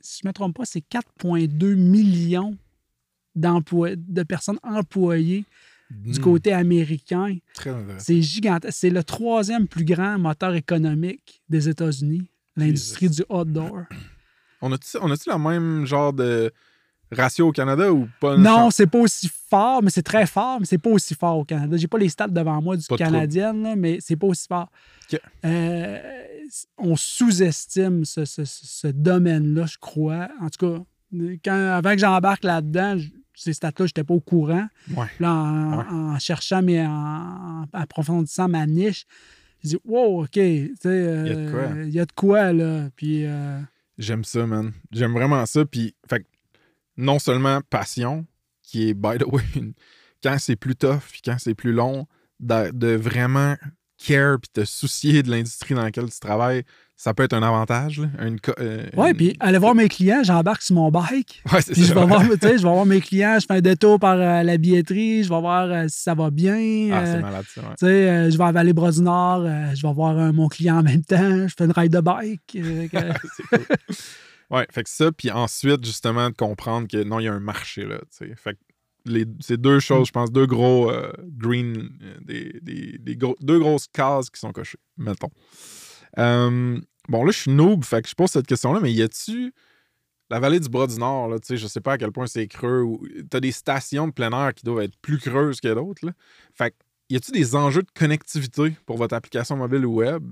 si 0.00 0.20
je 0.22 0.26
ne 0.26 0.30
me 0.30 0.32
trompe 0.32 0.56
pas, 0.56 0.64
c'est 0.64 0.84
4,2 0.88 1.74
millions 1.74 2.56
de 3.36 4.22
personnes 4.22 4.58
employées 4.62 5.44
du 5.90 6.18
hmm. 6.18 6.22
côté 6.22 6.52
américain. 6.52 7.36
C'est 7.98 8.22
gigantesque. 8.22 8.78
C'est 8.78 8.90
le 8.90 9.02
troisième 9.02 9.66
plus 9.66 9.84
grand 9.84 10.18
moteur 10.18 10.54
économique 10.54 11.42
des 11.48 11.68
États-Unis, 11.68 12.30
l'industrie 12.56 13.08
du 13.08 13.22
outdoor. 13.28 13.84
On 14.62 14.72
a-tu 14.72 14.98
on 15.00 15.10
a 15.10 15.16
la 15.26 15.38
même 15.38 15.86
genre 15.86 16.12
de 16.12 16.52
ratio 17.12 17.48
au 17.48 17.52
Canada 17.52 17.92
ou 17.92 18.08
pas? 18.20 18.36
Non, 18.36 18.70
c'est 18.70 18.86
pas 18.86 18.98
aussi 18.98 19.30
fort, 19.48 19.82
mais 19.82 19.90
c'est 19.90 20.02
très 20.02 20.26
fort, 20.26 20.60
mais 20.60 20.66
c'est 20.66 20.78
pas 20.78 20.90
aussi 20.90 21.14
fort 21.14 21.38
au 21.38 21.44
Canada. 21.44 21.76
J'ai 21.76 21.88
pas 21.88 21.98
les 21.98 22.08
stats 22.08 22.28
devant 22.28 22.60
moi 22.62 22.76
du 22.76 22.86
Canadien, 22.86 23.52
là, 23.52 23.76
mais 23.76 23.98
c'est 24.00 24.16
pas 24.16 24.26
aussi 24.26 24.46
fort. 24.46 24.70
Euh, 25.44 25.98
on 26.78 26.96
sous-estime 26.96 28.04
ce, 28.04 28.24
ce, 28.24 28.44
ce 28.44 28.86
domaine-là, 28.86 29.66
je 29.66 29.78
crois. 29.78 30.28
En 30.40 30.48
tout 30.48 30.66
cas, 30.66 30.82
quand, 31.44 31.72
avant 31.76 31.92
que 31.92 31.98
j'embarque 31.98 32.44
là-dedans, 32.44 32.96
ces 33.34 33.52
stats-là, 33.52 33.72
je 33.78 33.84
n'étais 33.84 34.04
pas 34.04 34.14
au 34.14 34.20
courant. 34.20 34.66
Là, 35.18 35.32
en, 35.32 36.18
cherchant, 36.18 36.62
mais 36.62 36.84
en, 36.86 37.64
approfondissant 37.72 38.48
ma 38.48 38.66
niche, 38.66 39.06
je 39.62 39.70
dis 39.70 39.78
Wow, 39.84 40.24
OK, 40.24 40.36
euh, 40.36 41.84
il 41.86 41.92
y 41.92 42.00
a 42.00 42.04
de 42.04 42.12
quoi. 42.12 42.52
Là. 42.52 42.88
Euh, 43.02 43.60
J'aime 43.98 44.24
ça, 44.24 44.46
man. 44.46 44.72
J'aime 44.92 45.12
vraiment 45.12 45.44
ça. 45.46 45.64
Puis, 45.64 45.94
fait 46.08 46.24
non 47.00 47.18
seulement 47.18 47.60
passion, 47.70 48.26
qui 48.62 48.88
est, 48.88 48.94
by 48.94 49.18
the 49.18 49.26
way, 49.26 49.42
quand 50.22 50.36
c'est 50.38 50.56
plus 50.56 50.76
tough, 50.76 51.00
puis 51.10 51.22
quand 51.24 51.36
c'est 51.38 51.54
plus 51.54 51.72
long, 51.72 52.06
de, 52.40 52.94
vraiment 52.96 53.56
care, 53.98 54.38
puis 54.40 54.50
te 54.52 54.64
soucier 54.64 55.22
de 55.22 55.30
l'industrie 55.30 55.74
dans 55.74 55.82
laquelle 55.82 56.10
tu 56.10 56.20
travailles, 56.20 56.62
ça 56.96 57.12
peut 57.14 57.22
être 57.22 57.34
un 57.34 57.42
avantage. 57.42 58.00
Là, 58.00 58.08
une, 58.26 58.38
euh, 58.58 59.14
puis 59.14 59.36
aller 59.40 59.58
voir 59.58 59.74
mes 59.74 59.88
clients, 59.88 60.22
j'embarque 60.22 60.62
sur 60.62 60.74
mon 60.74 60.90
bike. 60.90 61.42
Ouais, 61.52 61.60
puis 61.62 61.84
je 61.84 61.94
vais, 61.94 62.06
voir, 62.06 62.22
je 62.42 62.48
vais 62.48 62.56
voir 62.56 62.86
mes 62.86 63.00
clients, 63.00 63.38
je 63.40 63.46
fais 63.46 63.54
un 63.54 63.60
détour 63.60 63.98
par 63.98 64.18
euh, 64.18 64.42
la 64.42 64.56
billetterie, 64.56 65.24
je 65.24 65.28
vais 65.28 65.40
voir 65.40 65.70
euh, 65.70 65.86
si 65.88 66.02
ça 66.02 66.14
va 66.14 66.30
bien. 66.30 66.90
Ah, 66.92 67.06
c'est 67.06 67.20
malade, 67.20 67.44
ça, 67.54 67.60
ouais. 67.62 68.30
Je 68.30 68.36
vais 68.36 68.44
à 68.44 68.52
Vallée-Bras 68.52 68.92
du 68.92 69.02
Nord, 69.02 69.46
je 69.74 69.86
vais 69.86 69.92
voir 69.92 70.32
mon 70.32 70.48
client 70.48 70.78
en 70.78 70.82
même 70.82 71.04
temps, 71.04 71.46
je 71.46 71.54
fais 71.56 71.64
une 71.64 71.72
ride 71.72 71.92
de 71.92 72.00
bike. 72.00 72.58
cool. 72.90 73.96
Ouais, 74.50 74.66
fait 74.70 74.82
que 74.82 74.90
ça, 74.90 75.12
puis 75.12 75.30
ensuite, 75.30 75.84
justement, 75.84 76.30
de 76.30 76.34
comprendre 76.34 76.88
que 76.88 77.02
non, 77.02 77.20
il 77.20 77.24
y 77.24 77.28
a 77.28 77.32
un 77.32 77.40
marché, 77.40 77.84
là, 77.84 77.98
tu 77.98 78.28
sais. 78.28 78.34
Fait 78.34 78.54
que 78.54 78.58
les, 79.06 79.24
ces 79.40 79.56
deux 79.56 79.76
mmh. 79.76 79.80
choses, 79.80 80.06
je 80.08 80.12
pense, 80.12 80.32
deux 80.32 80.46
gros 80.46 80.90
euh, 80.90 81.12
green, 81.22 81.90
euh, 82.02 82.16
des, 82.22 82.98
des, 82.98 83.16
gros, 83.16 83.36
deux 83.40 83.58
grosses 83.58 83.86
cases 83.86 84.28
qui 84.28 84.40
sont 84.40 84.52
cochées, 84.52 84.78
mettons. 84.96 85.30
Bon, 87.08 87.24
là, 87.24 87.32
je 87.32 87.38
suis 87.38 87.50
noob, 87.50 87.84
fait 87.84 88.02
que 88.02 88.08
je 88.08 88.14
pose 88.14 88.30
cette 88.30 88.46
question-là, 88.46 88.78
mais 88.80 88.92
y 88.92 89.02
a-tu 89.02 89.52
la 90.30 90.38
vallée 90.38 90.60
du 90.60 90.68
Bras-du-Nord, 90.68 91.28
là, 91.28 91.40
tu 91.40 91.48
sais, 91.48 91.56
je 91.56 91.66
sais 91.66 91.80
pas 91.80 91.94
à 91.94 91.98
quel 91.98 92.12
point 92.12 92.28
c'est 92.28 92.46
creux, 92.46 92.82
ou 92.82 93.04
t'as 93.28 93.40
des 93.40 93.50
stations 93.50 94.06
de 94.06 94.12
plein 94.12 94.30
air 94.30 94.54
qui 94.54 94.64
doivent 94.64 94.84
être 94.84 94.96
plus 95.02 95.18
creuses 95.18 95.60
que 95.60 95.74
d'autres, 95.74 96.06
là. 96.06 96.12
Fait 96.54 96.70
que, 96.70 96.76
y 97.08 97.16
a-tu 97.16 97.32
des 97.32 97.56
enjeux 97.56 97.82
de 97.82 97.90
connectivité 97.92 98.76
pour 98.86 98.96
votre 98.96 99.14
application 99.14 99.56
mobile 99.56 99.84
ou 99.84 99.96
web? 99.96 100.22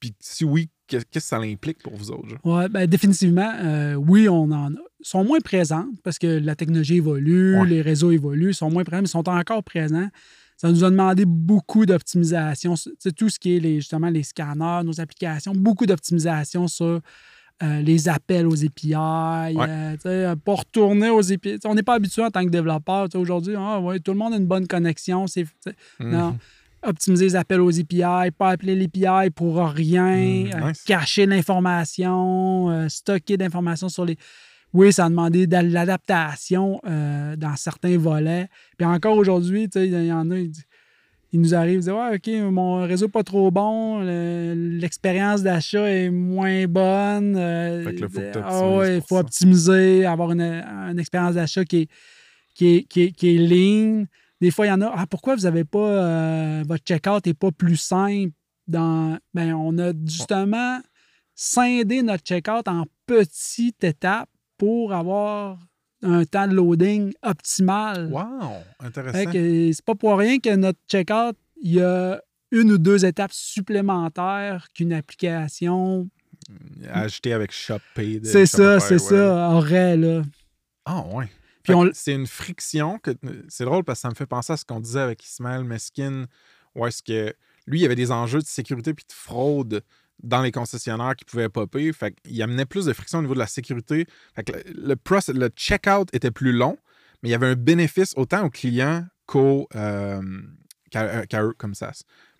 Puis 0.00 0.14
si 0.20 0.44
oui, 0.44 0.68
qu'est-ce 0.86 1.06
que 1.06 1.20
ça 1.20 1.38
implique 1.38 1.82
pour 1.82 1.94
vous 1.94 2.10
autres? 2.10 2.36
Oui, 2.44 2.68
ben, 2.68 2.86
définitivement, 2.86 3.52
euh, 3.62 3.94
oui, 3.94 4.28
on 4.28 4.50
en 4.50 4.72
a. 4.72 4.78
Ils 5.00 5.06
sont 5.06 5.24
moins 5.24 5.40
présents 5.40 5.86
parce 6.04 6.18
que 6.18 6.26
la 6.26 6.54
technologie 6.54 6.96
évolue, 6.96 7.64
les 7.66 7.82
réseaux 7.82 8.10
évoluent, 8.10 8.50
ils 8.50 8.54
sont 8.54 8.70
moins 8.70 8.84
présents, 8.84 9.02
mais 9.02 9.08
ils 9.08 9.10
sont 9.10 9.28
encore 9.28 9.62
présents. 9.62 10.08
Ça 10.56 10.70
nous 10.70 10.84
a 10.84 10.90
demandé 10.90 11.24
beaucoup 11.26 11.84
d'optimisation, 11.84 12.74
tout 13.16 13.28
ce 13.28 13.38
qui 13.38 13.56
est 13.56 13.74
justement 13.76 14.08
les 14.08 14.22
scanners, 14.22 14.80
nos 14.84 15.00
applications, 15.00 15.52
beaucoup 15.52 15.84
d'optimisation 15.84 16.66
sur 16.66 17.00
euh, 17.62 17.80
les 17.82 18.08
appels 18.08 18.46
aux 18.46 18.64
API, 18.64 18.94
euh, 18.94 20.36
pour 20.44 20.60
retourner 20.60 21.10
aux 21.10 21.32
API. 21.32 21.58
On 21.64 21.74
n'est 21.74 21.82
pas 21.82 21.94
habitué 21.94 22.22
en 22.22 22.30
tant 22.30 22.44
que 22.44 22.50
développeur. 22.50 23.08
Aujourd'hui, 23.14 23.54
ah, 23.56 23.80
ouais, 23.80 24.00
tout 24.00 24.12
le 24.12 24.18
monde 24.18 24.32
a 24.32 24.36
une 24.36 24.46
bonne 24.46 24.66
connexion. 24.66 25.26
Mm-hmm. 25.26 25.46
Non 26.00 26.38
optimiser 26.86 27.24
les 27.24 27.36
appels 27.36 27.60
aux 27.60 27.80
API, 27.80 28.30
pas 28.36 28.50
appeler 28.50 28.74
l'API 28.74 29.30
pour 29.30 29.56
rien, 29.68 30.16
hmm, 30.16 30.50
euh, 30.54 30.72
cacher 30.86 31.26
l'information, 31.26 32.70
euh, 32.70 32.88
stocker 32.88 33.36
d'informations 33.36 33.88
sur 33.88 34.04
les. 34.04 34.16
Oui, 34.72 34.92
ça 34.92 35.06
a 35.06 35.08
demandé 35.08 35.46
de 35.46 35.56
l'adaptation 35.56 36.80
euh, 36.86 37.36
dans 37.36 37.56
certains 37.56 37.96
volets. 37.96 38.48
Puis 38.76 38.86
encore 38.86 39.16
aujourd'hui, 39.16 39.68
il 39.74 40.04
y 40.04 40.12
en 40.12 40.30
a, 40.30 40.38
ils, 40.38 40.52
nous 41.40 41.54
arrivent, 41.54 41.76
ils 41.76 41.80
disent 41.80 41.90
Ouais, 41.90 42.16
OK, 42.16 42.52
mon 42.52 42.84
réseau 42.86 43.06
n'est 43.06 43.12
pas 43.12 43.22
trop 43.22 43.50
bon, 43.50 44.00
l'expérience 44.00 45.42
d'achat 45.42 45.88
est 45.90 46.10
moins 46.10 46.66
bonne. 46.66 47.34
Fait 47.84 47.94
que 47.94 48.00
là, 48.00 48.94
il 48.94 49.02
faut 49.02 49.16
ah 49.16 49.20
optimiser, 49.20 50.04
avoir 50.04 50.32
une, 50.32 50.98
expérience 50.98 51.34
d'achat 51.34 51.64
qui 51.64 51.82
est, 51.82 51.88
qui, 52.54 52.86
qui, 52.86 53.02
est, 53.02 53.10
qui 53.12 53.36
est 53.36 53.38
lean. 53.38 54.06
Des 54.40 54.50
fois, 54.50 54.66
il 54.66 54.68
y 54.68 54.72
en 54.72 54.80
a. 54.82 54.92
Ah, 54.94 55.06
pourquoi 55.06 55.34
vous 55.34 55.42
n'avez 55.42 55.64
pas. 55.64 55.78
Euh, 55.78 56.64
votre 56.66 56.84
checkout 56.84 57.24
n'est 57.26 57.34
pas 57.34 57.52
plus 57.52 57.76
simple 57.76 58.32
dans. 58.66 59.18
Bien, 59.34 59.56
on 59.56 59.78
a 59.78 59.92
justement 60.04 60.80
scindé 61.34 62.02
notre 62.02 62.24
checkout 62.24 62.66
en 62.66 62.84
petites 63.06 63.84
étapes 63.84 64.28
pour 64.56 64.92
avoir 64.92 65.58
un 66.02 66.24
temps 66.24 66.48
de 66.48 66.54
loading 66.54 67.12
optimal. 67.22 68.10
Wow! 68.10 68.52
Intéressant. 68.80 69.30
c'est 69.32 69.84
pas 69.84 69.94
pour 69.94 70.18
rien 70.18 70.38
que 70.38 70.54
notre 70.54 70.78
checkout, 70.88 71.36
il 71.62 71.74
y 71.74 71.80
a 71.82 72.20
une 72.50 72.72
ou 72.72 72.78
deux 72.78 73.04
étapes 73.04 73.32
supplémentaires 73.32 74.68
qu'une 74.74 74.92
application. 74.92 76.08
Hmm, 76.48 76.84
Acheter 76.92 77.32
avec 77.32 77.52
ShopPay. 77.52 78.20
C'est 78.24 78.46
ça, 78.46 78.80
c'est 78.80 78.98
ça, 78.98 79.50
aurait, 79.50 79.96
là. 79.96 80.22
Ah, 80.84 81.04
ouais. 81.12 81.28
C'est 81.92 82.14
une 82.14 82.26
friction 82.26 82.98
que 82.98 83.10
euh, 83.10 83.42
c'est 83.48 83.64
drôle 83.64 83.84
parce 83.84 83.98
que 83.98 84.02
ça 84.02 84.08
me 84.08 84.14
fait 84.14 84.26
penser 84.26 84.52
à 84.52 84.56
ce 84.56 84.64
qu'on 84.64 84.80
disait 84.80 85.00
avec 85.00 85.24
Ismaël 85.24 85.64
Meskin, 85.64 86.26
où 86.74 86.86
est-ce 86.86 87.02
que 87.02 87.34
lui, 87.66 87.80
il 87.80 87.82
y 87.82 87.86
avait 87.86 87.96
des 87.96 88.12
enjeux 88.12 88.40
de 88.40 88.46
sécurité 88.46 88.94
puis 88.94 89.04
de 89.08 89.12
fraude 89.12 89.82
dans 90.22 90.42
les 90.42 90.52
concessionnaires 90.52 91.16
qui 91.16 91.24
pouvaient 91.24 91.48
popper. 91.48 91.92
Fait 91.92 92.14
qu'il 92.22 92.40
amenait 92.42 92.66
plus 92.66 92.86
de 92.86 92.92
friction 92.92 93.18
au 93.18 93.22
niveau 93.22 93.34
de 93.34 93.38
la 93.38 93.46
sécurité. 93.46 94.06
Le, 94.36 94.94
process, 94.94 95.36
check-out 95.56 96.08
était 96.12 96.30
plus 96.30 96.52
long, 96.52 96.78
mais 97.22 97.28
il 97.28 97.32
y 97.32 97.34
avait 97.34 97.48
un 97.48 97.54
bénéfice 97.54 98.12
autant 98.16 98.44
aux 98.44 98.50
clients 98.50 99.04
qu'aux 99.26 99.68
euh, 99.74 100.22
euh 100.94 101.52
comme 101.58 101.74
ça. 101.74 101.92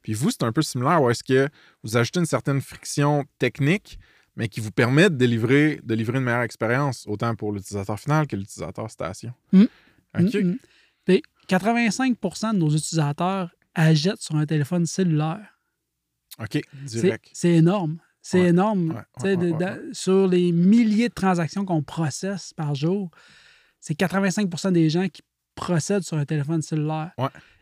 Puis 0.02 0.14
vous, 0.14 0.30
c'est 0.30 0.44
un 0.44 0.52
peu 0.52 0.62
similaire 0.62 1.02
où 1.02 1.10
est-ce 1.10 1.24
que 1.24 1.48
vous 1.82 1.96
ajoutez 1.96 2.20
une 2.20 2.26
certaine 2.26 2.60
friction 2.60 3.24
technique, 3.38 3.98
mais 4.36 4.48
qui 4.48 4.60
vous 4.60 4.70
permet 4.70 5.08
de 5.10 5.16
délivrer, 5.16 5.80
de 5.82 5.94
livrer 5.94 6.18
une 6.18 6.24
meilleure 6.24 6.42
expérience, 6.42 7.06
autant 7.06 7.34
pour 7.34 7.52
l'utilisateur 7.52 7.98
final 7.98 8.26
que 8.26 8.36
l'utilisateur 8.36 8.90
station. 8.90 9.32
Mmh. 9.52 9.62
OK. 9.62 10.34
Hum, 10.34 10.34
hum. 10.34 10.58
De 11.08 12.58
nos 12.58 12.70
utilisateurs 12.70 13.50
achètent 13.74 14.20
sur 14.20 14.36
un 14.36 14.46
téléphone 14.46 14.86
cellulaire. 14.86 15.58
OK, 16.38 16.60
direct. 16.84 17.30
C'est 17.32 17.54
énorme. 17.54 17.98
C'est 18.20 18.40
énorme. 18.40 19.04
Sur 19.92 20.26
les 20.26 20.52
milliers 20.52 21.08
de 21.08 21.14
transactions 21.14 21.64
qu'on 21.64 21.82
processe 21.82 22.52
par 22.52 22.74
jour, 22.74 23.10
c'est 23.80 23.98
85% 23.98 24.72
des 24.72 24.90
gens 24.90 25.08
qui 25.08 25.22
procèdent 25.54 26.02
sur 26.02 26.16
un 26.16 26.24
téléphone 26.24 26.60
cellulaire. 26.62 27.12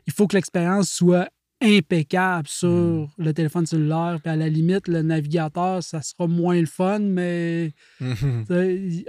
Il 0.06 0.12
faut 0.12 0.26
que 0.26 0.36
l'expérience 0.36 0.90
soit 0.90 1.28
impeccable 1.64 2.46
sur 2.48 2.68
hmm. 2.68 3.08
le 3.18 3.32
téléphone 3.32 3.66
cellulaire. 3.66 4.18
Puis 4.22 4.30
à 4.30 4.36
la 4.36 4.48
limite, 4.48 4.88
le 4.88 5.02
navigateur, 5.02 5.82
ça 5.82 6.02
sera 6.02 6.26
moins 6.26 6.60
le 6.60 6.66
fun, 6.66 6.98
mais 7.00 7.72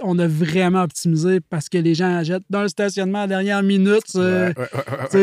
on 0.02 0.18
a 0.18 0.26
vraiment 0.26 0.82
optimisé 0.82 1.40
parce 1.40 1.68
que 1.68 1.78
les 1.78 1.94
gens 1.94 2.16
achètent 2.16 2.44
le 2.50 2.68
stationnement 2.68 3.18
à 3.18 3.22
la 3.22 3.28
dernière 3.28 3.62
minute, 3.62 4.14
euh, 4.16 4.52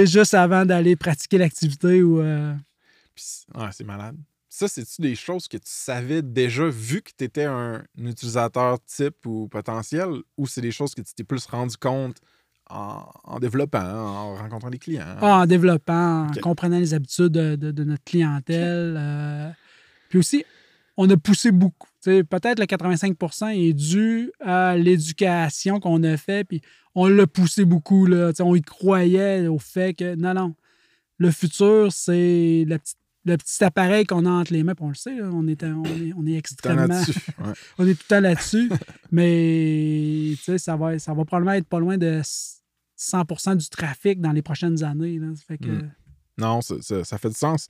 juste 0.05 0.33
avant 0.33 0.65
d'aller 0.65 0.95
pratiquer 0.95 1.37
l'activité. 1.37 2.03
ou 2.03 2.21
euh, 2.21 2.53
c'est 3.71 3.83
malade. 3.83 4.15
Ça, 4.49 4.67
c'est-tu 4.67 5.01
des 5.01 5.15
choses 5.15 5.47
que 5.47 5.57
tu 5.57 5.63
savais 5.65 6.21
déjà 6.21 6.69
vu 6.69 7.01
que 7.01 7.09
tu 7.17 7.23
étais 7.23 7.45
un 7.45 7.83
utilisateur 7.97 8.77
type 8.85 9.25
ou 9.25 9.47
potentiel, 9.47 10.21
ou 10.37 10.45
c'est 10.45 10.61
des 10.61 10.71
choses 10.71 10.93
que 10.93 11.01
tu 11.01 11.13
t'es 11.15 11.23
plus 11.23 11.45
rendu 11.47 11.75
compte 11.75 12.17
en, 12.69 13.39
développant, 13.39 13.79
en 13.79 14.35
rencontrant 14.35 14.69
les 14.69 14.79
clients. 14.79 15.05
Ah, 15.21 15.39
en 15.39 15.45
développant, 15.45 16.27
en 16.27 16.31
comprenant 16.41 16.79
les 16.79 16.93
habitudes 16.93 17.31
de, 17.31 17.83
notre 17.83 18.03
clientèle. 18.03 18.95
Euh, 18.97 19.49
puis 20.09 20.19
aussi, 20.19 20.43
on 20.97 21.09
a 21.09 21.17
poussé 21.17 21.51
beaucoup. 21.51 21.87
Peut-être 22.03 22.59
le 22.59 22.65
85% 22.65 23.55
est 23.55 23.73
dû 23.73 24.31
à 24.41 24.75
l'éducation 24.77 25.79
qu'on 25.79 26.03
a 26.03 26.17
fait, 26.17 26.43
puis 26.43 26.61
on 26.95 27.07
l'a 27.07 27.27
poussé 27.27 27.65
beaucoup. 27.65 28.05
Là. 28.05 28.31
On 28.39 28.55
y 28.55 28.61
croyait 28.61 29.47
au 29.47 29.59
fait 29.59 29.93
que 29.93 30.15
non, 30.15 30.33
non, 30.33 30.55
le 31.17 31.31
futur, 31.31 31.91
c'est 31.91 32.65
la 32.67 32.79
petite 32.79 32.97
petit 33.25 33.63
appareil 33.63 34.05
qu'on 34.05 34.25
a 34.25 34.29
entre 34.29 34.51
les 34.53 34.63
mains, 34.63 34.73
on 34.79 34.89
le 34.89 34.95
sait, 34.95 35.15
là, 35.15 35.29
on, 35.31 35.47
est, 35.47 35.63
on, 35.63 35.83
est, 35.85 36.13
on 36.15 36.25
est 36.25 36.31
T'en 36.31 36.37
extrêmement. 36.37 36.99
Ouais. 36.99 37.53
on 37.77 37.87
est 37.87 37.93
tout 37.93 38.03
le 38.03 38.07
temps 38.09 38.19
là-dessus. 38.19 38.69
mais 39.11 40.33
ça 40.57 40.75
va, 40.75 40.99
ça 40.99 41.13
va 41.13 41.25
probablement 41.25 41.53
être 41.53 41.67
pas 41.67 41.79
loin 41.79 41.97
de 41.97 42.21
100% 42.97 43.57
du 43.57 43.69
trafic 43.69 44.19
dans 44.21 44.31
les 44.31 44.41
prochaines 44.41 44.83
années. 44.83 45.19
Là. 45.19 45.27
Ça 45.35 45.43
fait 45.47 45.57
que, 45.57 45.67
Mm. 45.69 45.91
Non, 46.39 46.61
ça, 46.61 46.75
ça- 46.81 47.03
ça 47.03 47.17
fait 47.19 47.29
du 47.29 47.35
sens. 47.35 47.67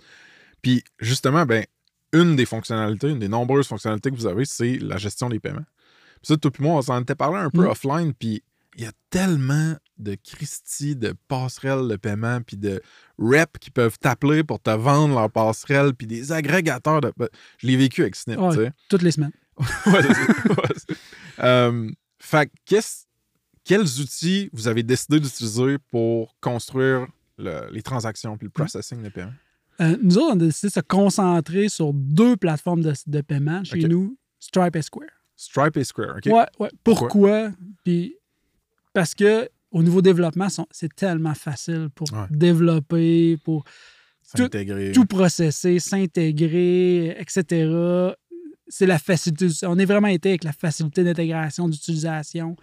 Puis 0.61 0.83
justement, 0.99 1.45
ben, 1.45 1.65
une 2.13 2.35
des 2.37 2.45
fonctionnalités, 2.45 3.09
une 3.09 3.19
des 3.19 3.27
nombreuses 3.27 3.67
fonctionnalités 3.67 4.09
que 4.09 4.15
vous 4.15 4.25
avez, 4.27 4.45
c'est 4.45 4.77
la 4.77 4.97
gestion 4.97 5.27
des 5.29 5.39
paiements. 5.39 5.65
Puis 6.21 6.27
ça, 6.27 6.37
toi 6.37 6.49
puis 6.51 6.63
moi, 6.63 6.75
on 6.77 6.81
s'en 6.81 7.01
était 7.01 7.15
parlé 7.15 7.39
un 7.39 7.49
peu 7.49 7.63
Mm. 7.65 7.69
offline, 7.69 8.13
puis 8.13 8.41
il 8.75 8.83
y 8.83 8.85
a 8.87 8.91
tellement 9.09 9.75
de 9.97 10.15
Christie, 10.15 10.95
de 10.95 11.13
passerelles 11.27 11.87
de 11.87 11.95
paiement, 11.95 12.41
puis 12.41 12.57
de 12.57 12.81
reps 13.19 13.59
qui 13.59 13.69
peuvent 13.71 13.97
t'appeler 13.99 14.43
pour 14.43 14.59
te 14.59 14.71
vendre 14.71 15.15
leur 15.15 15.29
passerelle, 15.31 15.93
puis 15.93 16.07
des 16.07 16.31
agrégateurs 16.31 17.01
de... 17.01 17.13
Je 17.59 17.67
l'ai 17.67 17.77
vécu 17.77 18.01
avec 18.01 18.15
Snip, 18.15 18.39
Ouais. 18.39 18.71
toutes 18.89 19.03
les 19.03 19.11
semaines. 19.11 19.31
Ouais, 19.85 20.01
Euh, 21.39 21.89
fait 22.19 22.47
que 22.47 22.51
qu'est-ce- 22.65 23.05
quels 23.63 23.99
outils 24.01 24.49
vous 24.53 24.67
avez 24.67 24.83
décidé 24.83 25.19
d'utiliser 25.19 25.77
pour 25.91 26.35
construire 26.41 27.07
le- 27.37 27.69
les 27.71 27.81
transactions 27.81 28.37
puis 28.37 28.45
le 28.47 28.51
processing 28.51 29.01
des 29.01 29.09
paiements? 29.09 29.33
Euh, 29.81 29.97
nous 30.01 30.17
autres, 30.17 30.29
on 30.31 30.39
a 30.39 30.45
décidé 30.45 30.67
de 30.69 30.73
se 30.73 30.79
concentrer 30.81 31.69
sur 31.69 31.91
deux 31.93 32.37
plateformes 32.37 32.81
de, 32.81 32.93
de 33.07 33.21
paiement 33.21 33.63
chez 33.63 33.79
nous, 33.87 34.17
Stripe 34.39 34.75
et 34.75 34.81
Square. 34.83 35.09
Stripe 35.35 35.77
et 35.77 35.83
Square, 35.83 36.17
OK? 36.17 36.25
Ouais, 36.27 36.45
ouais. 36.59 36.69
Pourquoi? 36.83 37.07
Pourquoi? 37.07 37.51
Puis 37.83 38.15
parce 38.93 39.13
que 39.15 39.49
au 39.71 39.81
niveau 39.81 40.01
développement, 40.01 40.47
c'est 40.71 40.93
tellement 40.95 41.33
facile 41.33 41.89
pour 41.95 42.07
Ouais. 42.13 42.25
développer, 42.29 43.37
pour 43.43 43.63
tout- 44.35 44.49
tout 44.93 45.05
processer, 45.05 45.79
s'intégrer, 45.79 47.15
etc. 47.19 48.13
C'est 48.67 48.85
la 48.85 48.99
facilité. 48.99 49.47
On 49.65 49.77
est 49.79 49.85
vraiment 49.85 50.07
été 50.07 50.29
avec 50.29 50.43
la 50.43 50.53
facilité 50.53 51.03
d'intégration, 51.03 51.67
d'utilisation. 51.67 52.55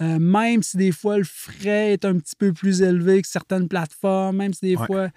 Euh, 0.00 0.18
même 0.18 0.62
si 0.62 0.76
des 0.78 0.92
fois 0.92 1.18
le 1.18 1.24
frais 1.24 1.92
est 1.92 2.04
un 2.04 2.18
petit 2.18 2.34
peu 2.36 2.52
plus 2.52 2.80
élevé 2.82 3.20
que 3.22 3.28
certaines 3.28 3.68
plateformes, 3.68 4.36
même 4.36 4.54
si 4.54 4.60
des 4.66 4.76
Ouais. 4.76 4.86
fois 4.86 5.08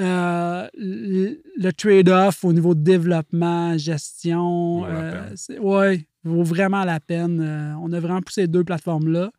euh, 0.00 0.68
le 0.74 1.70
trade-off 1.72 2.44
au 2.44 2.52
niveau 2.54 2.74
de 2.74 2.80
développement, 2.82 3.76
gestion, 3.76 4.86
euh, 4.86 5.34
ouais, 5.60 6.06
vaut 6.24 6.42
vraiment 6.44 6.84
la 6.84 6.98
peine. 6.98 7.76
On 7.78 7.92
a 7.92 8.00
vraiment 8.00 8.22
poussé 8.22 8.42
ces 8.42 8.46
deux 8.48 8.64
plateformes-là. 8.64 9.30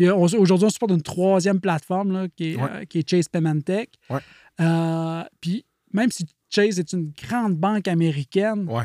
Puis 0.00 0.10
on- 0.10 0.22
aujourd'hui, 0.22 0.64
on 0.66 0.70
supporte 0.70 0.92
une 0.92 1.02
troisième 1.02 1.60
plateforme 1.60 2.12
là, 2.12 2.26
qui, 2.34 2.52
est, 2.52 2.56
Ouais. 2.56 2.70
euh, 2.72 2.84
qui 2.86 3.00
est 3.00 3.08
Chase 3.10 3.28
Payment 3.28 3.60
Tech. 3.60 3.88
Ouais. 4.08 4.20
Euh, 4.62 5.22
puis 5.42 5.66
même 5.92 6.10
si 6.10 6.24
Chase 6.48 6.78
est 6.78 6.92
une 6.94 7.12
grande 7.22 7.56
banque 7.56 7.86
américaine, 7.86 8.66
Ouais. 8.66 8.84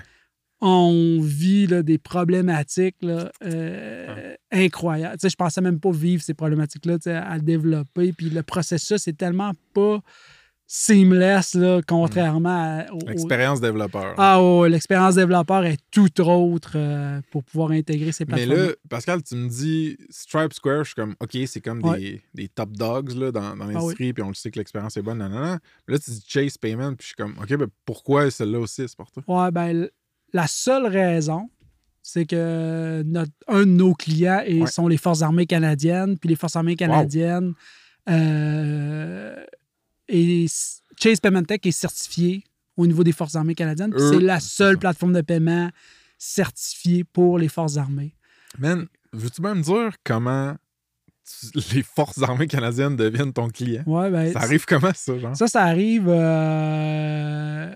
on 0.59 1.19
vit 1.21 1.67
là, 1.67 1.83
des 1.83 1.97
problématiques 1.97 2.97
là, 3.01 3.31
euh, 3.43 4.35
incroyables. 4.51 5.13
Tu 5.17 5.21
sais, 5.21 5.29
je 5.29 5.35
pensais 5.37 5.61
même 5.61 5.79
pas 5.79 5.91
vivre 5.91 6.21
ces 6.21 6.33
problématiques-là 6.33 6.97
tu 6.97 7.03
sais, 7.03 7.15
à 7.15 7.39
développer. 7.39 8.11
Puis 8.11 8.29
le 8.29 8.43
processus 8.43 9.07
est 9.07 9.17
tellement 9.17 9.53
pas 9.73 10.01
seamless, 10.67 11.53
là, 11.53 11.81
contrairement 11.87 12.49
à, 12.79 12.85
au- 12.91 12.95
au- 12.95 13.07
L'expérience 13.07 13.61
développeur. 13.61 14.15
Ah 14.17 14.41
ouais, 14.43 14.69
l'expérience 14.69 15.15
développeur 15.15 15.63
est 15.65 15.77
tout 15.91 16.21
autre 16.21 16.71
euh, 16.75 17.21
pour 17.31 17.43
pouvoir 17.43 17.71
intégrer 17.71 18.11
ces 18.11 18.25
Mais 18.25 18.45
plateformes. 18.45 18.59
là, 18.69 18.73
Pascal, 18.89 19.21
tu 19.23 19.35
me 19.35 19.47
dis 19.47 19.97
Stripe 20.09 20.53
Square, 20.53 20.79
je 20.83 20.89
suis 20.89 20.95
comme, 20.95 21.15
OK, 21.19 21.37
c'est 21.45 21.61
comme 21.61 21.83
Ouais. 21.83 21.99
des, 21.99 22.21
des 22.33 22.47
top 22.47 22.71
dogs 22.71 23.11
là, 23.11 23.31
dans, 23.31 23.55
dans 23.55 23.67
Ah 23.67 23.71
l'industrie, 23.73 24.11
puis 24.13 24.23
on 24.23 24.29
le 24.29 24.33
sait 24.33 24.49
que 24.49 24.57
l'expérience 24.59 24.97
est 24.97 25.01
bonne, 25.03 25.19
nanana. 25.19 25.59
Mais 25.87 25.93
là, 25.93 25.99
tu 25.99 26.09
dis 26.11 26.23
Chase 26.27 26.57
Payment, 26.57 26.95
puis 26.95 27.03
je 27.03 27.05
suis 27.07 27.15
comme, 27.15 27.35
OK, 27.41 27.55
ben 27.55 27.67
pourquoi 27.85 28.31
celle-là 28.31 28.59
aussi, 28.59 28.83
c'est 28.87 28.97
pour 28.97 29.11
toi? 29.11 29.23
Ouais, 29.27 29.51
ben, 29.51 29.87
la 30.33 30.47
seule 30.47 30.87
raison, 30.87 31.49
c'est 32.01 32.25
que 32.25 33.03
notre, 33.05 33.31
un 33.47 33.61
de 33.61 33.65
nos 33.65 33.93
clients 33.93 34.41
est- 34.45 34.61
Ouais. 34.61 34.67
sont 34.67 34.87
les 34.87 34.97
Forces 34.97 35.21
armées 35.21 35.45
canadiennes. 35.45 36.17
Puis 36.17 36.29
les 36.29 36.35
Forces 36.35 36.55
armées 36.55 36.75
canadiennes, 36.75 37.53
euh, 38.09 39.35
et 40.07 40.45
Chase 41.01 41.19
Payment 41.19 41.43
Tech 41.43 41.59
est 41.63 41.71
certifié 41.71 42.43
au 42.77 42.85
niveau 42.87 43.03
des 43.03 43.11
Forces 43.11 43.35
armées 43.35 43.55
canadiennes. 43.55 43.93
c'est 43.97 44.19
la 44.19 44.39
seule 44.39 44.77
plateforme 44.77 45.13
de 45.13 45.21
paiement 45.21 45.69
certifiée 46.17 47.03
pour 47.03 47.37
les 47.39 47.47
Forces 47.47 47.77
armées. 47.77 48.15
Man, 48.59 48.87
veux-tu 49.13 49.41
même 49.41 49.61
dire 49.61 49.91
comment 50.03 50.55
tu- 51.25 51.59
les 51.75 51.83
forces 51.83 52.21
armées 52.21 52.47
canadiennes 52.47 52.95
deviennent 52.95 53.33
ton 53.33 53.47
client? 53.49 53.83
Ouais, 53.85 54.09
ben, 54.11 54.31
Ça 54.31 54.39
arrive 54.41 54.65
comment, 54.65 54.91
ça, 54.93 55.17
genre? 55.17 55.35
Ça, 55.35 55.47
ça 55.47 55.63
arrive. 55.63 56.07
euh, 56.07 57.73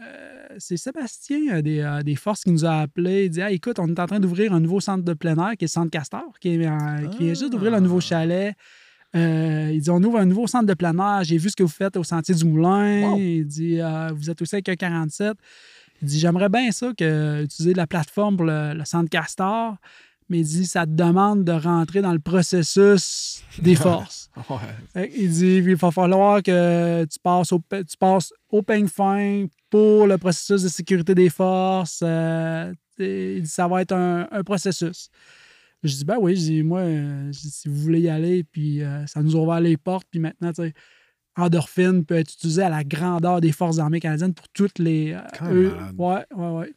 c'est 0.58 0.78
Sébastien 0.78 1.56
euh, 1.58 1.62
des, 1.62 1.80
euh, 1.80 2.02
des 2.04 2.16
Forces 2.16 2.44
qui 2.44 2.52
nous 2.52 2.66
a 2.66 2.80
appelé. 2.82 3.26
Il 3.26 3.30
dit 3.30 3.42
Ah, 3.42 3.52
écoute, 3.52 3.80
on 3.80 3.88
est 3.88 4.00
en 4.00 4.06
train 4.06 4.20
d'ouvrir 4.20 4.54
un 4.54 4.60
nouveau 4.60 4.80
centre 4.80 5.04
de 5.04 5.14
plein 5.14 5.36
air 5.38 5.52
qui 5.58 5.66
est 5.66 5.68
le 5.68 5.70
centre 5.70 5.90
Castor, 5.92 6.38
qui, 6.40 6.50
est, 6.50 6.60
qui 7.12 7.24
vient 7.24 7.34
juste 7.34 7.50
d'ouvrir 7.52 7.72
le 7.72 7.80
nouveau 7.80 8.00
chalet. 8.02 8.56
Euh, 9.16 9.72
il 9.74 9.82
dit 9.82 9.90
On 9.90 10.02
ouvre 10.04 10.20
un 10.20 10.26
nouveau 10.26 10.48
centre 10.48 10.66
de 10.66 10.74
plein 10.74 10.98
air. 10.98 11.24
J'ai 11.24 11.38
vu 11.38 11.50
ce 11.50 11.56
que 11.56 11.64
vous 11.64 11.70
faites 11.70 11.98
au 11.98 12.04
Sentier 12.04 12.36
du 12.36 12.46
Moulin. 12.46 13.10
Wow. 13.12 13.18
Il 13.18 13.46
dit 13.46 13.82
euh, 13.82 14.12
Vous 14.14 14.30
êtes 14.30 14.42
aussi 14.42 14.56
avec 14.56 14.70
un 14.70 14.76
47. 14.76 15.36
Il 16.02 16.08
dit 16.08 16.20
J'aimerais 16.20 16.50
bien 16.50 16.72
ça, 16.72 16.92
que, 16.98 17.44
utiliser 17.44 17.74
la 17.74 17.88
plateforme 17.88 18.38
pour 18.38 18.46
le, 18.46 18.74
le 18.74 18.86
centre 18.86 19.10
Castor. 19.10 19.76
Mais 20.30 20.40
il 20.40 20.46
dit 20.46 20.66
Ça 20.68 20.86
te 20.86 20.92
demande 20.92 21.44
de 21.44 21.52
rentrer 21.54 22.02
dans 22.02 22.14
le 22.14 22.20
processus 22.20 23.42
des 23.60 23.76
forces. 23.88 24.30
Ouais. 24.96 25.10
Qu'il 25.10 25.30
dit 25.32 25.56
il 25.58 25.76
va 25.76 25.90
falloir 25.92 26.44
que 26.44 27.04
tu 27.06 27.20
passes 27.20 27.52
au, 27.52 27.60
tu 27.72 27.98
passes 28.00 28.32
au 28.52 28.62
peigne 28.62 28.88
fin 28.88 29.46
pour 29.72 30.06
le 30.06 30.18
processus 30.20 30.62
de 30.64 30.68
sécurité 30.68 31.16
des 31.16 31.30
forces. 31.30 32.02
euh, 32.04 32.72
il 33.00 33.42
dit 33.42 33.48
ça 33.50 33.68
va 33.68 33.82
être 33.82 33.94
un, 33.94 34.28
un 34.32 34.44
processus. 34.44 35.10
Je 35.84 35.96
dis 35.96 36.06
ben 36.06 36.18
oui, 36.20 36.36
je 36.36 36.42
dis 36.42 36.64
moi, 36.64 36.80
euh, 36.82 37.32
je 37.32 37.40
dis, 37.40 37.50
si 37.52 37.70
vous 37.70 37.76
voulez 37.76 38.02
y 38.02 38.10
aller, 38.10 38.44
puis 38.44 38.82
euh, 38.84 39.06
ça 39.08 39.22
nous 39.24 39.36
ouvre 39.36 39.58
les 39.60 39.78
portes, 39.78 40.08
puis 40.12 40.20
maintenant, 40.20 40.52
tu 40.52 40.62
sais, 40.64 40.74
Endorphine 41.38 42.04
peut 42.06 42.16
être 42.16 42.34
utilisé 42.34 42.62
à 42.64 42.70
la 42.70 42.84
grandeur 42.84 43.40
des 43.40 43.52
forces 43.54 43.80
armées 43.80 44.00
canadiennes 44.02 44.34
pour 44.34 44.50
toutes 44.50 44.78
les. 44.80 45.14
euh, 45.14 45.22
eux- 45.54 45.70
ouais, 45.98 46.26
ouais, 46.36 46.50
ouais. 46.50 46.74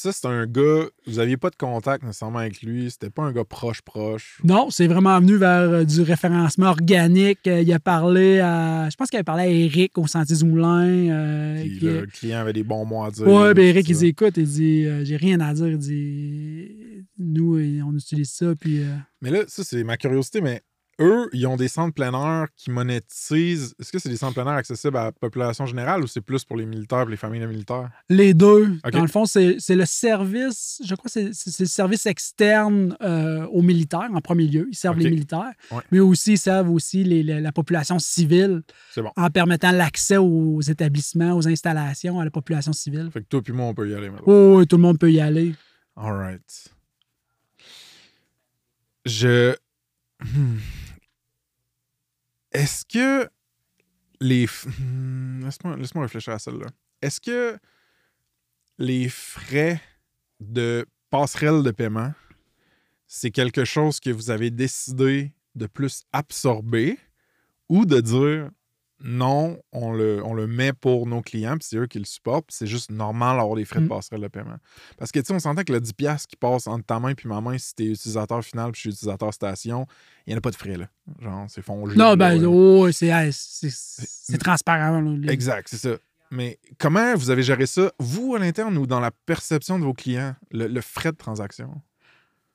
Ça, 0.00 0.12
c'est 0.12 0.28
un 0.28 0.46
gars, 0.46 0.84
vous 1.08 1.14
n'aviez 1.16 1.36
pas 1.36 1.50
de 1.50 1.56
contact 1.56 2.04
nécessairement 2.04 2.38
avec 2.38 2.62
lui, 2.62 2.88
c'était 2.88 3.10
pas 3.10 3.24
un 3.24 3.32
gars 3.32 3.42
proche-proche. 3.42 4.40
Non, 4.44 4.70
c'est 4.70 4.86
vraiment 4.86 5.18
venu 5.18 5.34
vers 5.34 5.68
euh, 5.68 5.82
du 5.84 6.02
référencement 6.02 6.66
organique. 6.66 7.40
Euh, 7.48 7.62
il 7.62 7.72
a 7.72 7.80
parlé 7.80 8.38
à. 8.38 8.88
Je 8.90 8.94
pense 8.94 9.08
qu'il 9.08 9.16
avait 9.16 9.24
parlé 9.24 9.42
à 9.42 9.48
Eric 9.48 9.98
au 9.98 10.06
Sentier 10.06 10.36
du 10.36 10.44
Moulin. 10.44 10.86
euh, 10.86 11.60
Puis 11.62 11.78
qui 11.80 11.84
le 11.86 12.06
client 12.06 12.38
avait 12.38 12.52
des 12.52 12.62
bons 12.62 12.84
mots 12.84 13.02
à 13.02 13.10
dire. 13.10 13.26
Ouais, 13.26 13.52
ben 13.54 13.64
Eric, 13.64 13.88
il 13.88 13.96
dit 13.96 14.06
écoute, 14.06 14.36
il 14.36 14.46
dit 14.46 14.86
j'ai 15.04 15.16
rien 15.16 15.40
à 15.40 15.52
dire. 15.52 15.66
Il 15.66 15.78
dit 15.78 17.04
nous, 17.18 17.58
on 17.84 17.92
utilise 17.96 18.30
ça. 18.30 18.54
Puis 18.54 18.80
Mais 19.20 19.30
là, 19.30 19.40
ça, 19.48 19.64
c'est 19.64 19.82
ma 19.82 19.96
curiosité, 19.96 20.40
mais 20.40 20.62
eux, 21.00 21.28
ils 21.32 21.46
ont 21.46 21.56
des 21.56 21.68
centres 21.68 21.94
plein 21.94 22.12
air 22.12 22.48
qui 22.56 22.70
monétisent. 22.70 23.74
Est-ce 23.78 23.92
que 23.92 23.98
c'est 23.98 24.08
des 24.08 24.16
centres 24.16 24.34
plein 24.34 24.44
air 24.50 24.56
accessibles 24.58 24.96
à 24.96 25.04
la 25.04 25.12
population 25.12 25.64
générale 25.66 26.02
ou 26.02 26.06
c'est 26.06 26.20
plus 26.20 26.44
pour 26.44 26.56
les 26.56 26.66
militaires 26.66 27.02
et 27.06 27.10
les 27.10 27.16
familles 27.16 27.40
de 27.40 27.46
militaires? 27.46 27.90
les 28.08 28.34
deux, 28.34 28.78
dans 28.92 29.02
le 29.02 29.08
fond, 29.08 29.24
c'est 29.26 29.58
le 29.70 29.84
service, 29.86 30.80
je 30.84 30.94
crois 30.94 31.10
que 31.12 31.30
c'est- 31.32 31.60
le 31.60 31.66
service 31.66 32.06
externe 32.06 32.96
euh, 33.00 33.46
aux 33.46 33.62
militaires 33.62 34.08
en 34.12 34.20
premier 34.20 34.46
lieu. 34.46 34.66
Ils 34.70 34.76
servent 34.76 34.98
les 34.98 35.10
militaires, 35.10 35.52
Ouais. 35.70 35.82
mais 35.92 36.00
aussi 36.00 36.32
ils 36.32 36.38
servent 36.38 36.70
aussi 36.70 37.04
les- 37.04 37.22
les- 37.22 37.40
la 37.40 37.52
population 37.52 37.98
civile 37.98 38.62
bon. 38.96 39.10
en 39.16 39.30
permettant 39.30 39.70
l'accès 39.72 40.16
aux 40.16 40.60
établissements, 40.60 41.32
aux 41.34 41.46
installations, 41.46 42.18
à 42.20 42.24
la 42.24 42.30
population 42.30 42.72
civile. 42.72 43.10
Fait 43.12 43.20
que 43.20 43.26
toi 43.28 43.42
puis 43.42 43.52
moi, 43.52 43.66
on 43.66 43.74
peut 43.74 43.88
y 43.88 43.94
aller 43.94 44.10
maintenant. 44.10 44.24
Oh, 44.26 44.56
oui, 44.58 44.66
tout 44.66 44.76
le 44.76 44.82
monde 44.82 44.98
peut 44.98 45.12
y 45.12 45.20
aller. 45.20 45.54
All 45.96 46.12
right. 46.12 46.70
Je. 49.06 49.54
Hmm. 50.20 50.56
Est-ce 52.58 52.84
que 52.84 53.30
les. 54.20 54.46
Hmm, 54.80 55.44
Laisse-moi 55.44 55.76
laisse-moi 55.76 56.02
réfléchir 56.02 56.32
à 56.32 56.40
celle-là. 56.40 56.66
Est-ce 57.00 57.20
que 57.20 57.56
les 58.78 59.08
frais 59.08 59.80
de 60.40 60.84
passerelle 61.08 61.62
de 61.62 61.70
paiement, 61.70 62.12
c'est 63.06 63.30
quelque 63.30 63.64
chose 63.64 64.00
que 64.00 64.10
vous 64.10 64.30
avez 64.30 64.50
décidé 64.50 65.32
de 65.54 65.66
plus 65.66 66.02
absorber 66.12 66.98
ou 67.68 67.86
de 67.86 68.00
dire 68.00 68.50
non, 69.04 69.58
on 69.72 69.92
le, 69.92 70.22
on 70.24 70.34
le 70.34 70.46
met 70.46 70.72
pour 70.72 71.06
nos 71.06 71.20
clients, 71.22 71.56
puis 71.56 71.66
c'est 71.70 71.76
eux 71.76 71.86
qui 71.86 71.98
le 72.00 72.04
supportent, 72.04 72.46
puis 72.48 72.56
c'est 72.58 72.66
juste 72.66 72.90
normal 72.90 73.36
d'avoir 73.36 73.54
des 73.56 73.64
frais 73.64 73.78
de 73.80 73.84
Mm. 73.84 73.88
passerelle 73.88 74.20
de 74.22 74.28
paiement. 74.28 74.56
Parce 74.96 75.12
que, 75.12 75.20
tu 75.20 75.26
sais, 75.26 75.32
on 75.34 75.38
s'entend 75.38 75.62
que 75.62 75.72
le 75.72 75.80
10$ 75.80 76.26
qui 76.26 76.36
passe 76.36 76.66
entre 76.66 76.84
ta 76.84 76.98
main 76.98 77.14
puis 77.14 77.28
ma 77.28 77.40
main, 77.40 77.56
si 77.58 77.74
t'es 77.74 77.84
utilisateur 77.86 78.42
final 78.44 78.72
puis 78.72 78.78
je 78.78 78.80
suis 78.80 78.90
utilisateur 78.90 79.32
station, 79.32 79.86
il 80.26 80.30
n'y 80.30 80.34
en 80.34 80.38
a 80.38 80.40
pas 80.40 80.50
de 80.50 80.56
frais, 80.56 80.76
là. 80.76 80.88
Genre, 81.20 81.46
c'est 81.48 81.62
fongé. 81.62 81.96
Non, 81.96 82.16
ben, 82.16 82.38
ouais. 82.40 82.46
oh, 82.46 82.90
c'est 82.92 84.38
transparent. 84.38 85.00
là, 85.00 85.32
Exact, 85.32 85.68
c'est 85.70 85.76
ça. 85.76 85.96
Mais 86.30 86.58
comment 86.78 87.14
vous 87.14 87.30
avez 87.30 87.42
géré 87.42 87.64
ça, 87.66 87.90
vous 87.98 88.34
à 88.34 88.38
l'interne 88.38 88.76
ou 88.76 88.86
dans 88.86 89.00
la 89.00 89.10
perception 89.10 89.78
de 89.78 89.84
vos 89.84 89.94
clients, 89.94 90.34
le, 90.50 90.66
le 90.66 90.80
frais 90.82 91.12
de 91.12 91.16
transaction? 91.16 91.70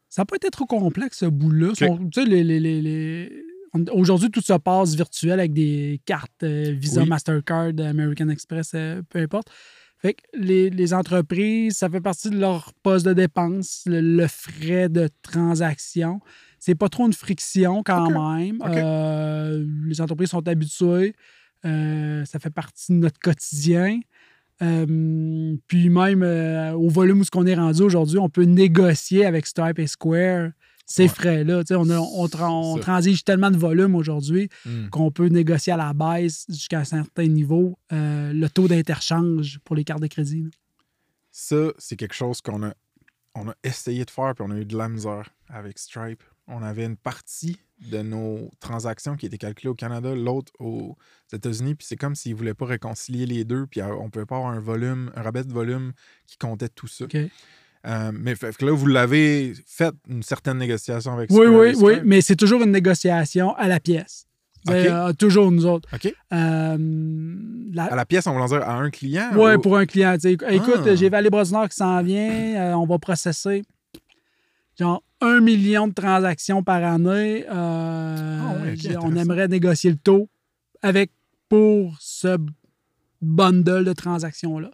Ça 0.10 0.22
n'a 0.22 0.26
pas 0.28 0.36
été 0.36 0.50
trop 0.52 0.68
complexe, 0.68 1.20
ce 1.20 1.26
bout-là. 1.26 1.70
Ok. 1.70 1.78
Sont- 1.78 2.10
tu 2.10 2.22
sais, 2.22 2.28
les- 2.28 2.44
les- 2.44 2.60
les- 2.60 2.82
les- 2.82 3.44
Aujourd'hui, 3.92 4.30
tout 4.30 4.42
se 4.42 4.54
passe 4.54 4.96
virtuel 4.96 5.40
avec 5.40 5.54
des 5.54 6.00
cartes 6.06 6.44
euh, 6.44 6.76
Visa, 6.78 7.02
Oui. 7.02 7.10
Mastercard, 7.10 7.72
American 7.80 8.30
Express, 8.30 8.72
euh, 8.76 9.02
peu 9.10 9.20
importe. 9.20 9.48
Fait 9.98 10.14
que 10.14 10.22
les, 10.38 10.70
les 10.70 10.94
entreprises, 10.94 11.78
ça 11.78 11.90
fait 11.90 12.02
partie 12.02 12.30
de 12.30 12.38
leur 12.38 12.74
poste 12.84 13.06
de 13.06 13.14
dépense, 13.14 13.84
le, 13.86 14.02
le 14.02 14.28
frais 14.28 14.90
de 14.90 15.10
transaction. 15.22 16.20
C'est 16.60 16.76
pas 16.76 16.90
trop 16.90 17.08
une 17.08 17.14
friction 17.14 17.84
quand 17.84 18.10
même. 18.10 18.62
Euh, 18.66 19.66
les 19.86 20.02
entreprises 20.02 20.30
sont 20.30 20.48
habituées. 20.48 21.16
Ça 21.64 22.40
fait 22.40 22.50
partie 22.54 22.92
de 22.92 22.98
notre 22.98 23.20
quotidien. 23.20 24.02
Puis 24.60 25.90
même 25.90 26.24
au 26.76 26.90
volume 26.90 27.22
où 27.22 27.24
ce 27.24 27.32
qu'on 27.32 27.46
est 27.46 27.56
rendu 27.56 27.82
aujourd'hui, 27.82 28.18
on 28.18 28.30
peut 28.30 28.44
négocier 28.44 29.26
avec 29.26 29.46
Stripe 29.46 29.80
et 29.80 29.88
Square 29.88 30.50
ces 30.86 31.04
Ouais. 31.04 31.10
frais-là. 31.10 31.64
On, 31.72 31.90
a- 31.90 32.00
on, 32.00 32.26
tra- 32.28 32.50
on 32.52 32.76
Ça. 32.78 32.82
transige 32.82 33.24
tellement 33.24 33.52
de 33.52 33.58
volume 33.58 33.96
aujourd'hui 33.96 34.50
Hmm. 34.66 34.90
qu'on 34.90 35.12
peut 35.12 35.28
négocier 35.28 35.74
à 35.74 35.78
la 35.78 35.94
baisse 35.94 36.46
jusqu'à 36.50 36.80
un 36.80 36.84
certain 36.84 37.28
niveau 37.28 37.78
euh, 37.92 38.34
le 38.34 38.50
taux 38.50 38.68
d'interchange 38.68 39.60
pour 39.64 39.76
les 39.76 39.84
cartes 39.84 40.02
de 40.02 40.08
crédit. 40.08 40.44
là. 40.44 40.50
Ça, 41.32 41.72
c'est 41.80 41.96
quelque 41.96 42.14
chose 42.14 42.42
qu'on 42.42 42.64
a, 42.64 42.74
on 43.34 43.48
a 43.50 43.56
essayé 43.64 44.06
de 44.06 44.12
faire, 44.12 44.36
puis 44.36 44.46
on 44.48 44.52
a 44.52 44.58
eu 44.58 44.66
de 44.66 44.78
la 44.78 44.88
misère 44.90 45.30
avec 45.50 45.80
Stripe. 45.80 46.22
On 46.48 46.62
avait 46.62 46.86
une 46.86 46.98
partie 46.98 47.58
de 47.90 48.02
nos 48.02 48.52
transactions 48.60 49.16
qui 49.16 49.26
étaient 49.26 49.38
calculées 49.38 49.70
au 49.70 49.76
Canada, 49.76 50.14
l'autre 50.14 50.52
aux 50.60 50.96
États-Unis, 51.34 51.76
puis 51.76 51.88
c'est 51.88 51.96
comme 51.96 52.16
s'ils 52.16 52.34
ne 52.34 52.38
voulaient 52.38 52.54
pas 52.54 52.66
réconcilier 52.66 53.26
les 53.26 53.46
deux, 53.46 53.66
puis 53.66 53.82
euh, 53.82 53.96
on 53.96 54.06
ne 54.06 54.10
pouvait 54.10 54.26
pas 54.26 54.38
avoir 54.38 54.52
un 54.52 54.60
volume, 54.60 55.12
un 55.16 55.22
rabais 55.22 55.44
de 55.44 55.52
volume 55.54 55.94
qui 56.28 56.38
comptait 56.38 56.70
tout 56.70 56.88
ça. 56.88 57.06
Euh, 57.86 58.12
mais 58.14 58.36
fait 58.36 58.62
là, 58.62 58.72
vous 58.72 58.88
l'avez 58.88 59.54
fait 59.68 59.94
une 60.10 60.24
certaine 60.24 60.58
négociation 60.58 61.14
avec 61.14 61.30
Oui, 61.32 61.46
Square 61.46 61.60
oui, 61.60 61.68
et 61.68 61.70
oui, 61.70 61.76
Stripe? 61.76 62.04
mais 62.06 62.22
c'est 62.22 62.36
toujours 62.38 62.62
une 62.64 62.72
négociation 62.72 63.54
à 63.56 63.68
la 63.68 63.80
pièce. 63.82 64.26
OK. 64.70 64.74
Euh, 64.74 65.12
toujours 65.12 65.52
nous 65.52 65.66
autres. 65.66 65.90
Euh, 66.32 66.78
la- 67.74 67.84
À 67.84 67.96
la 67.98 68.06
pièce, 68.06 68.26
on 68.28 68.40
va 68.40 68.48
dire 68.48 68.62
à 68.68 68.76
un 68.78 68.90
client? 68.90 69.32
Ouais, 69.36 69.56
ou- 69.56 69.60
pour 69.62 69.76
un 69.78 69.86
client. 69.86 70.16
Écoute, 70.24 70.80
Ah. 70.86 70.96
j'ai 70.96 71.10
Valley 71.10 71.30
Brosnard 71.30 71.68
qui 71.68 71.76
s'en 71.76 72.02
vient, 72.02 72.32
euh, 72.56 72.74
on 72.74 72.86
va 72.86 72.98
processer 73.00 73.64
genre 74.80 75.04
un 75.20 75.42
million 75.42 75.88
de 75.90 75.94
transactions 75.94 76.64
par 76.64 76.82
année. 76.84 77.46
Euh, 77.50 78.40
Ah 78.42 79.00
on 79.02 79.16
aimerait 79.18 79.50
négocier 79.50 79.92
le 79.92 79.98
taux 79.98 80.30
avec 80.82 81.12
pour 81.50 81.96
ce 82.00 82.38
bundle 83.22 83.84
de 83.84 83.94
transactions-là. 83.94 84.72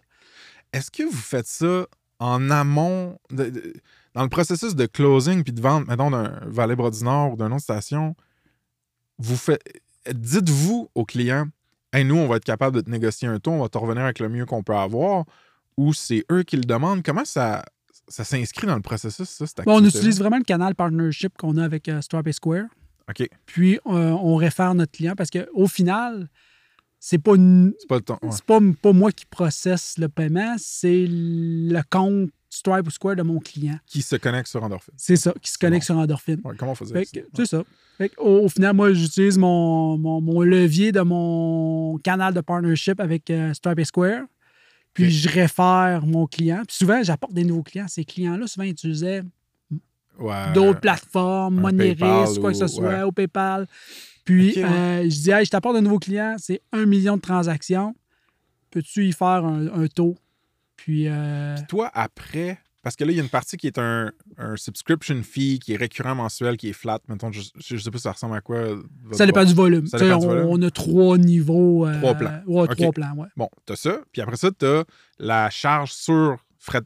Est-ce 0.72 0.90
que 0.92 1.02
vous 1.02 1.12
faites 1.12 1.46
ça 1.48 1.86
en 2.20 2.50
amont, 2.50 3.18
de- 3.30 3.50
de- 3.50 3.74
dans 4.14 4.22
le 4.22 4.28
processus 4.28 4.74
de 4.76 4.86
closing 4.86 5.42
puis 5.42 5.52
de 5.52 5.60
vente, 5.60 5.88
mettons, 5.88 6.10
d'un 6.10 6.38
Valet 6.46 6.76
Bras 6.76 6.90
du 6.90 7.02
Nord 7.02 7.32
ou 7.32 7.36
d'une 7.36 7.46
autre 7.52 7.62
station, 7.62 8.14
vous 9.18 9.36
faites, 9.36 9.62
dites-vous 10.12 10.88
au 10.94 11.04
client, 11.04 11.46
hey, 11.92 12.04
nous, 12.04 12.16
on 12.16 12.28
va 12.28 12.36
être 12.36 12.44
capable 12.44 12.76
de 12.76 12.80
te 12.82 12.90
négocier 12.90 13.28
un 13.28 13.38
taux, 13.38 13.50
on 13.52 13.60
va 13.62 13.68
te 13.68 13.78
revenir 13.78 14.04
avec 14.04 14.18
le 14.18 14.28
mieux 14.28 14.46
qu'on 14.46 14.62
peut 14.62 14.74
avoir, 14.76 15.24
ou 15.76 15.92
c'est 15.92 16.24
eux 16.30 16.42
qui 16.42 16.56
le 16.56 16.64
demandent? 16.64 17.02
Comment 17.02 17.24
ça, 17.24 17.64
ça 18.08 18.24
s'inscrit 18.24 18.66
dans 18.66 18.76
le 18.76 18.82
processus, 18.82 19.28
ça, 19.28 19.46
cette 19.46 19.64
Bon, 19.64 19.80
on 19.80 19.84
utilise 19.84 20.18
vraiment 20.18 20.38
le 20.38 20.44
canal 20.44 20.74
partnership 20.74 21.36
qu'on 21.38 21.56
a 21.56 21.64
avec 21.64 21.88
euh, 21.88 22.00
Stripe 22.00 22.26
et 22.26 22.32
Square. 22.32 22.64
OK. 23.08 23.28
Puis, 23.46 23.76
euh, 23.86 24.10
on 24.10 24.36
réfère 24.36 24.74
notre 24.74 24.92
client 24.92 25.14
parce 25.16 25.30
qu'au 25.30 25.66
final, 25.66 26.28
c'est 27.00 27.18
pas, 27.18 27.34
une- 27.34 27.72
C'est 27.80 27.88
pas 27.88 27.96
le 27.96 28.02
temps. 28.02 28.18
ouais. 28.22 28.28
c'est 28.30 28.44
pas, 28.44 28.60
pas 28.80 28.92
moi 28.92 29.10
qui 29.10 29.24
processe 29.26 29.96
le 29.98 30.08
paiement, 30.08 30.54
c'est 30.58 31.06
le 31.08 31.80
compte 31.90 32.30
Stripe 32.52 32.86
ou 32.86 32.90
Square 32.90 33.16
de 33.16 33.22
mon 33.22 33.38
client. 33.38 33.78
Qui 33.86 34.02
se 34.02 34.16
connecte 34.16 34.48
sur 34.48 34.62
Endorphin. 34.62 34.92
C'est 34.96 35.16
ça, 35.16 35.32
qui 35.40 35.48
se 35.48 35.52
C'est 35.54 35.60
connecte 35.66 35.82
bon. 35.88 35.94
sur 35.94 35.96
Endorphin. 36.02 36.36
Ouais, 36.44 36.54
comment 36.58 36.72
on 36.72 36.74
faisait 36.74 37.04
ça? 37.04 37.20
C'est 37.34 37.46
ça. 37.46 37.62
Fait 37.96 38.12
au, 38.18 38.40
au 38.44 38.48
final, 38.48 38.74
moi, 38.74 38.92
j'utilise 38.92 39.38
mon, 39.38 39.96
mon, 39.98 40.20
mon 40.20 40.40
levier 40.42 40.90
de 40.92 41.00
mon 41.00 41.96
canal 41.98 42.34
de 42.34 42.40
partnership 42.40 42.98
avec 43.00 43.30
euh, 43.30 43.54
Stripe 43.54 43.78
et 43.78 43.84
Square. 43.84 44.22
Puis 44.92 45.10
je 45.10 45.28
réfère 45.28 46.04
mon 46.04 46.26
client. 46.26 46.62
Puis 46.66 46.76
souvent, 46.78 47.00
j'apporte 47.04 47.32
des 47.32 47.44
nouveaux 47.44 47.62
clients. 47.62 47.86
Ces 47.88 48.04
clients-là, 48.04 48.46
souvent, 48.48 48.64
ils 48.64 48.70
utilisaient 48.70 49.22
Ouais. 50.20 50.52
d'autres 50.52 50.80
plateformes, 50.80 51.60
Moneris, 51.60 51.94
PayPal 51.96 52.38
quoi 52.40 52.52
que 52.52 52.58
ce 52.58 52.66
soit, 52.66 52.88
ouais. 52.88 53.02
au 53.02 53.10
PayPal. 53.12 53.66
Puis 54.24 54.62
euh, 54.62 55.02
je 55.04 55.08
dis, 55.08 55.30
hey, 55.30 55.44
je 55.44 55.50
t'apporte 55.50 55.76
un 55.76 55.80
nouveau 55.80 55.98
client, 55.98 56.36
c'est 56.38 56.60
un 56.72 56.86
million 56.86 57.16
de 57.16 57.22
transactions. 57.22 57.94
Peux-tu 58.70 59.06
y 59.06 59.12
faire 59.12 59.44
un, 59.44 59.66
un 59.82 59.86
taux? 59.88 60.16
Puis, 60.76 61.06
euh, 61.08 61.56
toi, 61.68 61.90
après, 61.92 62.58
parce 62.82 62.96
que 62.96 63.04
là, 63.04 63.10
il 63.10 63.16
y 63.16 63.20
a 63.20 63.22
une 63.22 63.28
partie 63.28 63.56
qui 63.56 63.66
est 63.66 63.78
un, 63.78 64.12
un 64.38 64.56
subscription 64.56 65.20
fee 65.22 65.58
qui 65.58 65.72
est 65.72 65.76
récurrent 65.76 66.14
mensuel, 66.14 66.56
qui 66.56 66.68
est 66.68 66.72
flat. 66.72 67.00
Mettons, 67.08 67.32
je, 67.32 67.42
je 67.58 67.76
sais 67.76 67.90
pas 67.90 67.98
si 67.98 68.02
ça 68.04 68.12
ressemble 68.12 68.36
à 68.36 68.40
quoi. 68.40 68.62
ça 69.12 69.26
dépend 69.26 69.44
du 69.44 69.52
volume. 69.54 69.86
Ça 69.86 69.98
Tu 69.98 70.04
dépend 70.04 70.18
du 70.18 70.26
on, 70.26 70.28
volume. 70.28 70.46
on 70.48 70.62
a 70.62 70.70
trois 70.70 71.18
niveaux. 71.18 71.86
euh, 71.86 71.98
Trois 71.98 72.14
plans. 72.14 72.40
Ouais, 72.46 72.66
trois 72.68 72.92
plans, 72.92 73.14
ouais. 73.16 73.28
Bon, 73.36 73.48
t'as 73.66 73.76
ça. 73.76 73.98
Puis 74.12 74.22
après 74.22 74.36
ça, 74.36 74.50
t'as 74.56 74.84
la 75.18 75.50
charge 75.50 75.92
sur, 75.92 76.36
frais, 76.58 76.80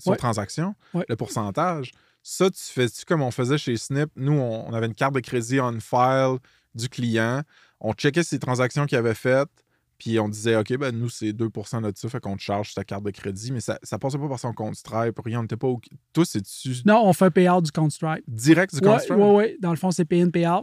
sur 0.00 0.12
Ouais. 0.12 0.16
transaction, 0.16 0.74
Ouais. 0.94 1.04
le 1.08 1.16
pourcentage. 1.16 1.90
Ça, 2.26 2.48
tu 2.50 2.60
fais-tu 2.62 3.04
comme 3.04 3.20
on 3.20 3.30
faisait 3.30 3.58
chez 3.58 3.76
Snip? 3.76 4.08
Nous, 4.16 4.32
on, 4.32 4.66
on 4.66 4.72
avait 4.72 4.86
une 4.86 4.94
carte 4.94 5.14
de 5.14 5.20
crédit 5.20 5.60
on 5.60 5.78
file 5.78 6.38
du 6.74 6.88
client. 6.88 7.42
On 7.80 7.92
checkait 7.92 8.22
ses 8.22 8.38
transactions 8.38 8.86
qu'il 8.86 8.96
avait 8.96 9.14
faites. 9.14 9.50
Puis 9.98 10.18
on 10.18 10.28
disait, 10.30 10.56
OK, 10.56 10.74
ben 10.78 10.90
nous, 10.96 11.10
c'est 11.10 11.34
2 11.34 11.48
de 11.48 11.92
ça, 11.94 12.08
fait 12.08 12.20
qu'on 12.20 12.36
te 12.36 12.42
charge 12.42 12.72
ta 12.74 12.82
carte 12.82 13.04
de 13.04 13.10
crédit. 13.10 13.52
Mais 13.52 13.60
ça, 13.60 13.78
ça 13.82 13.98
passait 13.98 14.18
pas 14.18 14.26
par 14.28 14.40
son 14.40 14.54
compte 14.54 14.74
Stripe, 14.74 15.18
rien. 15.22 15.40
On 15.40 15.42
n'était 15.42 15.58
pas 15.58 15.68
au... 15.68 15.80
Toi, 16.14 16.24
c'est-tu 16.24 16.70
Non, 16.86 17.02
on 17.04 17.12
fait 17.12 17.26
un 17.26 17.30
payout 17.30 17.60
du 17.60 17.70
compte 17.70 17.92
Stripe. 17.92 18.24
direct 18.26 18.74
du 18.74 18.80
Oui, 18.80 18.86
compte 18.88 19.00
Stripe? 19.02 19.18
oui, 19.20 19.30
oui. 19.36 19.56
Dans 19.60 19.70
le 19.70 19.76
fond, 19.76 19.90
c'est 19.90 20.06
pay 20.06 20.22
in, 20.22 20.30
payout. 20.30 20.62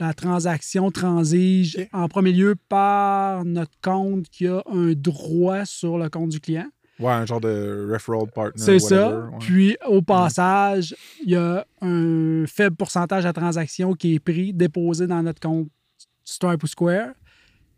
La 0.00 0.12
transaction 0.12 0.90
transige 0.90 1.78
en 1.92 2.08
premier 2.08 2.32
lieu 2.32 2.56
par 2.68 3.44
notre 3.44 3.78
compte 3.80 4.28
qui 4.28 4.48
a 4.48 4.62
un 4.66 4.92
droit 4.92 5.64
sur 5.66 5.98
le 5.98 6.08
compte 6.10 6.30
du 6.30 6.40
client. 6.40 6.68
Ouais, 7.00 7.12
un 7.12 7.24
genre 7.26 7.40
de 7.40 7.88
referral 7.92 8.28
partner. 8.30 8.62
C'est 8.62 8.78
ça. 8.78 9.18
ouais. 9.20 9.38
Puis, 9.40 9.76
au 9.86 10.02
passage, 10.02 10.94
il 11.24 11.30
y 11.30 11.36
a 11.36 11.66
un 11.80 12.44
faible 12.46 12.76
pourcentage 12.76 13.24
de 13.24 13.32
transaction 13.32 13.94
qui 13.94 14.14
est 14.14 14.20
pris, 14.20 14.52
déposé 14.52 15.06
dans 15.06 15.22
notre 15.22 15.40
compte 15.40 15.68
Stripe 16.24 16.62
ou 16.62 16.66
Square. 16.66 17.12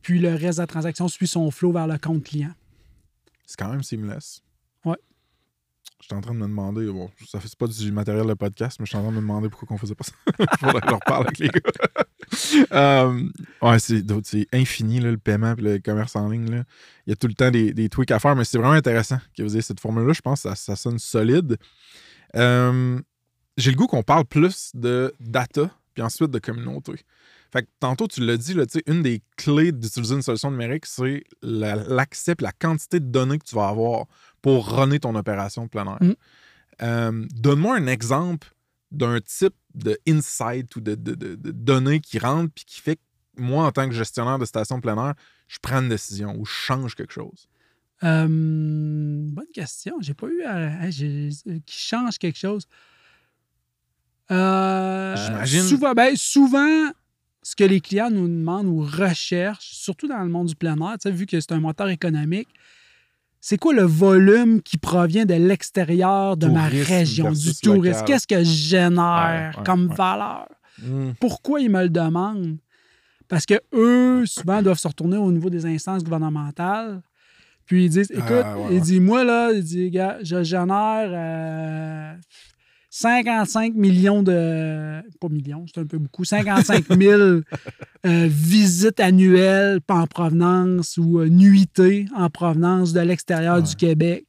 Puis, 0.03 0.19
le 0.19 0.35
reste 0.35 0.59
de 0.59 0.63
la 0.63 0.67
transaction 0.67 1.07
suit 1.09 1.29
son 1.29 1.51
flow 1.51 1.73
vers 1.73 1.87
le 1.87 1.99
compte 1.99 2.25
client. 2.25 2.53
C'est 3.47 3.57
quand 3.59 3.71
même 3.71 3.83
seamless. 3.83 4.43
J'étais 6.03 6.17
en 6.17 6.21
train 6.21 6.35
de 6.35 6.39
me 6.39 6.49
demander, 6.49 6.85
bon, 6.87 7.09
ça 7.29 7.39
fait 7.39 7.55
pas 7.57 7.69
du 7.69 7.93
matériel 7.93 8.27
de 8.27 8.35
podcast, 8.35 8.81
mais 8.81 8.87
je 8.87 8.91
suis 8.91 8.99
en 8.99 9.03
train 9.03 9.13
de 9.13 9.17
me 9.17 9.21
demander 9.21 9.49
pourquoi 9.49 9.69
on 9.77 9.79
faisait 9.79 9.95
pas 9.95 10.03
ça. 10.03 10.13
Faudrait 10.59 10.81
que 10.81 10.89
je 10.89 10.95
reparle 10.95 11.27
avec 11.27 11.39
les 11.39 11.49
gars. 11.49 11.61
Euh, 12.73 13.29
ouais, 13.61 13.79
c'est, 13.79 14.03
infini, 14.55 15.01
le 15.01 15.19
paiement 15.19 15.55
et 15.55 15.61
le 15.61 15.79
commerce 15.81 16.17
en 16.17 16.31
ligne. 16.31 16.65
Il 17.07 17.11
y 17.11 17.13
a 17.13 17.17
tout 17.17 17.27
le 17.27 17.35
temps 17.35 17.51
des, 17.51 17.75
des 17.75 17.91
tweaks 17.91 18.11
à 18.11 18.19
faire, 18.19 18.35
mais 18.35 18.45
c'est 18.45 18.57
vraiment 18.57 18.73
intéressant 18.73 19.19
que 19.37 19.43
vous 19.43 19.53
ayez 19.53 19.61
cette 19.61 19.81
formule-là. 19.81 20.15
Je 20.15 20.23
pense 20.23 20.43
que 20.43 20.49
ça, 20.49 20.55
ça 20.55 20.75
sonne 20.75 20.99
solide. 20.99 21.59
Euh, 22.37 22.99
j'ai 23.59 23.71
le 23.71 23.77
goût 23.77 23.87
qu'on 23.87 24.03
parle 24.03 24.25
plus 24.25 24.71
de 24.75 25.13
data, 25.21 25.71
puis 25.93 26.03
ensuite 26.03 26.31
de 26.31 26.39
communauté. 26.39 26.93
Fait 27.53 27.65
que 27.65 27.69
tantôt, 27.81 28.09
tu 28.09 28.25
l'as 28.25 28.39
dit, 28.39 28.57
une 28.87 29.03
des 29.03 29.21
clés 29.37 29.73
d'utiliser 29.73 30.15
une 30.15 30.23
solution 30.23 30.51
numérique, 30.51 30.87
c'est 30.87 31.25
la- 31.43 31.77
l'accès 31.77 32.33
et 32.33 32.43
la 32.43 32.53
quantité 32.53 32.99
de 32.99 33.05
données 33.05 33.39
que 33.39 33.45
tu 33.45 33.55
vas 33.55 33.69
avoir 33.69 34.07
pour 34.43 34.69
runner 34.77 34.99
ton 35.01 35.15
opération 35.15 35.65
de 35.65 35.69
plein 35.69 35.87
air. 35.87 35.99
Mm. 36.01 36.13
Euh, 36.83 37.27
Donne-moi 37.35 37.77
un 37.77 37.87
exemple 37.87 38.49
d'un 38.91 39.21
type 39.21 39.55
de 39.75 39.99
insight 40.07 40.75
ou 40.77 40.81
de, 40.81 40.95
de- 40.95 41.15
de- 41.15 41.35
de 41.37 41.51
données 41.51 42.01
qui 42.01 42.19
rentrent 42.19 42.53
puis 42.55 42.65
qui 42.67 42.81
fait 42.81 42.97
que 42.97 43.01
moi, 43.39 43.65
en 43.67 43.73
tant 43.73 43.89
que 43.89 43.95
gestionnaire 43.95 44.39
de 44.39 44.45
station 44.45 44.77
de 44.77 44.83
plein 44.83 44.97
air, 45.09 45.15
je 45.49 45.59
prends 45.63 45.81
une 45.81 45.89
décision 45.89 46.35
ou 46.39 46.45
je 46.45 46.53
change 46.53 46.95
quelque 46.95 47.13
chose. 47.13 47.49
Euh, 48.05 48.27
bonne 48.29 49.47
question. 49.55 49.97
J'ai 50.01 50.13
pas 50.15 50.27
eu 50.27 50.43
à- 50.43 50.81
à- 50.83 50.91
j'ai- 50.91 51.31
qui 51.65 51.79
change 51.79 52.19
quelque 52.19 52.39
chose. 52.39 52.67
Euh, 54.31 55.17
J'imagine. 55.17 55.63
Souvent, 55.63 55.93
ben, 55.95 56.15
souvent, 56.17 56.91
ce 57.43 57.57
que 57.57 57.65
les 57.65 57.81
clients 57.81 58.11
nous 58.11 58.29
demandent 58.29 58.67
ou 58.67 58.81
recherchent, 58.83 59.73
surtout 59.73 60.09
dans 60.09 60.23
le 60.23 60.29
monde 60.31 60.49
du 60.49 60.55
plein 60.57 60.77
air, 60.79 60.95
tu 60.99 61.03
sais, 61.09 61.11
vu 61.11 61.27
que 61.27 61.41
c'est 61.41 61.53
un 61.53 61.61
moteur 61.61 61.89
économique, 61.89 62.49
c'est 63.45 63.59
quoi 63.59 63.75
le 63.75 63.83
volume 63.83 64.63
qui 64.63 64.79
provient 64.79 65.25
de 65.27 65.35
l'extérieur 65.35 66.37
de 66.37 66.47
ma 66.47 66.69
région, 66.69 67.33
du 67.33 67.53
tourisme? 67.57 68.05
Qu'est-ce 68.07 68.27
que 68.29 68.39
je 68.39 68.45
génère 68.45 69.51
Ouais, 69.55 69.59
ouais, 69.59 69.65
comme 69.65 69.89
ouais. 69.89 69.97
valeur? 69.97 70.47
Mm. 70.81 71.11
Pourquoi 71.21 71.61
ils 71.61 71.69
me 71.69 71.83
le 71.83 71.89
demandent? 71.89 72.57
Parce 73.27 73.45
que 73.45 73.55
eux, 73.75 74.25
souvent, 74.27 74.63
doivent 74.63 74.79
se 74.79 74.87
retourner 74.87 75.17
au 75.17 75.33
niveau 75.33 75.51
des 75.51 75.67
instances 75.67 76.05
gouvernementales. 76.05 77.03
Puis 77.67 77.87
ils 77.87 77.91
disent, 77.91 78.11
écoute, 78.13 78.45
Ah, 78.45 78.59
ouais, 78.59 78.67
il 78.71 78.75
ouais. 78.75 78.81
dit, 78.81 79.01
moi, 79.01 79.25
là, 79.25 79.51
il 79.53 79.65
dit, 79.65 79.91
gars, 79.91 80.19
je 80.23 80.43
génère 80.45 81.09
euh, 81.13 82.15
55 82.95 83.75
millions 83.75 84.23
de. 84.23 85.01
Pas 85.19 85.29
millions, 85.31 85.65
c'est 85.73 85.81
un 85.81 85.87
peu 85.87 85.97
beaucoup. 85.97 86.25
55 86.27 86.85
000 86.95 87.23
euh, 88.07 88.27
visites 88.29 89.01
annuelles 89.01 89.81
en 89.89 90.07
provenance 90.07 90.99
ou 90.99 91.19
euh, 91.21 91.29
nuitées 91.31 92.05
en 92.15 92.29
provenance 92.29 92.93
de 92.93 93.01
l'extérieur 93.01 93.57
Ouais. 93.57 93.63
du 93.63 93.77
Québec. 93.77 94.27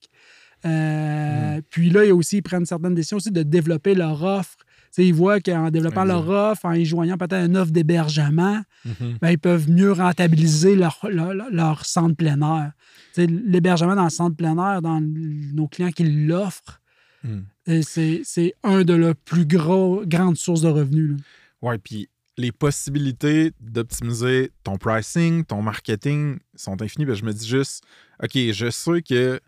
Euh, 0.66 1.60
Puis 1.70 1.90
là, 1.90 2.06
il 2.06 2.08
y 2.08 2.12
a 2.12 2.16
aussi, 2.16 2.38
ils 2.38 2.42
prennent 2.42 2.66
certaines 2.66 2.96
décisions 2.96 3.18
aussi 3.18 3.32
de 3.32 3.44
développer 3.44 3.96
leur 3.96 4.24
offre 4.24 4.56
ils 5.00 5.12
voient 5.12 5.40
qu'en 5.42 5.72
développant 5.72 6.04
leur 6.04 6.30
offre, 6.30 6.66
en 6.66 6.74
y 6.74 6.86
joignant 6.86 7.18
peut-être 7.18 7.48
une 7.48 7.58
offre 7.58 7.72
d'hébergement, 7.72 8.62
Mhm. 8.86 9.18
ben, 9.20 9.32
ils 9.32 9.40
peuvent 9.40 9.68
mieux 9.68 9.92
rentabiliser 9.92 10.76
leur, 10.76 11.00
leur, 11.10 11.34
leur 11.34 11.84
centre 11.84 12.16
plein 12.16 12.40
air. 12.42 12.74
L'hébergement 13.18 13.96
dans 13.96 14.04
le 14.04 14.12
centre 14.12 14.36
plein 14.38 14.56
air, 14.56 14.84
dans 14.84 15.02
nos 15.02 15.68
clients 15.68 15.90
qui 15.90 16.04
l'offrent, 16.04 16.80
Mm. 17.24 17.82
c'est 17.82 18.54
un 18.64 18.84
de 18.84 18.94
leurs 18.94 19.16
plus 19.16 19.46
gros, 19.46 20.04
grandes 20.06 20.38
sources 20.38 20.62
de 20.62 20.70
revenus. 20.70 21.18
Ouais, 21.62 21.78
puis 21.78 22.10
les 22.38 22.52
possibilités 22.52 23.52
d'optimiser 23.60 24.52
ton 24.64 24.78
pricing, 24.78 25.46
ton 25.46 25.62
marketing 25.62 26.40
sont 26.56 26.82
infinies. 26.82 27.06
Ben, 27.06 27.16
je 27.16 27.26
me 27.26 27.34
dis 27.34 27.48
juste, 27.48 27.84
OK, 28.22 28.32
je 28.36 28.70
sais 28.70 29.02
que 29.02 29.40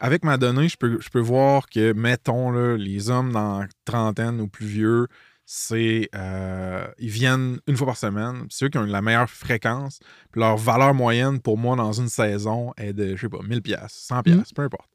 avec 0.00 0.24
ma 0.24 0.36
donnée, 0.36 0.68
je 0.68 0.76
peux, 0.76 0.98
je 1.00 1.10
peux 1.10 1.20
voir 1.20 1.68
que, 1.68 1.92
mettons, 1.92 2.50
là, 2.50 2.76
les 2.76 3.10
hommes 3.10 3.32
dans 3.32 3.64
trentaine 3.84 4.40
ou 4.40 4.48
plus 4.48 4.66
vieux, 4.66 5.06
c'est 5.44 6.08
euh, 6.14 6.86
ils 6.98 7.10
viennent 7.10 7.58
une 7.66 7.76
fois 7.76 7.86
par 7.86 7.96
semaine. 7.96 8.46
C'est 8.48 8.64
eux 8.64 8.68
qui 8.68 8.78
ont 8.78 8.84
la 8.84 9.02
meilleure 9.02 9.28
fréquence. 9.28 10.00
Puis 10.30 10.40
leur 10.40 10.56
valeur 10.56 10.94
moyenne 10.94 11.40
pour 11.40 11.58
moi 11.58 11.76
dans 11.76 11.92
une 11.92 12.08
saison 12.08 12.72
est 12.76 12.92
de, 12.92 13.16
je 13.16 13.20
sais 13.20 13.28
pas, 13.28 13.42
1000 13.42 13.62
pièces, 13.62 13.92
100 13.92 14.22
pièces, 14.22 14.52
peu 14.52 14.62
importe. 14.62 14.88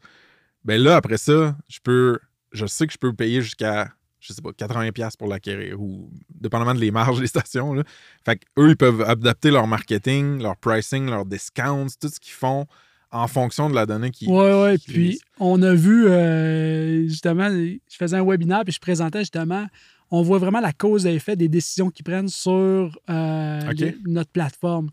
Ben 0.67 0.81
là, 0.81 0.97
après 0.97 1.17
ça, 1.17 1.55
je 1.69 1.79
peux, 1.81 2.19
je 2.51 2.65
sais 2.65 2.85
que 2.85 2.93
je 2.93 2.97
peux 2.97 3.13
payer 3.13 3.41
jusqu'à, 3.41 3.89
je 4.19 4.33
sais 4.33 4.41
pas, 4.41 4.51
80 4.51 4.91
pièces 4.91 5.15
pour 5.15 5.27
l'acquérir 5.29 5.81
ou 5.81 6.11
dépendamment 6.29 6.75
de 6.75 6.79
les 6.79 6.91
marges 6.91 7.19
des 7.19 7.27
stations. 7.27 7.73
Là. 7.73 7.83
Fait 8.25 8.37
qu'eux, 8.37 8.69
ils 8.71 8.75
peuvent 8.77 9.01
adapter 9.01 9.49
leur 9.49 9.65
marketing, 9.65 10.41
leur 10.41 10.57
pricing, 10.57 11.05
leurs 11.09 11.25
discounts, 11.25 11.87
tout 11.99 12.09
ce 12.09 12.19
qu'ils 12.19 12.33
font 12.33 12.65
en 13.11 13.27
fonction 13.27 13.69
de 13.69 13.75
la 13.75 13.85
donnée 13.85 14.11
qui. 14.11 14.25
Oui, 14.27 14.51
oui. 14.51 14.77
qui- 14.77 14.91
Puis, 14.91 15.19
on 15.39 15.61
a 15.63 15.73
vu, 15.73 16.07
euh, 16.07 17.07
justement, 17.07 17.49
je 17.49 17.77
faisais 17.97 18.17
un 18.17 18.25
webinaire, 18.25 18.63
puis 18.65 18.73
je 18.73 18.79
présentais 18.81 19.19
justement, 19.19 19.65
on 20.11 20.21
voit 20.21 20.37
vraiment 20.39 20.59
la 20.59 20.73
cause 20.73 21.05
et 21.05 21.13
effet 21.13 21.37
des 21.37 21.47
décisions 21.47 21.89
qu'ils 21.89 22.03
prennent 22.03 22.27
sur 22.29 22.99
euh, 23.09 23.59
les- 23.85 23.97
notre 24.05 24.31
plateforme. 24.31 24.89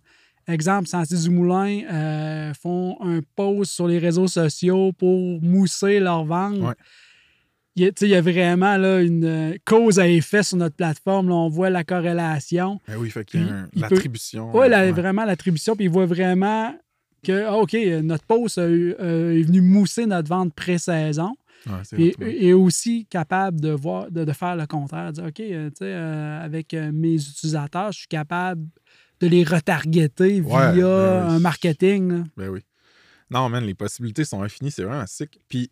Exemple, 0.47 0.89
Sentier 0.89 1.17
du 1.19 1.31
Moulin 1.31 1.83
euh, 1.91 2.53
font 2.55 2.97
un 3.01 3.21
post 3.37 3.73
sur 3.73 3.89
les 3.89 3.99
réseaux 3.99 4.29
sociaux 4.29 4.93
pour 4.93 5.41
mousser 5.43 6.01
leur 6.01 6.25
vente. 6.25 6.59
Ouais. 6.59 6.75
Il 7.77 7.91
il 8.01 8.09
y 8.09 8.15
a 8.15 8.21
vraiment 8.21 8.77
là, 8.77 9.01
une 9.01 9.25
euh, 9.25 9.57
cause 9.65 9.99
à 9.99 10.07
effet 10.07 10.45
sur 10.45 10.57
notre 10.57 10.77
plateforme. 10.77 11.29
Là, 11.29 11.35
on 11.35 11.49
voit 11.49 11.71
la 11.71 11.83
corrélation. 11.83 12.81
Ben 12.87 12.97
oui, 12.99 13.11
fait 13.11 13.25
qu'il 13.25 13.41
y 13.41 13.51
a 13.51 13.67
il 13.73 13.81
l'attribution. 13.81 14.51
Oui, 14.55 14.69
ouais. 14.69 14.93
vraiment 14.93 15.25
l'attribution. 15.25 15.75
Puis 15.75 15.87
ils 15.87 15.91
voient 15.91 16.07
vraiment 16.07 16.73
que, 17.25 17.45
ah, 17.47 17.57
OK, 17.57 17.75
notre 18.03 18.25
post 18.25 18.59
euh, 18.59 19.39
est 19.39 19.43
venu 19.43 19.61
mousser 19.61 20.07
notre 20.07 20.29
vente 20.29 20.55
pré-saison. 20.55 21.35
Ouais, 21.67 22.15
Et, 22.21 22.53
aussi 22.53 23.07
capable 23.07 23.59
de 23.59 23.71
voir, 23.71 24.11
de, 24.11 24.25
de 24.25 24.33
faire 24.33 24.55
le 24.55 24.67
contraire. 24.67 25.13
Dire, 25.13 25.25
OK, 25.25 25.41
euh, 25.41 25.71
euh, 25.81 26.45
avec 26.45 26.75
mes 26.75 27.15
utilisateurs, 27.15 27.91
je 27.91 28.01
suis 28.01 28.09
capable 28.09 28.67
de 29.25 29.29
les 29.31 29.45
retargeter 29.45 30.41
via 30.41 30.73
ben 30.73 30.75
oui. 30.77 30.83
un 31.35 31.39
marketing. 31.41 32.13
là. 32.13 32.25
Ben 32.37 32.49
oui. 32.51 32.61
Non, 33.31 33.49
man, 33.49 33.65
les 33.65 33.75
possibilités 33.75 34.25
sont 34.25 34.43
infinies, 34.43 34.71
c'est 34.71 34.83
vraiment 34.85 35.07
sick. 35.07 35.41
Puis, 35.49 35.71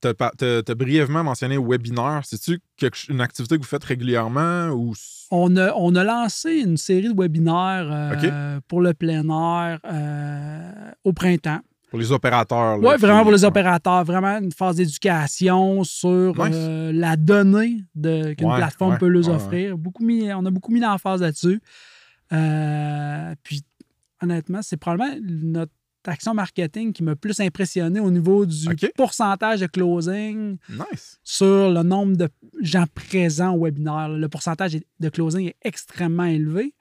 t'as 0.00 0.12
t'as 0.12 0.74
brièvement 0.74 1.24
mentionné 1.24 1.56
webinaire. 1.58 2.20
C'est-tu 2.24 2.60
une 3.08 3.20
activité 3.20 3.56
que 3.56 3.62
vous 3.62 3.66
faites 3.68 3.84
régulièrement 3.84 4.68
ou. 4.70 4.92
On 5.30 5.56
a, 5.56 5.72
on 5.74 5.94
a 5.94 6.04
lancé 6.04 6.50
une 6.56 6.76
série 6.76 7.08
de 7.12 7.18
webinaires 7.18 7.88
euh, 7.90 8.60
pour 8.68 8.80
le 8.82 8.92
plein 8.92 9.24
air 9.28 9.78
euh, 9.90 10.90
au 11.04 11.12
printemps. 11.12 11.60
Pour 11.88 11.98
les 11.98 12.10
opérateurs? 12.12 12.78
là, 12.78 12.88
Oui, 12.90 12.96
vraiment 12.98 13.22
pour 13.22 13.32
les 13.32 13.44
opérateurs, 13.44 14.04
vraiment 14.04 14.38
une 14.38 14.52
phase 14.52 14.76
d'éducation 14.76 15.84
sur 15.84 16.34
Nice. 16.36 16.54
euh, 16.54 16.92
la 16.92 17.16
donnée 17.16 17.84
qu'une 17.94 18.48
Ouais, 18.48 18.56
plateforme 18.56 18.92
ouais, 18.92 18.98
peut 18.98 19.08
leur 19.08 19.28
ouais, 19.28 19.34
offrir. 19.34 19.76
Beaucoup 19.78 20.04
mis, 20.04 20.32
on 20.32 20.44
a 20.46 20.50
beaucoup 20.50 20.72
mis 20.72 20.80
l'emphase 20.80 21.20
là-dessus. 21.22 21.60
Euh, 22.32 23.34
puis, 23.42 23.62
honnêtement, 24.22 24.62
c'est 24.62 24.76
probablement 24.76 25.16
notre 25.26 25.72
action 26.06 26.34
marketing 26.34 26.92
qui 26.92 27.02
m'a 27.04 27.14
plus 27.14 27.38
impressionné 27.40 28.00
au 28.00 28.10
niveau 28.10 28.44
du 28.44 28.66
pourcentage 28.96 29.60
de 29.60 29.66
closing 29.66 30.56
Nice. 30.68 31.20
sur 31.22 31.70
le 31.70 31.82
nombre 31.82 32.16
de 32.16 32.28
gens 32.60 32.86
présents 32.92 33.54
au 33.54 33.64
webinaire. 33.64 34.08
Le 34.08 34.28
pourcentage 34.28 34.72
de 34.98 35.08
closing 35.08 35.48
est 35.48 35.56
extrêmement 35.62 36.24
élevé. 36.24 36.74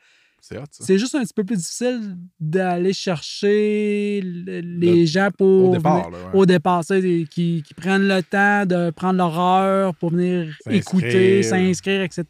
C'est 0.72 0.98
juste 0.98 1.14
un 1.14 1.22
petit 1.24 1.36
peu 1.36 1.44
plus 1.44 1.58
difficile 1.58 2.18
d'aller 2.40 2.94
chercher 2.94 4.22
le- 4.24 4.62
les 4.62 5.06
gens 5.06 5.30
pour 5.38 5.70
Au 5.70 5.76
départ, 5.76 6.10
venir- 6.10 6.18
là. 6.20 6.26
ouais. 6.34 6.40
au 6.40 6.46
départ, 6.48 6.84
tu 6.84 7.00
sais, 7.00 7.26
qui, 7.30 7.62
qui 7.64 7.74
prennent 7.76 8.08
le 8.08 8.24
temps 8.24 8.66
de 8.66 8.90
prendre 8.90 9.18
leur 9.18 9.38
heure 9.40 9.96
pour 9.96 10.10
venir 10.10 10.58
écouter, 10.68 11.44
s'inscrire, 11.44 12.02
etc. 12.02 12.24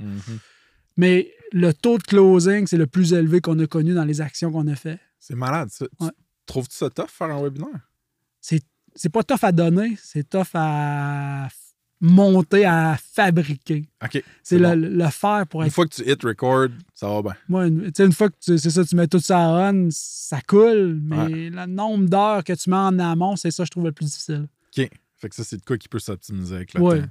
Mhm. 0.00 0.38
Mais 0.96 1.30
le 1.52 1.72
taux 1.72 1.98
de 1.98 2.02
closing, 2.02 2.66
c'est 2.66 2.76
le 2.76 2.86
plus 2.86 3.12
élevé 3.12 3.40
qu'on 3.40 3.58
a 3.58 3.66
connu 3.66 3.94
dans 3.94 4.04
les 4.04 4.20
actions 4.20 4.50
qu'on 4.52 4.66
a 4.68 4.74
fait. 4.76 4.98
C'est 5.18 5.34
malade, 5.36 5.68
ça. 5.70 5.86
Tu- 5.98 6.04
Ouais. 6.06 6.10
Trouves-tu 6.46 6.76
ça 6.76 6.88
tough 6.90 7.08
faire 7.08 7.30
un 7.30 7.42
webinaire? 7.42 7.90
C'est 8.40 9.10
pas 9.10 9.22
tough 9.22 9.42
à 9.44 9.52
donner, 9.52 9.96
c'est 10.02 10.28
tough 10.28 10.48
à 10.54 11.48
monter, 12.00 12.64
à 12.64 12.96
fabriquer. 13.00 13.88
OK. 14.02 14.22
C'est 14.42 14.58
bon. 14.58 14.74
le, 14.74 14.88
le 14.88 15.06
faire 15.08 15.46
pour 15.46 15.60
Une 15.62 15.68
être. 15.68 15.74
fois 15.74 15.86
que 15.86 15.94
tu 15.94 16.10
hit 16.10 16.20
record, 16.24 16.68
ça 16.94 17.08
va 17.08 17.22
bien. 17.22 17.34
Moi, 17.48 17.66
une, 17.66 17.82
tu 17.86 17.92
sais, 17.96 18.04
une 18.06 18.12
fois 18.12 18.28
que 18.30 18.36
tu, 18.40 18.58
c'est 18.58 18.70
ça, 18.70 18.84
tu 18.84 18.96
mets 18.96 19.06
tout 19.06 19.20
ça 19.20 19.38
à 19.66 19.70
on, 19.72 19.88
ça 19.92 20.40
coule, 20.40 20.98
mais 21.02 21.50
le 21.50 21.66
nombre 21.66 22.08
d'heures 22.08 22.42
que 22.44 22.52
tu 22.54 22.70
mets 22.70 22.76
en 22.76 22.98
amont, 22.98 23.36
c'est 23.36 23.50
ça, 23.52 23.64
je 23.64 23.70
trouve, 23.70 23.84
le 23.84 23.92
plus 23.92 24.06
difficile. 24.06 24.48
OK. 24.76 24.88
Fait 25.16 25.28
que 25.28 25.34
ça, 25.34 25.44
c'est 25.44 25.58
de 25.58 25.64
quoi 25.64 25.76
qui 25.78 25.88
peut 25.88 25.98
s'optimiser 25.98 26.56
avec 26.56 26.74
le 26.74 26.80
Ouais. 26.80 27.00
temps. 27.02 27.08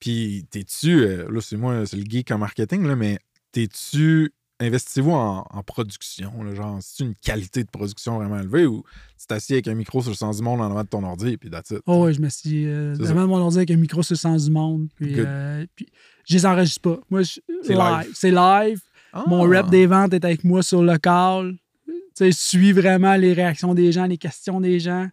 Puis, 0.00 0.44
t'es-tu, 0.50 1.00
euh, 1.02 1.28
là, 1.30 1.40
c'est 1.40 1.56
moi, 1.56 1.84
c'est 1.86 1.96
le 1.96 2.04
geek 2.04 2.30
en 2.30 2.38
marketing, 2.38 2.84
là, 2.86 2.96
mais 2.96 3.18
t'es-tu, 3.52 4.32
investissez-vous 4.60 5.10
en, 5.12 5.46
en 5.50 5.62
production, 5.62 6.42
là, 6.42 6.54
genre, 6.54 6.78
c'est 6.80 7.04
une 7.04 7.14
qualité 7.14 7.62
de 7.64 7.68
production 7.70 8.16
vraiment 8.18 8.38
élevée 8.40 8.66
ou 8.66 8.82
tu 9.18 9.26
t'assieds 9.26 9.56
avec 9.56 9.68
un 9.68 9.74
micro 9.74 10.00
sur 10.02 10.10
le 10.10 10.16
sens 10.16 10.38
du 10.38 10.42
monde 10.42 10.60
en 10.60 10.70
avant 10.70 10.82
de 10.82 10.88
ton 10.88 11.02
ordi, 11.04 11.36
puis 11.36 11.50
that's 11.50 11.70
it? 11.70 11.80
Oh 11.86 12.04
oui, 12.06 12.14
je 12.14 12.20
me 12.20 12.28
suis 12.28 12.66
euh, 12.66 12.94
C'est 12.94 13.02
ça. 13.04 13.08
devant 13.12 13.26
mon 13.26 13.36
ordi 13.38 13.58
avec 13.58 13.70
un 13.70 13.76
micro 13.76 14.02
sur 14.02 14.14
le 14.14 14.18
sens 14.18 14.44
du 14.46 14.50
monde. 14.50 14.88
Puis, 14.96 15.14
euh, 15.18 15.66
puis 15.74 15.86
je 16.28 16.34
les 16.34 16.46
enregistre 16.46 16.80
pas. 16.82 16.98
Moi, 17.10 17.22
je- 17.22 17.40
C'est 17.62 17.74
live. 17.74 18.10
C'est 18.14 18.30
live. 18.30 18.80
Ah! 19.12 19.24
Mon 19.26 19.42
rep 19.42 19.68
des 19.68 19.86
ventes 19.86 20.12
est 20.14 20.24
avec 20.24 20.44
moi 20.44 20.62
sur 20.62 20.82
le 20.82 20.98
call. 20.98 21.56
Tu 21.86 21.92
sais, 22.14 22.32
je 22.32 22.36
suis 22.36 22.72
vraiment 22.72 23.14
les 23.16 23.32
réactions 23.34 23.74
des 23.74 23.92
gens, 23.92 24.06
les 24.06 24.16
questions 24.18 24.60
des 24.60 24.80
gens 24.80 25.08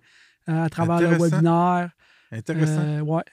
euh, 0.50 0.64
à 0.64 0.70
travers 0.70 1.02
le 1.02 1.18
webinaire. 1.18 1.92
Intéressant. 2.32 2.80
Euh, 2.80 3.00
ouais. 3.02 3.24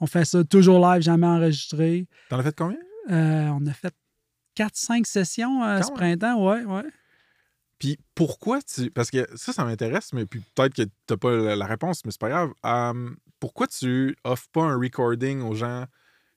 On 0.00 0.06
fait 0.06 0.24
ça 0.24 0.42
toujours 0.44 0.78
live, 0.86 1.02
jamais 1.02 1.26
enregistré. 1.26 2.06
T'en 2.30 2.38
as 2.38 2.42
fait 2.42 2.56
combien? 2.56 2.78
On 3.08 3.66
a 3.66 3.72
fait 3.72 3.94
4-5 4.64 5.04
sessions 5.06 5.64
euh, 5.64 5.82
ce 5.82 5.90
printemps, 5.92 6.44
ouais, 6.44 6.64
ouais. 6.64 6.84
Puis 7.78 7.98
pourquoi 8.14 8.60
tu. 8.62 8.90
Parce 8.90 9.10
que 9.10 9.26
ça, 9.36 9.52
ça 9.52 9.64
m'intéresse, 9.64 10.12
mais 10.12 10.26
puis 10.26 10.42
peut-être 10.54 10.74
que 10.74 10.82
t'as 11.06 11.16
pas 11.16 11.34
la, 11.34 11.66
réponse, 11.66 12.04
mais 12.04 12.10
c'est 12.10 12.20
pas 12.20 12.28
grave. 12.28 12.50
Euh, 12.66 13.10
pourquoi 13.38 13.66
tu 13.66 14.14
offres 14.24 14.48
pas 14.52 14.62
un 14.64 14.76
recording 14.78 15.40
aux 15.40 15.54
gens 15.54 15.86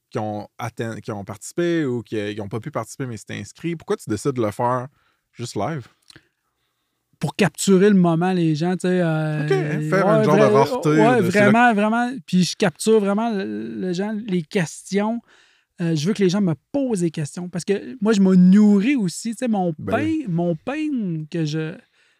qui 0.09 0.19
ont, 0.19 0.47
atten- 0.57 1.01
qui 1.01 1.11
ont 1.11 1.25
participé 1.25 1.83
ou 1.85 2.01
qui 2.01 2.35
n'ont 2.35 2.47
pas 2.47 2.59
pu 2.61 2.71
participer 2.71 3.05
mais 3.07 3.17
s'étaient 3.17 3.39
inscrits? 3.39 3.75
Pourquoi 3.75 3.97
tu 3.97 4.09
décides 4.09 4.33
de 4.33 4.41
le 4.41 4.51
faire 4.51 4.87
juste 5.33 5.55
live? 5.55 5.87
pour 7.19 7.37
capturer 7.37 7.87
le 7.89 7.95
moment, 7.95 8.33
les 8.33 8.53
gens, 8.53 8.73
tu 8.73 8.81
sais. 8.81 8.99
euh, 9.01 9.43
OK, 9.45 9.89
faire 9.89 10.07
un 10.09 10.23
genre 10.23 10.35
de 10.35 10.41
rareté 10.41 10.89
Ouais, 10.89 11.21
de- 11.21 11.29
vraiment, 11.29 11.73
vraiment. 11.73 12.11
Puis 12.25 12.43
je 12.43 12.57
capture 12.57 12.99
vraiment 12.99 13.29
le- 13.29 13.75
les 13.79 13.93
gens, 13.93 14.11
les 14.27 14.41
questions. 14.41 15.21
Euh, 15.81 15.95
je 15.95 16.07
veux 16.07 16.13
que 16.13 16.21
les 16.23 16.29
gens 16.29 16.41
me 16.41 16.53
posent 16.71 16.99
des 17.01 17.11
questions 17.11 17.49
parce 17.49 17.65
que 17.65 17.97
moi, 18.01 18.13
je 18.13 18.21
me 18.21 18.35
nourris 18.35 18.95
aussi. 18.95 19.31
Tu 19.31 19.37
sais, 19.39 19.47
mon 19.47 19.73
Ben 19.79 19.91
pain, 19.97 20.11
mon 20.27 20.55
pain 20.55 21.23
que 21.29 21.45
je. 21.45 21.75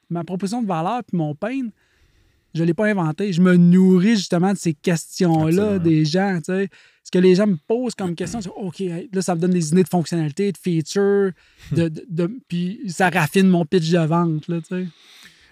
Ma 0.09 0.23
proposition 0.23 0.61
de 0.61 0.67
valeur 0.67 1.01
puis 1.07 1.17
mon 1.17 1.33
pain, 1.35 1.69
je 2.53 2.61
ne 2.61 2.67
l'ai 2.67 2.73
pas 2.73 2.87
inventé. 2.87 3.31
Je 3.33 3.41
me 3.41 3.55
nourris 3.55 4.15
justement 4.17 4.53
de 4.53 4.57
ces 4.57 4.73
questions-là 4.73 5.79
des 5.79 6.05
gens, 6.05 6.37
tu 6.37 6.45
sais. 6.53 6.69
Ce 7.03 7.11
que 7.11 7.19
les 7.19 7.35
gens 7.35 7.47
me 7.47 7.57
posent 7.67 7.95
comme 7.95 8.15
question, 8.15 8.41
c'est 8.41 8.49
OK, 8.49 8.81
là, 9.11 9.21
ça 9.21 9.35
me 9.35 9.41
donne 9.41 9.51
des 9.51 9.69
idées 9.69 9.83
de 9.83 9.89
fonctionnalités, 9.89 10.51
de 10.51 10.57
features, 10.57 11.31
de, 11.71 11.89
de- 11.89 12.05
de- 12.09 12.39
puis 12.47 12.79
ça 12.87 13.09
raffine 13.09 13.47
mon 13.49 13.65
pitch 13.65 13.89
de 13.91 13.99
vente, 13.99 14.47
là, 14.47 14.61
tu 14.61 14.67
sais. 14.69 14.87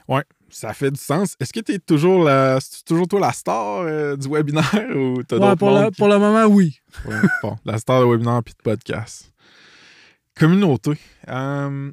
Ouais, 0.08 0.24
ça 0.52 0.74
fait 0.74 0.92
du 0.92 1.00
sens. 1.00 1.36
Est-ce 1.40 1.52
que 1.54 1.60
tu 1.62 1.74
es 1.74 1.80
toujours, 1.80 2.24
la, 2.26 2.60
toujours 2.86 3.08
toi 3.08 3.20
la 3.20 3.32
star 3.34 3.82
euh, 3.82 4.16
du 4.16 4.28
webinaire 4.28 4.66
ou 4.96 5.24
t'as 5.24 5.38
Ouais, 5.38 5.56
pour, 5.56 5.72
le, 5.72 5.90
qui- 5.90 5.98
pour 5.98 6.08
le 6.08 6.18
moment, 6.20 6.46
oui. 6.46 6.80
Ouais, 7.06 7.16
bon, 7.42 7.58
la 7.66 7.78
star 7.78 8.02
de 8.02 8.06
webinaire 8.06 8.42
puis 8.44 8.54
de 8.54 8.62
podcast. 8.62 9.32
Communauté. 10.36 10.94
Euh, 11.28 11.92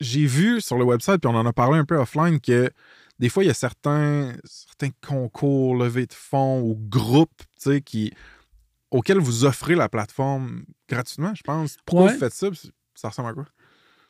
J'ai 0.00 0.26
vu 0.26 0.60
sur 0.60 0.76
le 0.78 0.84
website, 0.84 1.20
puis 1.20 1.30
on 1.32 1.36
en 1.36 1.46
a 1.46 1.52
parlé 1.52 1.78
un 1.78 1.84
peu 1.84 1.96
offline, 1.96 2.40
que 2.40 2.70
des 3.18 3.28
fois, 3.28 3.44
il 3.44 3.46
y 3.46 3.50
a 3.50 3.54
certains, 3.54 4.32
certains 4.44 4.90
concours, 5.06 5.76
levées 5.76 6.06
de 6.06 6.12
fonds 6.14 6.60
ou 6.60 6.74
groupes 6.76 7.30
tu 7.60 7.70
sais, 7.70 7.80
qui, 7.80 8.12
auxquels 8.90 9.18
vous 9.18 9.44
offrez 9.44 9.74
la 9.74 9.88
plateforme 9.88 10.64
gratuitement, 10.88 11.34
je 11.34 11.42
pense. 11.42 11.76
Pourquoi 11.86 12.06
Ouais. 12.06 12.12
vous 12.14 12.18
faites 12.18 12.34
ça? 12.34 12.48
Ça 12.94 13.08
ressemble 13.08 13.28
à 13.30 13.32
quoi? 13.34 13.46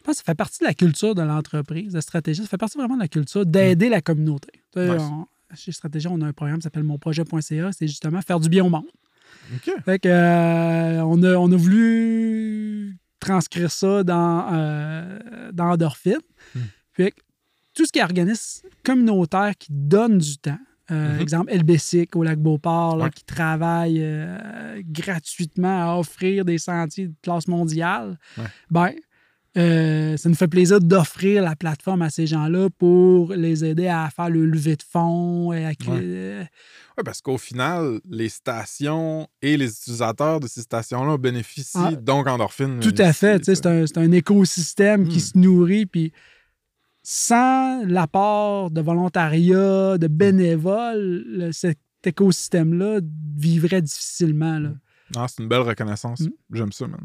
Je 0.05 0.09
pense 0.11 0.17
que 0.17 0.25
ça 0.27 0.33
fait 0.33 0.35
partie 0.35 0.59
de 0.61 0.67
la 0.67 0.75
culture 0.75 1.15
de 1.15 1.23
l'entreprise, 1.23 1.95
de 1.95 2.01
stratégie. 2.03 2.43
Ça 2.43 2.49
fait 2.49 2.59
partie 2.59 2.77
vraiment 2.77 2.97
de 2.97 3.01
la 3.01 3.09
culture 3.09 3.47
d'aider 3.47 3.89
la 3.89 4.03
communauté. 4.03 4.51
Nice. 4.77 5.01
on- 5.01 5.27
chez 5.55 5.73
Stratégie, 5.73 6.09
on 6.11 6.21
a 6.21 6.27
un 6.27 6.33
programme 6.35 6.59
qui 6.59 6.65
s'appelle 6.65 6.83
monprojet.ca. 6.83 7.71
C'est 7.73 7.87
justement 7.87 8.21
faire 8.21 8.39
du 8.41 8.49
bien 8.51 8.65
au 8.65 8.69
monde. 8.69 8.85
Fait 9.85 9.99
que, 10.01 10.09
euh, 10.09 11.01
on, 11.05 11.23
a, 11.23 11.37
on 11.37 11.51
a 11.53 11.57
voulu 11.57 12.99
transcrire 13.21 13.71
ça 13.71 14.03
dans, 14.05 14.53
euh, 14.53 15.51
dans 15.53 15.71
Endorphine. 15.71 16.19
Hmm. 16.55 16.61
Fait 16.93 17.13
que 17.13 17.21
tout 17.73 17.87
ce 17.87 17.93
qui 17.93 18.01
est 18.01 18.03
organisme 18.03 18.67
communautaire 18.85 19.53
qui 19.59 19.69
donne 19.71 20.19
du 20.19 20.37
temps, 20.39 20.59
euh, 20.91 21.15
Mhm. 21.15 21.21
exemple 21.21 21.51
LBCIC 21.53 22.15
au 22.17 22.25
lac 22.25 22.39
Beauport, 22.39 22.97
là, 22.99 23.05
Ouais. 23.05 23.11
qui 23.11 23.25
travaille 23.25 24.01
euh, 24.03 24.83
gratuitement 24.85 25.93
à 25.95 25.99
offrir 25.99 26.45
des 26.45 26.59
sentiers 26.59 27.09
de 27.09 27.15
classe 27.23 27.47
mondiale, 27.49 28.19
Ouais. 28.37 28.45
ben, 28.71 28.91
euh, 29.57 30.17
ça 30.17 30.29
nous 30.29 30.35
fait 30.35 30.49
plaisir 30.49 30.81
d'offrir 30.81 31.43
la 31.43 31.55
plateforme 31.57 32.03
à 32.03 32.11
ces 32.11 32.27
gens-là 32.27 32.69
pour 32.77 33.33
les 33.35 33.65
aider 33.65 33.87
à 33.87 34.11
faire 34.11 34.29
le 34.29 34.45
lever 34.47 34.77
de 34.77 34.83
fonds. 34.83 35.53
Et 35.53 35.65
à 35.65 35.71
Oui, 36.97 37.03
parce 37.05 37.21
qu'au 37.21 37.39
final, 37.39 38.01
les 38.09 38.29
stations 38.29 39.29
et 39.43 39.57
les 39.57 39.71
utilisateurs 39.71 40.41
de 40.41 40.47
ces 40.49 40.63
stations-là 40.63 41.19
bénéficient 41.19 41.71
Ah, 41.77 41.93
donc 41.95 42.27
endorphine. 42.27 42.81
Tout 42.81 42.95
à 42.99 43.13
fait. 43.13 43.45
C'est 43.45 43.67
un, 43.99 44.13
écosystème 44.13 45.07
qui 45.09 45.19
Hmm. 45.19 45.21
se 45.21 45.39
nourrit. 45.39 45.87
Puis 45.87 46.13
sans 47.03 47.85
l'apport 47.87 48.71
de 48.71 48.81
volontariat, 48.81 49.99
de 49.99 50.07
bénévoles, 50.09 51.25
le- 51.27 51.53
cet 51.53 51.79
écosystème-là 52.05 53.01
vivrait 53.37 53.83
difficilement. 53.83 54.59
Là. 54.59 54.71
Ah, 55.17 55.27
c'est 55.29 55.43
une 55.43 55.49
belle 55.49 55.61
reconnaissance. 55.61 56.23
J'aime 56.53 56.73
ça, 56.73 56.87
man. 56.87 57.01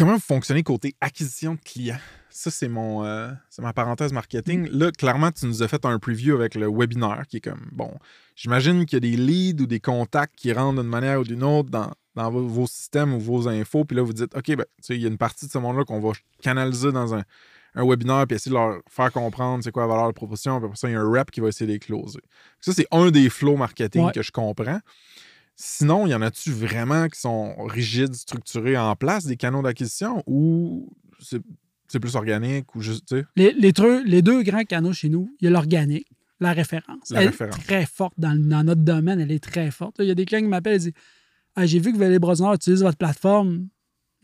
Comment 0.00 0.14
vous 0.14 0.20
fonctionnez 0.20 0.62
côté 0.62 0.96
acquisition 1.02 1.56
de 1.56 1.60
clients? 1.60 1.98
Ça, 2.30 2.50
c'est 2.50 2.68
mon 2.68 3.04
euh, 3.04 3.30
c'est 3.50 3.60
ma 3.60 3.74
parenthèse 3.74 4.14
marketing. 4.14 4.66
Là, 4.72 4.90
clairement, 4.92 5.30
tu 5.30 5.44
nous 5.44 5.62
as 5.62 5.68
fait 5.68 5.84
un 5.84 5.98
preview 5.98 6.34
avec 6.34 6.54
le 6.54 6.70
webinaire 6.70 7.24
qui 7.28 7.36
est 7.36 7.40
comme 7.40 7.68
bon. 7.70 7.92
J'imagine 8.34 8.86
qu'il 8.86 8.96
y 8.96 8.96
a 8.96 9.10
des 9.10 9.16
leads 9.18 9.62
ou 9.62 9.66
des 9.66 9.78
contacts 9.78 10.34
qui 10.36 10.54
rentrent 10.54 10.80
d'une 10.80 10.90
manière 10.90 11.20
ou 11.20 11.24
d'une 11.24 11.44
autre 11.44 11.68
dans, 11.68 11.92
dans 12.14 12.30
vos, 12.30 12.48
vos 12.48 12.66
systèmes 12.66 13.12
ou 13.12 13.20
vos 13.20 13.46
infos. 13.46 13.84
Puis 13.84 13.94
là, 13.94 14.02
vous 14.02 14.14
dites, 14.14 14.34
OK, 14.34 14.46
ben, 14.56 14.64
tu 14.78 14.84
sais, 14.86 14.94
il 14.94 15.02
y 15.02 15.04
a 15.04 15.08
une 15.08 15.18
partie 15.18 15.44
de 15.44 15.50
ce 15.50 15.58
monde-là 15.58 15.84
qu'on 15.84 16.00
va 16.00 16.12
canaliser 16.40 16.92
dans 16.92 17.14
un, 17.14 17.22
un 17.74 17.86
webinaire 17.86 18.26
puis 18.26 18.36
essayer 18.36 18.56
de 18.56 18.58
leur 18.58 18.80
faire 18.88 19.12
comprendre 19.12 19.62
c'est 19.62 19.70
quoi 19.70 19.82
la 19.82 19.88
valeur 19.88 20.06
de 20.06 20.14
proposition. 20.14 20.60
Puis 20.60 20.64
après 20.64 20.78
ça, 20.78 20.88
il 20.88 20.92
y 20.92 20.96
a 20.96 21.00
un 21.00 21.10
rep 21.10 21.30
qui 21.30 21.40
va 21.40 21.48
essayer 21.48 21.66
de 21.66 21.72
les 21.72 21.78
closer. 21.78 22.20
Ça, 22.62 22.72
c'est 22.72 22.86
un 22.90 23.10
des 23.10 23.28
flows 23.28 23.58
marketing 23.58 24.06
Ouais. 24.06 24.12
que 24.12 24.22
je 24.22 24.32
comprends. 24.32 24.80
Sinon, 25.62 26.06
il 26.06 26.10
y 26.10 26.14
en 26.14 26.22
a-tu 26.22 26.52
vraiment 26.52 27.06
qui 27.08 27.20
sont 27.20 27.54
rigides, 27.66 28.14
structurés 28.14 28.78
en 28.78 28.96
place, 28.96 29.26
des 29.26 29.36
canaux 29.36 29.60
d'acquisition, 29.60 30.22
ou 30.26 30.88
c'est 31.18 32.00
plus 32.00 32.16
organique, 32.16 32.74
ou 32.74 32.80
juste, 32.80 33.06
tu 33.08 33.18
sais? 33.18 33.26
Les, 33.36 33.52
les, 33.52 33.72
deux, 33.72 34.02
les 34.04 34.22
deux 34.22 34.42
grands 34.42 34.64
canaux 34.64 34.94
chez 34.94 35.10
nous, 35.10 35.28
il 35.38 35.44
y 35.44 35.48
a 35.48 35.50
l'organique, 35.50 36.06
la 36.40 36.54
référence. 36.54 37.10
La 37.10 37.20
elle 37.20 37.28
référence. 37.28 37.58
est 37.58 37.62
très 37.64 37.84
forte 37.84 38.14
dans, 38.16 38.34
dans 38.40 38.64
notre 38.64 38.80
domaine, 38.80 39.20
elle 39.20 39.32
est 39.32 39.42
très 39.44 39.70
forte. 39.70 39.96
Il 39.98 40.06
y 40.06 40.10
a 40.10 40.14
des 40.14 40.24
clients 40.24 40.40
qui 40.40 40.46
m'appellent 40.48 40.76
et 40.76 40.78
disent 40.78 40.92
Ah, 41.56 41.66
J'ai 41.66 41.78
vu 41.78 41.92
que 41.92 41.98
Valley 41.98 42.18
Brosnard 42.18 42.54
utilise 42.54 42.82
votre 42.82 42.96
plateforme. 42.96 43.68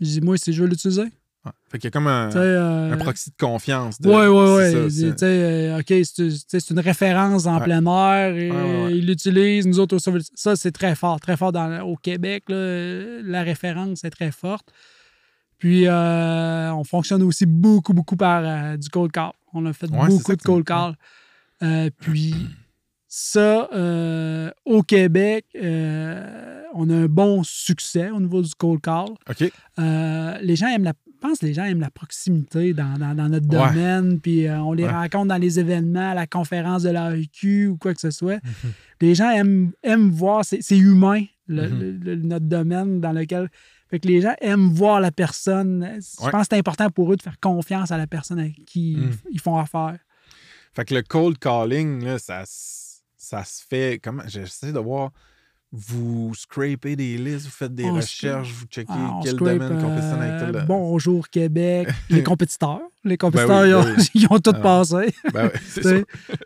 Je 0.01 0.07
dis 0.07 0.21
Moi, 0.23 0.39
si 0.39 0.55
je 0.55 0.63
veux 0.63 0.69
l'utiliser. 0.71 1.05
Ouais. 1.47 1.53
Fait 1.71 1.79
qu'il 1.79 1.87
y 1.87 1.89
a 1.89 1.91
comme 1.93 2.09
un, 2.09 2.31
euh, 2.35 2.93
un 2.93 2.97
proxy 2.97 3.31
de 3.31 3.37
confiance. 3.39 4.01
de- 4.01 4.09
Oui, 4.09 4.91
ça, 4.91 5.17
sais, 5.17 5.25
euh, 5.25 5.79
OK, 5.79 5.93
c'est 6.49 6.71
une 6.71 6.81
référence 6.81 7.47
en 7.47 7.59
Ouais. 7.59 7.65
plein 7.65 7.87
air. 7.87 8.35
Et 8.37 8.51
Ouais, 8.51 8.57
ouais, 8.57 8.85
ouais. 8.85 8.97
Ils 8.99 9.07
l'utilisent. 9.07 9.67
Nous 9.67 9.79
autres, 9.79 9.99
ça, 10.35 10.57
c'est 10.57 10.73
très 10.73 10.95
fort. 10.95 11.21
Très 11.21 11.37
fort 11.37 11.53
dans, 11.53 11.81
au 11.83 11.97
Québec. 11.97 12.45
là, 12.49 13.23
la 13.23 13.43
référence 13.43 14.03
est 14.05 14.11
très 14.11 14.33
forte. 14.33 14.69
Puis, 15.59 15.87
euh, 15.87 16.73
on 16.75 16.85
fonctionne 16.85 17.23
aussi 17.23 17.47
beaucoup, 17.47 17.95
beaucoup 17.95 18.17
par 18.17 18.43
euh, 18.45 18.77
du 18.77 18.89
cold 18.91 19.13
call. 19.13 19.31
On 19.55 19.65
a 19.67 19.73
fait 19.73 19.89
Ouais, 19.91 20.09
beaucoup 20.09 20.37
de 20.37 20.43
cold 20.43 20.65
call. 20.65 20.95
Puis, 22.01 22.35
ça, 23.09 23.69
au 24.65 24.83
Québec, 24.83 25.47
on 25.55 26.91
a 26.91 26.95
un 26.95 27.07
bon 27.07 27.43
succès 27.43 28.11
au 28.11 28.21
niveau 28.21 28.43
du 28.43 28.55
cold 28.55 28.81
call. 28.81 29.11
OK. 29.31 29.51
Les 30.43 30.57
gens 30.57 30.67
aiment 30.69 30.85
la. 30.85 30.93
Pense 31.27 31.39
que 31.41 31.47
les 31.47 31.55
gens 31.55 31.65
aiment 31.65 31.81
la 31.81 31.91
proximité 31.91 32.73
dans, 32.73 32.97
dans- 32.99 33.15
dans 33.15 33.29
notre 33.29 33.47
Ouais. 33.49 33.69
domaine, 33.69 34.21
puis 34.21 34.47
euh, 34.47 34.61
on 34.61 34.73
les 34.73 34.85
Ouais. 34.85 34.91
rencontre 34.93 35.27
dans 35.29 35.37
les 35.39 35.59
événements, 35.59 36.11
à 36.11 36.15
la 36.15 36.27
conférence 36.27 36.83
de 36.85 36.91
l'AEQ 36.91 37.69
ou 37.69 37.77
quoi 37.79 37.95
que 37.95 38.01
ce 38.01 38.11
soit. 38.13 38.37
Mhm. 38.45 38.73
Les 39.01 39.15
gens 39.17 39.31
aiment, 39.31 39.73
aiment 39.83 40.11
voir, 40.11 40.45
c'est 40.45 40.79
humain, 40.79 41.25
le- 41.49 41.69
Mhm. 41.69 41.79
le- 41.81 41.93
le- 42.15 42.17
notre 42.23 42.47
domaine 42.47 43.01
dans 43.01 43.13
lequel. 43.13 43.49
Fait 43.91 43.99
que 44.01 44.07
les 44.09 44.21
gens 44.21 44.35
aiment 44.41 44.69
voir 44.73 45.01
la 45.01 45.11
personne. 45.11 45.85
Je 46.01 46.25
Ouais. 46.25 46.31
pense 46.31 46.43
que 46.43 46.55
c'est 46.55 46.59
important 46.59 46.91
pour 46.91 47.13
eux 47.13 47.17
de 47.17 47.23
faire 47.23 47.39
confiance 47.41 47.91
à 47.91 47.99
la 47.99 48.07
personne 48.07 48.39
avec 48.39 48.65
qui 48.65 48.97
Mhm. 48.97 49.11
ils 49.33 49.41
font 49.41 49.57
affaire. 49.59 49.99
Fait 50.75 50.85
que 50.85 50.95
le 50.95 51.03
cold 51.03 51.39
calling, 51.39 52.05
là, 52.05 52.19
ça, 52.19 52.43
ça 53.17 53.43
se 53.45 53.65
fait. 53.69 54.01
Comment 54.03 54.23
J'essaie 54.27 54.73
de 54.73 54.79
voir. 54.79 55.11
Vous 55.79 56.33
scrapez 56.35 56.97
des 56.97 57.19
listes, 57.19 57.45
vous 57.45 57.51
faites 57.51 57.75
des 57.75 57.85
On 57.85 57.95
recherches, 57.95 58.51
vous 58.53 58.65
checkez 58.65 58.91
Ah, 58.91 59.21
quel 59.23 59.35
scrape, 59.35 59.59
domaine 59.59 59.83
compétitionne 59.83 60.23
avec 60.23 60.43
euh, 60.43 60.53
tel. 60.53 60.65
Bonjour 60.67 61.29
Québec, 61.29 61.89
les 62.11 62.23
compétiteurs. 62.23 62.81
Les 63.05 63.19
compétiteurs, 63.19 63.63
oui, 63.63 63.69
ils, 63.69 63.75
ont, 63.77 63.83
ben 63.83 63.95
oui. 63.99 64.11
ils 64.15 64.27
ont 64.31 64.39
tout 64.39 64.53
Ah. 64.55 64.61
passé. 64.61 65.15
Ben 65.35 65.47
ouais, 65.49 65.53
c'est 65.69 65.83
ça. 65.83 65.95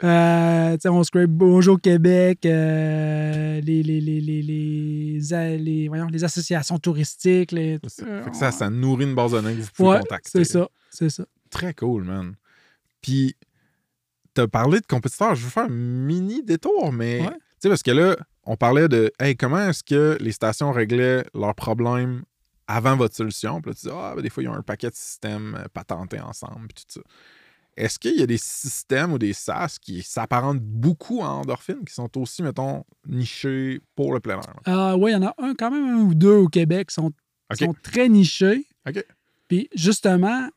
euh, 0.05 0.77
on 0.87 1.05
scrape 1.05 1.31
Bonjour 1.31 1.81
Québec, 1.81 2.45
euh, 2.45 3.61
les, 3.61 3.83
les, 3.85 4.01
les, 4.01 4.21
les, 4.21 4.43
les, 4.43 5.33
a- 5.35 5.57
les- 5.57 5.87
voyons, 5.87 6.07
les 6.09 6.25
associations 6.25 6.79
touristiques. 6.81 7.53
Les, 7.53 7.77
euh, 8.03 8.25
Fait 8.25 8.31
que 8.31 8.37
ça, 8.37 8.51
ça 8.51 8.69
nourrit 8.69 9.05
une 9.05 9.15
base 9.15 9.31
de 9.33 9.41
données 9.41 9.55
que 9.55 9.63
vous 9.63 9.69
pouvez 9.77 9.89
ouais, 9.91 10.01
contacter. 10.01 10.31
c'est 10.45 10.53
ça, 10.59 10.69
c'est 10.91 11.09
ça. 11.11 11.25
Très 11.51 11.73
cool, 11.75 12.03
man. 12.03 12.35
Puis, 13.01 13.37
t'as 14.35 14.49
parlé 14.49 14.81
de 14.81 14.87
compétiteurs. 14.87 15.37
Je 15.37 15.45
veux 15.45 15.51
faire 15.51 15.65
un 15.65 15.69
mini 15.69 16.43
détour, 16.43 16.93
mais. 16.93 17.21
Ouais. 17.21 17.29
Tu 17.31 17.65
sais, 17.65 17.69
parce 17.69 17.83
que 17.83 17.91
là, 17.91 18.17
on 18.45 18.57
parlait 18.57 18.89
de. 18.89 19.13
Hey, 19.19 19.37
comment 19.37 19.69
est-ce 19.69 19.85
que 19.85 20.17
les 20.21 20.33
stations 20.33 20.73
réglaient 20.73 21.25
leurs 21.35 21.55
problèmes 21.55 22.23
avant 22.67 22.97
votre 22.97 23.15
solution? 23.15 23.61
Puis 23.61 23.71
là, 23.71 23.75
tu 23.75 23.87
dis, 23.87 23.93
ah, 23.95 24.13
ben, 24.17 24.23
des 24.23 24.31
fois, 24.31 24.43
ils 24.43 24.49
ont 24.49 24.55
un 24.55 24.63
paquet 24.63 24.91
de 24.91 24.95
systèmes 24.95 25.57
euh, 25.59 25.67
patentés 25.73 26.21
ensemble, 26.21 26.69
puis 26.69 26.85
tout 26.85 27.01
ça. 27.01 27.01
Est-ce 27.77 27.99
qu'il 27.99 28.19
y 28.19 28.23
a 28.23 28.27
des 28.27 28.39
systèmes 28.39 29.13
ou 29.13 29.19
des 29.19 29.33
SaaS 29.33 29.79
qui 29.81 30.03
s'apparentent 30.03 30.61
beaucoup 30.61 31.23
à 31.23 31.29
Endorphine, 31.29 31.85
qui 31.87 31.95
sont 31.95 32.11
aussi, 32.19 32.43
mettons, 32.43 32.85
nichés 33.07 33.81
pour 33.95 34.13
le 34.13 34.21
plein 34.21 34.41
air? 34.41 34.55
Euh, 34.69 34.97
oui, 34.97 35.13
il 35.13 35.15
y 35.15 35.17
en 35.17 35.23
a 35.23 35.35
un, 35.39 35.55
quand 35.55 35.71
même 35.71 35.85
un 35.85 36.03
ou 36.03 36.15
deux 36.15 36.35
au 36.35 36.49
Québec 36.49 36.89
qui 36.89 36.95
sont, 36.95 37.13
très 37.83 38.09
nichés. 38.09 38.67
OK. 38.89 39.05
Puis 39.49 39.69
justement, 39.75 40.49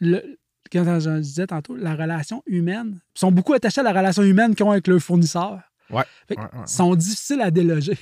le, 0.00 0.38
quand 0.70 1.00
je 1.00 1.18
disais 1.18 1.46
tantôt, 1.46 1.76
la 1.76 1.94
relation 1.94 2.42
humaine, 2.46 3.00
ils 3.16 3.18
sont 3.18 3.32
beaucoup 3.32 3.52
attachés 3.52 3.80
à 3.80 3.84
la 3.84 3.92
relation 3.92 4.22
humaine 4.22 4.54
qu'ils 4.54 4.64
ont 4.66 4.70
avec 4.70 4.86
leurs 4.86 5.00
fournisseurs. 5.00 5.60
Ouais. 5.90 6.04
Fait 6.28 6.36
que 6.36 6.40
Ouais, 6.40 6.46
ouais, 6.52 6.60
ouais. 6.60 6.66
sont 6.66 6.94
difficiles 6.94 7.40
à 7.40 7.50
déloger. 7.50 7.98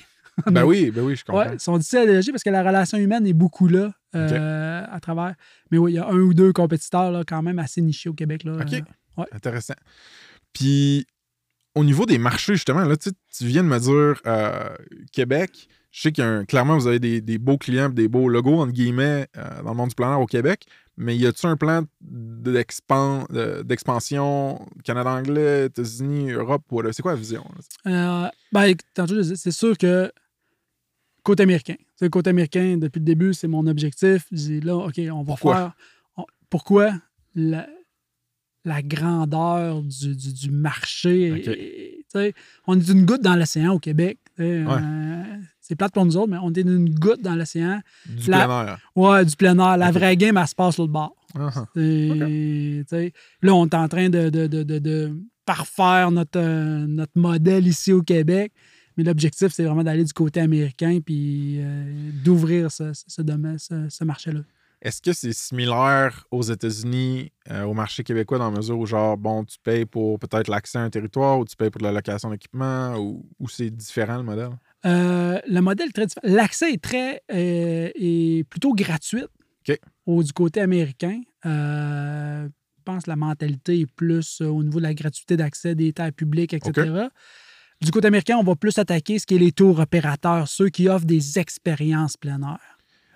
Ben 0.47 0.63
oui, 0.65 0.91
ben 0.91 1.03
oui, 1.03 1.15
je 1.15 1.23
comprends. 1.23 1.43
Ouais, 1.43 1.53
ils 1.53 1.59
sont 1.59 1.77
difficiles 1.77 1.99
à 1.99 2.05
déloger 2.05 2.31
parce 2.31 2.43
que 2.43 2.49
la 2.49 2.63
relation 2.63 2.97
humaine 2.97 3.27
est 3.27 3.33
beaucoup 3.33 3.67
là 3.67 3.91
euh, 4.15 4.85
à 4.89 4.99
travers. 4.99 5.35
Mais 5.71 5.77
oui, 5.77 5.93
il 5.93 5.95
y 5.95 5.99
a 5.99 6.07
un 6.07 6.17
ou 6.17 6.33
deux 6.33 6.53
compétiteurs 6.53 7.11
là, 7.11 7.23
quand 7.27 7.41
même 7.41 7.59
assez 7.59 7.81
nichés 7.81 8.09
au 8.09 8.13
Québec. 8.13 8.43
Là, 8.43 8.53
OK. 8.53 8.73
Euh, 9.19 9.23
Intéressant. 9.31 9.75
Puis, 10.53 11.05
au 11.75 11.83
niveau 11.83 12.05
des 12.05 12.17
marchés, 12.17 12.53
justement, 12.53 12.83
là, 12.83 12.95
tu 12.97 13.11
viens 13.41 13.63
de 13.63 13.67
me 13.69 13.79
dire 13.79 14.21
euh, 14.25 14.75
Québec. 15.11 15.67
Je 15.93 16.01
sais 16.01 16.21
un- 16.21 16.43
clairement, 16.43 16.75
vous 16.75 16.87
avez 16.87 16.99
des, 16.99 17.21
des 17.21 17.37
beaux 17.37 17.59
clients, 17.59 17.87
des 17.87 18.07
beaux 18.07 18.27
logos, 18.27 18.59
entre 18.59 18.71
guillemets, 18.73 19.27
euh, 19.37 19.61
dans 19.61 19.69
le 19.71 19.77
monde 19.77 19.89
du 19.89 19.95
plein 19.95 20.13
air 20.13 20.19
au 20.19 20.25
Québec. 20.25 20.65
Mais 20.97 21.15
y 21.15 21.27
a-tu 21.27 21.45
un 21.45 21.55
plan 21.55 21.83
d'expan- 22.01 23.25
de- 23.31 23.61
d'expansion 23.61 24.59
Canada 24.83 25.11
anglais, 25.11 25.67
États-Unis, 25.67 26.31
Europe? 26.31 26.63
C'est 26.91 27.03
quoi 27.03 27.11
la 27.13 27.19
vision? 27.19 27.45
Euh, 27.85 28.27
ben, 28.51 28.73
c'est 29.35 29.51
sûr 29.51 29.77
que 29.77 30.11
côté 31.21 31.43
américain. 31.43 31.75
Le 32.01 32.09
côté 32.09 32.31
américain, 32.31 32.77
depuis 32.77 32.97
le 32.99 33.05
début, 33.05 33.35
c'est 33.35 33.47
mon 33.47 33.65
objectif. 33.67 34.25
Je 34.31 34.35
dis 34.35 34.59
là, 34.61 34.75
OK, 34.75 34.99
on 35.11 35.19
va 35.19 35.23
Pourquoi? 35.25 35.55
faire. 35.55 35.73
on- 36.17 36.25
pourquoi 36.49 36.93
la, 37.35 37.67
la 38.65 38.81
grandeur 38.81 39.83
du, 39.83 40.15
du- 40.15 40.33
du 40.33 40.49
marché? 40.49 41.27
Et- 42.15 42.33
on 42.67 42.79
est 42.79 42.87
une 42.89 43.05
goutte 43.05 43.21
dans 43.21 43.35
l'océan 43.35 43.73
au 43.73 43.79
Québec. 43.79 44.17
Ouais. 44.65 44.73
euh, 44.81 45.23
c'est 45.61 45.75
plate 45.75 45.93
pour 45.93 46.05
nous 46.05 46.17
autres, 46.17 46.29
mais 46.29 46.37
on 46.41 46.51
est 46.51 46.61
une 46.61 46.89
goutte 46.93 47.21
dans 47.21 47.35
l'océan. 47.35 47.79
Du 48.07 48.29
La- 48.31 48.45
plein 48.45 48.65
air. 48.67 48.79
Ouais, 48.95 49.25
du 49.25 49.35
plein 49.35 49.57
air. 49.59 49.77
La 49.77 49.91
vraie 49.91 50.17
game, 50.17 50.37
elle 50.37 50.47
se 50.47 50.55
passe 50.55 50.77
l'autre 50.77 50.91
bord. 50.91 51.15
Sais, 51.75 53.13
Là, 53.41 53.53
on 53.55 53.65
est 53.65 53.73
en 53.75 53.87
train 53.87 54.09
de, 54.09 54.29
de- 54.29 54.47
de- 54.47 54.63
de- 54.63 54.79
de 54.79 55.15
parfaire 55.45 56.11
notre, 56.11 56.39
euh, 56.39 56.85
notre 56.87 57.11
modèle 57.15 57.67
ici 57.67 57.91
au 57.91 58.01
Québec. 58.01 58.51
Mais 58.97 59.03
l'objectif, 59.03 59.51
c'est 59.51 59.63
vraiment 59.63 59.83
d'aller 59.83 60.03
du 60.03 60.13
côté 60.13 60.39
américain 60.39 60.99
puis 61.03 61.55
euh, 61.59 62.11
d'ouvrir 62.23 62.71
ce, 62.71 62.91
ce, 62.93 63.21
domaine- 63.23 63.57
ce- 63.57 63.87
ce 63.89 64.03
marché-là. 64.03 64.41
Est-ce 64.83 65.01
que 65.01 65.13
c'est 65.13 65.31
similaire 65.31 66.27
aux 66.29 66.41
États-Unis, 66.41 67.31
euh, 67.49 67.63
au 67.63 67.73
marché 67.73 68.03
québécois, 68.03 68.37
dans 68.37 68.51
la 68.51 68.57
mesure 68.57 68.77
où, 68.77 68.85
genre, 68.85 69.15
bon, 69.17 69.45
tu 69.45 69.57
payes 69.63 69.85
pour 69.85 70.19
peut-être 70.19 70.49
l'accès 70.49 70.77
à 70.77 70.81
un 70.81 70.89
territoire 70.89 71.39
ou 71.39 71.45
tu 71.45 71.55
payes 71.55 71.69
pour 71.69 71.79
de 71.79 71.85
la 71.85 71.93
location 71.93 72.29
d'équipement 72.29 72.97
ou, 72.97 73.25
ou 73.39 73.47
c'est 73.47 73.69
différent 73.69 74.17
le 74.17 74.23
modèle? 74.23 74.49
Euh, 74.85 75.39
le 75.47 75.61
modèle 75.61 75.87
est 75.87 75.93
très 75.93 76.05
différent. 76.05 76.27
L'accès 76.27 76.73
est 76.73 76.83
très 76.83 77.23
euh, 77.31 77.91
est 77.95 78.43
plutôt 78.49 78.73
gratuit 78.73 79.23
OK. 79.23 79.79
au, 80.05 80.21
du 80.21 80.33
côté 80.33 80.59
américain. 80.59 81.21
Je 81.45 82.49
pense 82.83 83.05
que 83.05 83.09
la 83.09 83.15
mentalité 83.15 83.79
est 83.79 83.91
plus 83.95 84.41
au 84.41 84.61
niveau 84.61 84.79
de 84.79 84.83
la 84.83 84.93
gratuité 84.93 85.37
d'accès 85.37 85.75
des 85.75 85.93
terres 85.93 86.11
publiques, 86.11 86.53
etc. 86.53 87.07
Du 87.79 87.91
côté 87.91 88.07
américain, 88.07 88.35
on 88.37 88.43
va 88.43 88.57
plus 88.57 88.77
attaquer 88.77 89.17
ce 89.17 89.25
qui 89.25 89.35
est 89.35 89.39
les 89.39 89.53
tours 89.53 89.79
opérateurs, 89.79 90.49
ceux 90.49 90.67
qui 90.67 90.89
offrent 90.89 91.05
des 91.05 91.39
expériences 91.39 92.17
plein 92.17 92.41
air. 92.41 92.72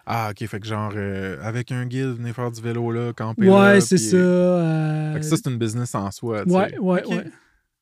Ah, 0.10 0.30
ok, 0.32 0.48
fait 0.48 0.60
que 0.62 0.66
genre, 0.68 0.94
euh, 0.96 1.38
avec 1.42 1.70
un 1.72 1.86
guide, 1.86 2.16
venez 2.16 2.32
faire 2.32 2.50
du 2.50 2.62
vélo 2.62 2.92
là, 2.92 3.12
camper. 3.14 3.50
Ouais, 3.50 3.82
c'est 3.82 3.98
ça. 3.98 4.16
euh, 4.16 5.14
Fait 5.14 5.20
que 5.20 5.26
ça, 5.26 5.36
c'est 5.36 5.50
une 5.50 5.58
business 5.58 5.94
en 5.96 6.10
soi. 6.12 6.44
Ouais, 6.48 6.78
ouais, 6.80 7.04
ouais. 7.06 7.26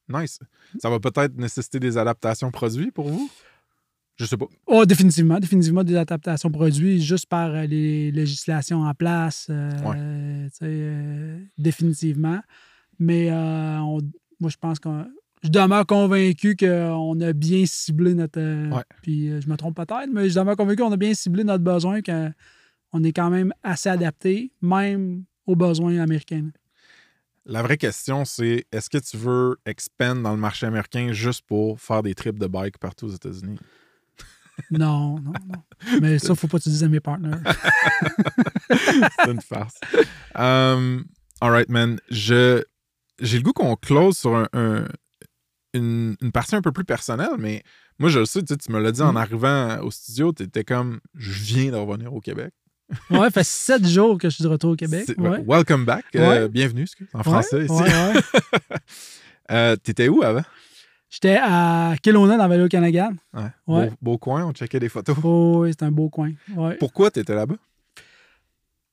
Nice. 0.10 0.40
Ça 0.80 0.90
va 0.90 1.00
peut-être 1.00 1.36
nécessiter 1.38 1.80
des 1.80 1.98
adaptations 1.98 2.50
produits 2.52 2.90
pour 2.92 3.10
vous? 3.10 3.30
Je 4.18 4.26
sais 4.26 4.38
pas. 4.38 4.46
Oh, 4.66 4.86
définitivement, 4.86 5.40
définitivement 5.40 5.84
des 5.84 5.96
adaptations 5.98 6.50
produits 6.50 7.02
juste 7.02 7.26
par 7.28 7.50
euh, 7.54 7.66
les 7.66 8.12
législations 8.12 8.82
en 8.84 8.94
place. 8.94 9.48
euh, 9.50 10.48
euh, 10.64 11.40
définitivement. 11.58 12.40
Mais 12.98 13.30
euh, 13.30 13.80
on- 13.82 14.00
moi, 14.40 14.50
je 14.50 14.58
pense 14.58 14.80
qu'on. 14.80 15.06
Je 15.46 15.50
demeure 15.50 15.86
convaincu 15.86 16.56
qu'on 16.56 17.22
a 17.22 17.34
bien 17.34 17.66
ciblé 17.68 18.14
notre. 18.16 18.39
euh, 18.39 18.70
Ouais. 18.72 18.84
Puis 19.04 19.30
euh, 19.30 19.39
je 19.41 19.48
me 19.48 19.56
trompe 19.58 19.76
peut-être, 19.76 20.10
mais 20.12 20.28
je 20.30 20.36
demeure 20.39 20.56
convaincu 20.58 20.82
qu'on 20.82 20.91
a 20.91 20.98
bien 20.98 21.14
ciblé 21.14 21.43
notre 21.43 21.64
besoin, 21.64 22.02
qu'on 22.02 23.04
est 23.04 23.14
quand 23.14 23.30
même 23.30 23.54
assez 23.64 23.89
adapté, 23.89 24.52
même 24.62 25.24
aux 25.46 25.56
besoins 25.56 26.00
américains. 26.00 26.50
La 27.46 27.62
vraie 27.62 27.78
question, 27.78 28.26
c'est 28.26 28.66
est-ce 28.72 28.89
que 28.89 28.98
tu 28.98 29.18
veux 29.18 29.58
expand 29.68 30.24
dans 30.24 30.32
le 30.32 30.39
marché 30.39 30.66
américain 30.66 31.12
juste 31.12 31.43
pour 31.46 31.80
faire 31.80 32.02
des 32.02 32.16
trips 32.16 32.39
de 32.39 32.48
bike 32.48 32.80
partout 32.80 33.06
aux 33.06 33.14
États-Unis? 33.14 33.60
Non, 34.72 35.20
non, 35.20 35.34
non. 35.48 36.00
Mais 36.02 36.18
ça, 36.18 36.34
faut 36.34 36.48
pas 36.48 36.58
que 36.60 36.64
tu 36.64 36.70
dises 36.70 36.84
à 36.86 36.88
mes 36.88 37.02
partenaires. 37.02 37.41
c'est 38.70 39.30
une 39.32 39.41
farce. 39.41 39.76
Um, 40.34 41.04
all 41.41 41.52
right, 41.52 41.68
man. 41.70 42.00
Je, 42.10 42.64
j'ai 43.20 43.38
le 43.38 43.43
goût 43.43 43.52
qu'on 43.52 43.76
close 43.76 44.18
sur 44.18 44.34
un- 44.34 44.48
un- 44.54 44.88
une, 45.78 46.16
une 46.22 46.32
partie 46.32 46.56
un 46.56 46.62
peu 46.62 46.72
plus 46.72 46.86
personnelle, 46.86 47.36
mais 47.38 47.64
moi, 48.00 48.10
je 48.10 48.20
le 48.20 48.26
sais, 48.26 48.42
tu 48.44 48.58
tu 48.58 48.72
me 48.72 48.80
l'as 48.80 48.92
dit 48.92 49.02
en 49.02 49.14
Mm. 49.14 49.18
arrivant 49.18 49.80
au 49.82 49.92
studio, 49.92 50.34
tu 50.34 50.44
étais 50.44 50.64
comme 50.64 51.00
je 51.16 51.32
viens 51.32 51.72
de 51.72 51.76
revenir 51.78 52.14
au 52.14 52.20
Québec. 52.22 52.52
Ouais, 53.10 53.20
ça 53.20 53.32
fait 53.32 53.44
sept 53.46 53.88
jours 53.88 54.18
que 54.18 54.30
je 54.30 54.36
suis 54.36 54.44
de 54.44 54.50
retour 54.50 54.72
au 54.72 54.76
Québec. 54.76 55.10
Ouais. 55.18 55.44
Welcome 55.48 55.86
back. 55.86 56.06
Euh, 56.16 56.48
bienvenue, 56.48 56.84
excuse, 56.84 57.08
en 57.14 57.20
Ouais, 57.20 57.24
français 57.24 57.66
ici. 57.66 57.72
ouais, 57.74 57.82
ouais. 57.84 58.22
Euh, 59.52 59.76
T'étais 59.76 60.08
où 60.10 60.24
avant? 60.24 60.42
J'étais 61.10 61.38
à 61.42 61.96
Kelowna, 62.02 62.36
dans 62.36 62.68
Canagan. 62.68 63.14
Ouais. 63.34 63.42
Ouais. 63.68 63.88
Beau, 63.90 63.94
beau 64.02 64.18
coin, 64.18 64.44
on 64.46 64.52
checkait 64.54 64.80
des 64.80 64.90
photos. 64.90 65.16
Oh, 65.24 65.60
oui, 65.62 65.72
c'est 65.72 65.86
un 65.86 65.92
beau 65.92 66.10
coin. 66.10 66.32
Pourquoi 66.80 67.12
t'étais 67.12 67.36
là-bas? 67.36 67.56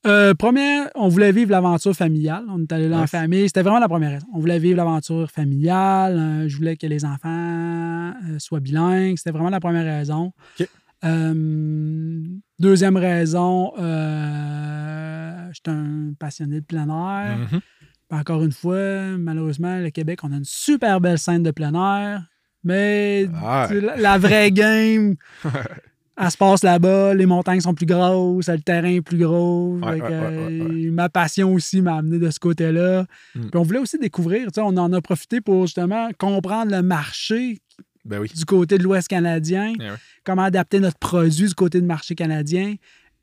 Euh, 0.04 0.34
première, 0.34 0.90
on 0.94 1.08
voulait 1.08 1.30
vivre 1.30 1.50
l'aventure 1.50 1.94
familiale. 1.94 2.44
On 2.48 2.60
est 2.60 2.72
allé 2.72 2.88
là 2.88 2.98
en 2.98 3.06
famille. 3.06 3.46
C'était 3.48 3.62
vraiment 3.62 3.78
la 3.78 3.88
première 3.88 4.10
raison. 4.10 4.26
On 4.34 4.40
voulait 4.40 4.58
vivre 4.58 4.76
l'aventure 4.76 5.30
familiale. 5.30 6.18
Euh, 6.18 6.48
je 6.48 6.56
voulais 6.56 6.76
que 6.76 6.86
les 6.86 7.04
enfants 7.04 7.28
euh, 7.28 8.38
soient 8.38 8.60
bilingues. 8.60 9.16
C'était 9.16 9.30
vraiment 9.30 9.50
la 9.50 9.60
première 9.60 9.84
raison. 9.84 10.32
Deuxième 12.58 12.96
raison, 12.96 13.72
j'étais 15.52 15.70
un 15.70 16.12
passionné 16.18 16.60
de 16.60 16.66
plein 16.66 16.88
air. 16.88 17.38
Mhm. 17.38 17.60
Puis 18.08 18.18
Encore 18.18 18.42
une 18.42 18.52
fois, 18.52 19.16
malheureusement, 19.18 19.78
le 19.78 19.90
Québec, 19.90 20.20
on 20.22 20.32
a 20.32 20.36
une 20.36 20.44
super 20.44 21.00
belle 21.00 21.18
scène 21.18 21.42
de 21.42 21.50
plein 21.50 21.74
air. 21.74 22.24
Mais 22.64 23.28
Ah 23.42 23.68
la 23.96 24.18
vraie 24.18 24.50
game, 24.52 25.16
elle 26.22 26.30
se 26.30 26.36
passe 26.36 26.62
là-bas. 26.62 27.14
Les 27.14 27.26
montagnes 27.26 27.60
sont 27.60 27.74
plus 27.74 27.86
grosses, 27.86 28.48
le 28.48 28.60
terrain 28.60 28.88
est 28.88 29.00
plus 29.00 29.18
gros. 29.18 29.78
Ouais, 29.82 30.00
ouais, 30.00 30.08
ouais, 30.08 30.90
Ma 30.90 31.08
passion 31.08 31.52
aussi 31.52 31.82
m'a 31.82 31.96
amené 31.96 32.18
de 32.18 32.30
ce 32.30 32.38
côté-là. 32.38 33.06
Mm. 33.34 33.40
Puis 33.50 33.50
on 33.56 33.62
voulait 33.62 33.78
aussi 33.78 33.98
découvrir. 33.98 34.46
tu 34.46 34.54
sais, 34.54 34.60
On 34.60 34.76
en 34.76 34.92
a 34.92 35.00
profité 35.00 35.40
pour 35.40 35.66
justement 35.66 36.10
comprendre 36.18 36.72
le 36.72 36.82
marché 36.82 37.58
Ben 38.04 38.20
oui. 38.20 38.30
du 38.34 38.44
côté 38.44 38.78
de 38.78 38.82
l'Ouest 38.82 39.08
canadien, 39.08 39.72
Eh 39.80 39.88
comment 40.24 40.42
adapter 40.42 40.80
notre 40.80 40.98
produit 40.98 41.48
du 41.48 41.54
côté 41.54 41.80
du 41.80 41.86
marché 41.86 42.14
canadien, 42.14 42.74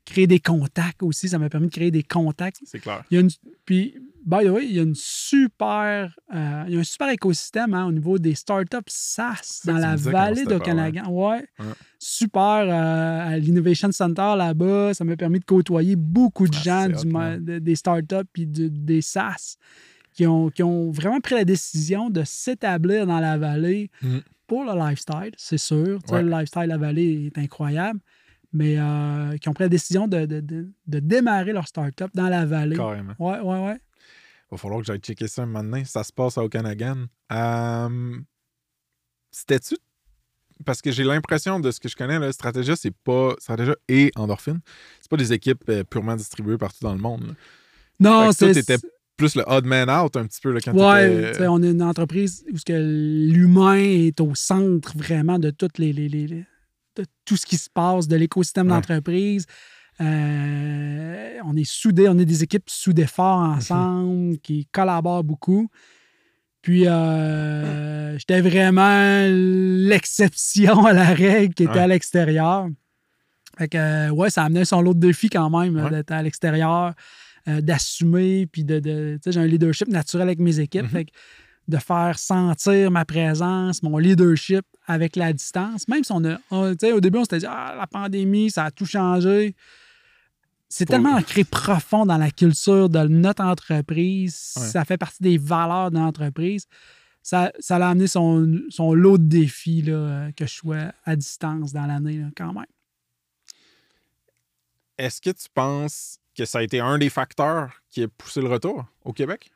créer 0.04 0.26
des 0.26 0.40
contacts 0.40 1.02
aussi. 1.02 1.28
Ça 1.28 1.38
m'a 1.38 1.48
permis 1.48 1.68
de 1.68 1.72
créer 1.72 1.90
des 1.90 2.02
contacts. 2.02 2.58
C'est 2.64 2.80
clair. 2.80 3.02
Il 3.10 3.14
y 3.14 3.18
a 3.18 3.20
une, 3.20 3.30
puis, 3.64 3.94
by 4.24 4.44
the 4.44 4.48
way, 4.50 4.66
il 4.66 4.72
y 4.72 4.78
a 4.78 4.82
une 4.82 4.94
super, 4.94 6.14
euh, 6.34 6.64
il 6.68 6.74
y 6.74 6.76
a 6.76 6.80
un 6.80 6.84
super 6.84 7.08
écosystème 7.10 7.74
hein, 7.74 7.86
au 7.86 7.92
niveau 7.92 8.18
des 8.18 8.34
startups 8.34 8.78
SaaS 8.86 9.60
dans 9.64 9.74
la 9.74 9.96
vallée 10.12 10.44
Canagan. 10.60 11.08
Ouais. 11.10 11.46
Ouais. 11.58 11.64
Super 11.98 12.44
euh, 12.68 13.28
à 13.34 13.38
l'Innovation 13.38 13.90
Center 13.92 14.34
là-bas. 14.36 14.94
Ça 14.94 15.04
m'a 15.04 15.16
permis 15.16 15.40
de 15.40 15.44
côtoyer 15.44 15.96
beaucoup 15.96 16.46
de 16.48 16.56
Ah, 16.56 16.62
gens 16.62 16.88
du 16.88 17.14
hot, 17.14 17.60
des 17.60 17.76
startups 17.76 18.16
et 18.38 18.46
des 18.46 19.02
SaaS 19.02 19.56
qui 20.14 20.26
ont, 20.26 20.50
qui 20.50 20.62
ont 20.62 20.90
vraiment 20.90 21.20
pris 21.20 21.34
la 21.36 21.44
décision 21.44 22.10
de 22.10 22.22
s'établir 22.24 23.06
dans 23.06 23.20
la 23.20 23.38
vallée 23.38 23.90
Mm. 24.02 24.18
pour 24.46 24.64
le 24.64 24.72
lifestyle, 24.78 25.32
c'est 25.36 25.58
sûr. 25.58 25.98
Ouais. 26.10 26.22
Le 26.22 26.28
lifestyle 26.30 26.62
de 26.64 26.68
la 26.68 26.78
vallée 26.78 27.26
est 27.34 27.38
incroyable. 27.38 28.00
Mais 28.52 28.74
euh, 28.78 29.36
qui 29.36 29.48
ont 29.48 29.52
pris 29.52 29.62
la 29.62 29.68
décision 29.68 30.08
de, 30.08 30.26
de- 30.26 30.40
de- 30.40 30.72
de 30.88 30.98
démarrer 30.98 31.52
leur 31.52 31.68
startup 31.68 32.08
dans 32.14 32.28
la 32.28 32.44
vallée. 32.46 32.74
Carrément. 32.76 33.12
Ouais, 33.20 33.38
ouais, 33.38 33.64
ouais. 33.66 33.80
Va 34.50 34.56
falloir 34.56 34.80
que 34.80 34.86
j'aille 34.86 34.98
checker 34.98 35.28
ça 35.28 35.46
donné. 35.46 35.84
Ça 35.84 36.02
se 36.02 36.12
passe 36.12 36.36
à 36.38 36.42
Okanagan. 36.44 37.06
Euh, 37.32 38.18
C'était-tu? 39.30 39.76
Parce 40.66 40.82
que 40.82 40.90
j'ai 40.90 41.04
l'impression 41.04 41.58
de 41.60 41.70
ce 41.70 41.80
que 41.80 41.88
je 41.88 41.96
connais, 41.96 42.18
là, 42.18 42.30
Stratégia, 42.32 42.76
c'est 42.76 42.90
pas. 43.04 43.34
Stratégia 43.38 43.76
et 43.88 44.10
Endorphine, 44.16 44.60
c'est 45.00 45.08
pas 45.10 45.16
des 45.16 45.32
équipes 45.32 45.62
euh, 45.70 45.84
purement 45.84 46.16
distribuées 46.16 46.58
partout 46.58 46.80
dans 46.82 46.92
le 46.92 47.00
monde. 47.00 47.28
là. 47.28 47.34
Non, 48.00 48.32
c'est. 48.32 48.52
plus 49.16 49.34
le 49.36 49.44
odd 49.46 49.66
man 49.66 49.90
out 49.90 50.16
un 50.16 50.26
petit 50.26 50.40
peu 50.40 50.50
là, 50.50 50.60
quand 50.60 50.72
Ouais, 50.72 51.32
sais, 51.34 51.46
on 51.46 51.62
est 51.62 51.70
une 51.70 51.82
entreprise 51.82 52.42
où 52.50 52.56
l'humain 52.72 53.74
est 53.76 54.18
au 54.20 54.34
centre 54.34 54.96
vraiment 54.96 55.38
de 55.38 55.50
toutes 55.50 55.76
les, 55.76 55.92
les- 55.92 56.08
les- 56.08 56.26
les- 56.26 56.46
de 56.96 57.04
tout 57.26 57.36
ce 57.36 57.44
qui 57.44 57.56
se 57.58 57.68
passe, 57.68 58.08
de 58.08 58.16
l'écosystème 58.16 58.66
Ouais. 58.68 58.72
d'entreprise. 58.74 59.44
Euh, 60.00 60.04
on 61.52 61.56
est 61.56 61.64
soudés, 61.68 62.08
on 62.08 62.18
est 62.18 62.24
des 62.24 62.42
équipes 62.42 62.68
soudées 62.68 63.06
fort 63.06 63.40
Mhm. 63.40 63.56
ensemble, 63.56 64.38
qui 64.38 64.66
collaborent 64.72 65.24
beaucoup. 65.24 65.68
Puis, 66.62 66.86
euh, 66.86 68.18
j'étais 68.18 68.40
vraiment 68.40 69.24
l'exception 69.88 70.84
à 70.84 70.92
la 70.92 71.06
règle 71.14 71.54
qui 71.54 71.64
était 71.64 71.72
Ouais. 71.72 71.78
à 71.80 71.86
l'extérieur. 71.86 72.68
Fait 73.58 73.68
que, 73.68 73.78
euh, 73.78 74.10
ouais, 74.10 74.30
ça 74.30 74.44
amenait 74.44 74.64
son 74.64 74.80
lot 74.80 74.94
de 74.94 75.00
défis 75.00 75.28
quand 75.30 75.50
même 75.50 75.76
euh, 75.76 75.84
Ouais. 75.84 75.90
d'être 75.90 76.12
à 76.12 76.22
l'extérieur, 76.22 76.94
euh, 77.48 77.60
d'assumer, 77.60 78.46
puis 78.46 78.64
de. 78.64 78.78
de 78.78 79.14
tu 79.16 79.20
sais, 79.24 79.32
j'ai 79.32 79.40
un 79.40 79.46
leadership 79.46 79.88
naturel 79.88 80.28
avec 80.28 80.38
mes 80.38 80.60
équipes. 80.60 80.82
Mhm. 80.84 80.88
Fait 80.88 81.04
que 81.06 81.10
de 81.68 81.76
faire 81.78 82.18
sentir 82.18 82.90
ma 82.90 83.04
présence, 83.04 83.82
mon 83.82 83.96
leadership 83.98 84.64
avec 84.86 85.14
la 85.16 85.32
distance. 85.32 85.86
Même 85.88 86.04
si 86.04 86.12
on 86.12 86.24
a. 86.24 86.38
on- 86.50 86.72
tu 86.72 86.78
sais, 86.86 86.92
au 86.92 87.00
début, 87.00 87.18
on 87.18 87.24
s'était 87.24 87.38
dit, 87.38 87.46
ah, 87.48 87.74
la 87.78 87.86
pandémie, 87.86 88.50
ça 88.50 88.64
a 88.66 88.70
tout 88.70 88.86
changé. 88.86 89.54
C'est 90.72 90.84
tellement 90.86 91.16
ancré 91.16 91.42
profond 91.44 92.06
dans 92.06 92.16
la 92.16 92.30
culture 92.30 92.88
de 92.88 93.00
notre 93.08 93.42
entreprise. 93.42 94.54
Ouais. 94.56 94.62
Ça 94.66 94.84
fait 94.84 94.96
partie 94.96 95.22
des 95.22 95.36
valeurs 95.36 95.90
de 95.90 95.96
l'entreprise. 95.98 96.66
Ça, 97.22 97.52
ça 97.58 97.78
l'a 97.78 97.88
amené 97.90 98.06
son, 98.06 98.60
son 98.70 98.94
lot 98.94 99.18
de 99.18 99.24
défis 99.24 99.82
là, 99.82 99.92
euh, 99.92 100.30
que 100.32 100.46
je 100.46 100.54
sois 100.54 100.92
à 101.04 101.16
distance 101.16 101.72
dans 101.72 101.84
l'année, 101.86 102.24
quand 102.36 102.52
même. 102.52 102.64
Est-ce 104.96 105.20
que 105.20 105.30
tu 105.30 105.46
penses 105.52 106.18
que 106.36 106.44
ça 106.44 106.58
a 106.58 106.62
été 106.62 106.80
un 106.80 106.98
des 106.98 107.10
facteurs 107.10 107.82
qui 107.90 108.02
a 108.04 108.08
poussé 108.08 108.40
le 108.40 108.48
retour 108.48 108.86
au 109.04 109.12
Québec? 109.12 109.50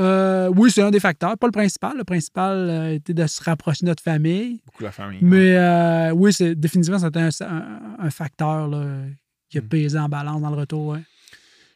Euh, 0.00 0.48
oui, 0.56 0.70
c'est 0.70 0.82
un 0.82 0.90
des 0.92 1.00
facteurs. 1.00 1.36
Pas 1.36 1.48
le 1.48 1.52
principal. 1.52 1.96
Le 1.96 2.04
principal 2.04 2.56
euh, 2.56 2.94
était 2.94 3.14
de 3.14 3.26
se 3.26 3.42
rapprocher 3.42 3.84
de 3.84 3.90
notre 3.90 4.02
famille. 4.02 4.62
Beaucoup 4.64 4.84
la 4.84 4.92
famille. 4.92 5.18
Mais 5.22 5.56
euh, 5.56 6.12
oui, 6.12 6.32
c'est 6.32 6.54
définitivement 6.54 7.00
c'était 7.00 7.18
un, 7.20 7.30
un- 7.40 7.96
un 7.98 8.10
facteur 8.10 8.68
là, 8.68 9.00
qui 9.48 9.58
a 9.58 9.62
Mm. 9.62 9.68
pesé 9.68 9.98
en 9.98 10.08
balance 10.08 10.40
dans 10.42 10.50
le 10.50 10.56
retour. 10.56 10.88
ouais. 10.88 11.02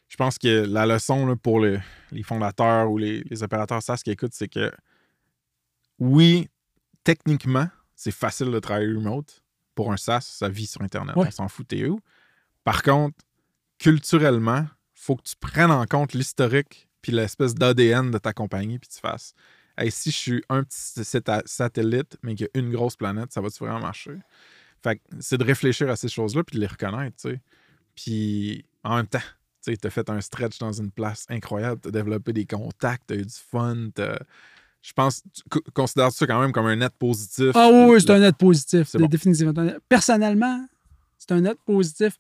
Je 0.09 0.17
pense 0.17 0.37
que 0.39 0.67
la 0.67 0.85
leçon 0.85 1.27
là, 1.27 1.37
pour 1.37 1.59
le- 1.61 1.81
les 2.11 2.23
fondateurs 2.23 2.91
ou 2.91 2.99
les, 2.99 3.23
les 3.25 3.43
opérateurs 3.43 3.83
SaaS 3.83 4.03
qui 4.05 4.11
écoutent, 4.11 4.35
c'est 4.35 4.49
que 4.49 4.71
oui, 5.99 6.49
techniquement, 7.05 7.69
c'est 7.95 8.11
facile 8.11 8.51
de 8.51 8.59
travailler 8.59 8.95
remote. 8.95 9.43
Pour 9.75 9.91
un 9.93 9.97
SaaS, 9.97 10.21
ça 10.21 10.49
vit 10.51 10.67
sur 10.67 10.83
Internet. 10.83 11.17
Ouais. 11.17 11.29
On 11.29 11.31
s'en 11.31 11.49
fout, 11.49 11.67
t'es 11.67 11.87
où? 11.87 11.99
Par 12.65 12.83
contre, 12.83 13.17
culturellement, 13.79 14.67
faut 14.95 15.17
que 15.17 15.23
tu 15.23 15.35
prennes 15.41 15.71
en 15.71 15.87
compte 15.87 16.13
l'historique 16.13 16.89
puis 17.01 17.11
l'espèce 17.13 17.55
d'ADN 17.55 18.11
de 18.11 18.19
ta 18.19 18.33
compagnie 18.33 18.79
puis 18.79 18.89
tu 18.89 19.01
fasses 19.01 19.35
hey, 19.79 19.91
si 19.91 20.11
je 20.11 20.17
suis 20.17 20.45
un 20.51 20.63
petit 20.63 21.03
sat- 21.05 21.43
satellite, 21.47 22.19
mais 22.23 22.35
qu'il 22.35 22.49
y 22.55 22.59
a 22.59 22.61
une 22.61 22.71
grosse 22.71 22.95
planète, 22.97 23.33
ça 23.33 23.41
va-tu 23.41 23.65
vraiment 23.65 23.81
marcher? 23.81 24.19
Fait 24.83 24.97
que 24.97 25.03
c'est 25.21 25.39
de 25.39 25.45
réfléchir 25.45 25.89
à 25.89 25.97
ces 25.97 26.09
choses-là 26.09 26.45
puis 26.45 26.57
de 26.57 26.61
les 26.61 26.67
reconnaître, 26.67 27.17
tu 27.17 27.31
sais. 27.31 27.41
Puis 27.95 28.65
en 28.85 28.97
même 28.97 29.07
temps, 29.07 29.19
tu 29.65 29.77
as 29.83 29.91
fait 29.91 30.09
un 30.11 30.21
stretch 30.21 30.59
dans 30.59 30.73
une 30.73 30.91
place 30.91 31.25
incroyable, 31.29 31.81
tu 31.81 31.89
as 31.89 31.93
développé 31.93 32.33
des 32.33 32.47
contacts, 32.47 33.05
tu 33.09 33.15
as 33.15 33.17
eu 33.19 33.25
du 33.27 33.35
fun. 33.35 33.89
Je 34.85 34.93
pense, 34.95 35.23
tu 35.33 35.43
co- 35.49 35.63
considères 35.73 36.11
ça 36.11 36.27
quand 36.27 36.41
même 36.41 36.51
comme 36.53 36.67
un 36.67 36.75
net 36.77 36.93
positif? 36.99 37.53
Ah 37.55 37.69
oui, 37.73 37.95
oui, 37.95 38.01
c'est 38.01 38.11
un 38.11 38.19
net 38.19 38.37
positif. 38.37 38.89
C'est 38.89 38.99
bon. 38.99 39.07
Définitivement. 39.07 39.53
C'est 39.55 39.61
un 39.61 39.65
net- 39.65 39.79
Personnellement, 39.89 40.67
c'est 41.19 41.31
un 41.33 41.41
net 41.41 41.57
positif. 41.65 42.19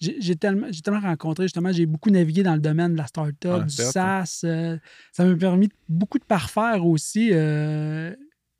J'ai 0.00 0.36
tellement, 0.36 0.68
rencontré, 1.00 1.44
justement, 1.44 1.72
j'ai 1.72 1.86
beaucoup 1.86 2.10
navigué 2.10 2.42
dans 2.42 2.54
le 2.54 2.60
domaine 2.60 2.92
de 2.92 2.98
la 2.98 3.06
start-up, 3.06 3.60
Ouais, 3.60 3.64
du. 3.64 3.74
SaaS. 3.74 4.42
euh, 4.44 4.76
ça 5.12 5.24
m'a 5.24 5.34
permis 5.34 5.70
beaucoup 5.88 6.18
de 6.18 6.24
parfaire 6.24 6.84
aussi. 6.84 7.30
euh, 7.32 8.14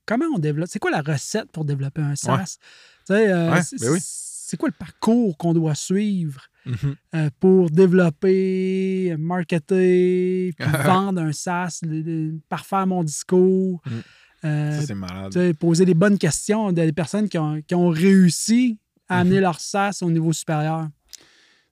comment 0.06 0.24
on 0.34 0.38
développe, 0.38 0.68
c'est 0.70 0.78
quoi 0.78 0.90
la 0.90 1.02
recette 1.02 1.50
pour 1.52 1.64
développer 1.64 2.00
un 2.02 2.16
SaaS? 2.16 2.56
Tu 3.06 3.14
sais, 3.14 3.30
euh, 3.32 3.52
Ouais, 3.52 3.62
c'est 3.62 3.78
ben 3.78 3.90
oui. 3.90 3.98
C'est 4.47 4.57
quoi 4.57 4.68
le 4.68 4.74
parcours 4.78 5.36
qu'on 5.38 5.53
doit 5.55 5.74
suivre 5.74 6.49
Mhm. 6.66 6.95
euh, 7.14 7.30
pour 7.40 7.70
développer, 7.70 9.14
marketer, 9.18 10.53
puis 10.59 10.66
vendre 11.12 11.20
un 11.20 11.32
SaaS, 11.32 11.80
le- 11.82 12.01
le- 12.01 12.38
parfaire 12.49 12.86
mon 12.86 13.05
discours, 13.05 13.82
Mm. 13.86 13.90
euh, 14.47 14.80
Ça, 14.80 14.86
c'est 14.86 14.95
malade. 14.95 15.53
poser 15.59 15.84
les 15.84 15.95
bonnes 15.95 16.18
questions 16.18 16.68
à 16.68 16.72
des 16.72 16.92
personnes 16.92 17.28
qui 17.28 17.38
ont, 17.38 17.61
qui 17.62 17.74
ont 17.74 17.88
réussi 17.88 18.78
à 19.09 19.20
amener 19.20 19.40
leur 19.40 19.61
SaaS 19.61 19.99
au 20.03 20.11
niveau 20.11 20.32
supérieur. 20.32 20.88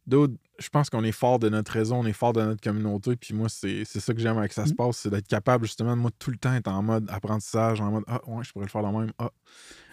Dude, 0.07 0.37
je 0.59 0.69
pense 0.69 0.91
qu'on 0.91 1.05
est 1.05 1.13
fort 1.13 1.39
de 1.39 1.49
notre 1.49 1.73
réseau, 1.73 1.95
on 1.95 2.05
est 2.07 2.13
fort 2.13 2.33
de 2.33 2.43
notre 2.43 2.61
communauté. 2.61 3.17
Puis 3.17 3.35
moi, 3.35 3.49
c'est 3.49 3.85
ça 3.85 4.13
que 4.13 4.21
j'aime 4.21 4.37
avec 4.37 4.53
ça 4.53 4.65
Mm. 4.65 4.67
se 4.69 4.75
passe, 4.75 4.97
c'est 4.99 5.11
d'être 5.11 5.27
capable 5.29 5.65
justement 5.65 5.97
de 5.97 6.01
moi 6.03 6.11
tout 6.19 6.31
le 6.31 6.37
temps 6.37 6.53
être 6.55 6.69
en 6.69 6.83
mode 6.83 7.09
apprentissage, 7.11 7.81
en 7.81 7.91
mode 7.91 8.05
Ah 8.07 8.21
ouais, 8.29 8.45
je 8.45 8.53
pourrais 8.53 8.67
le 8.67 8.71
faire 8.71 8.83
de 8.83 8.89
même. 8.99 9.13
Ah. 9.19 9.31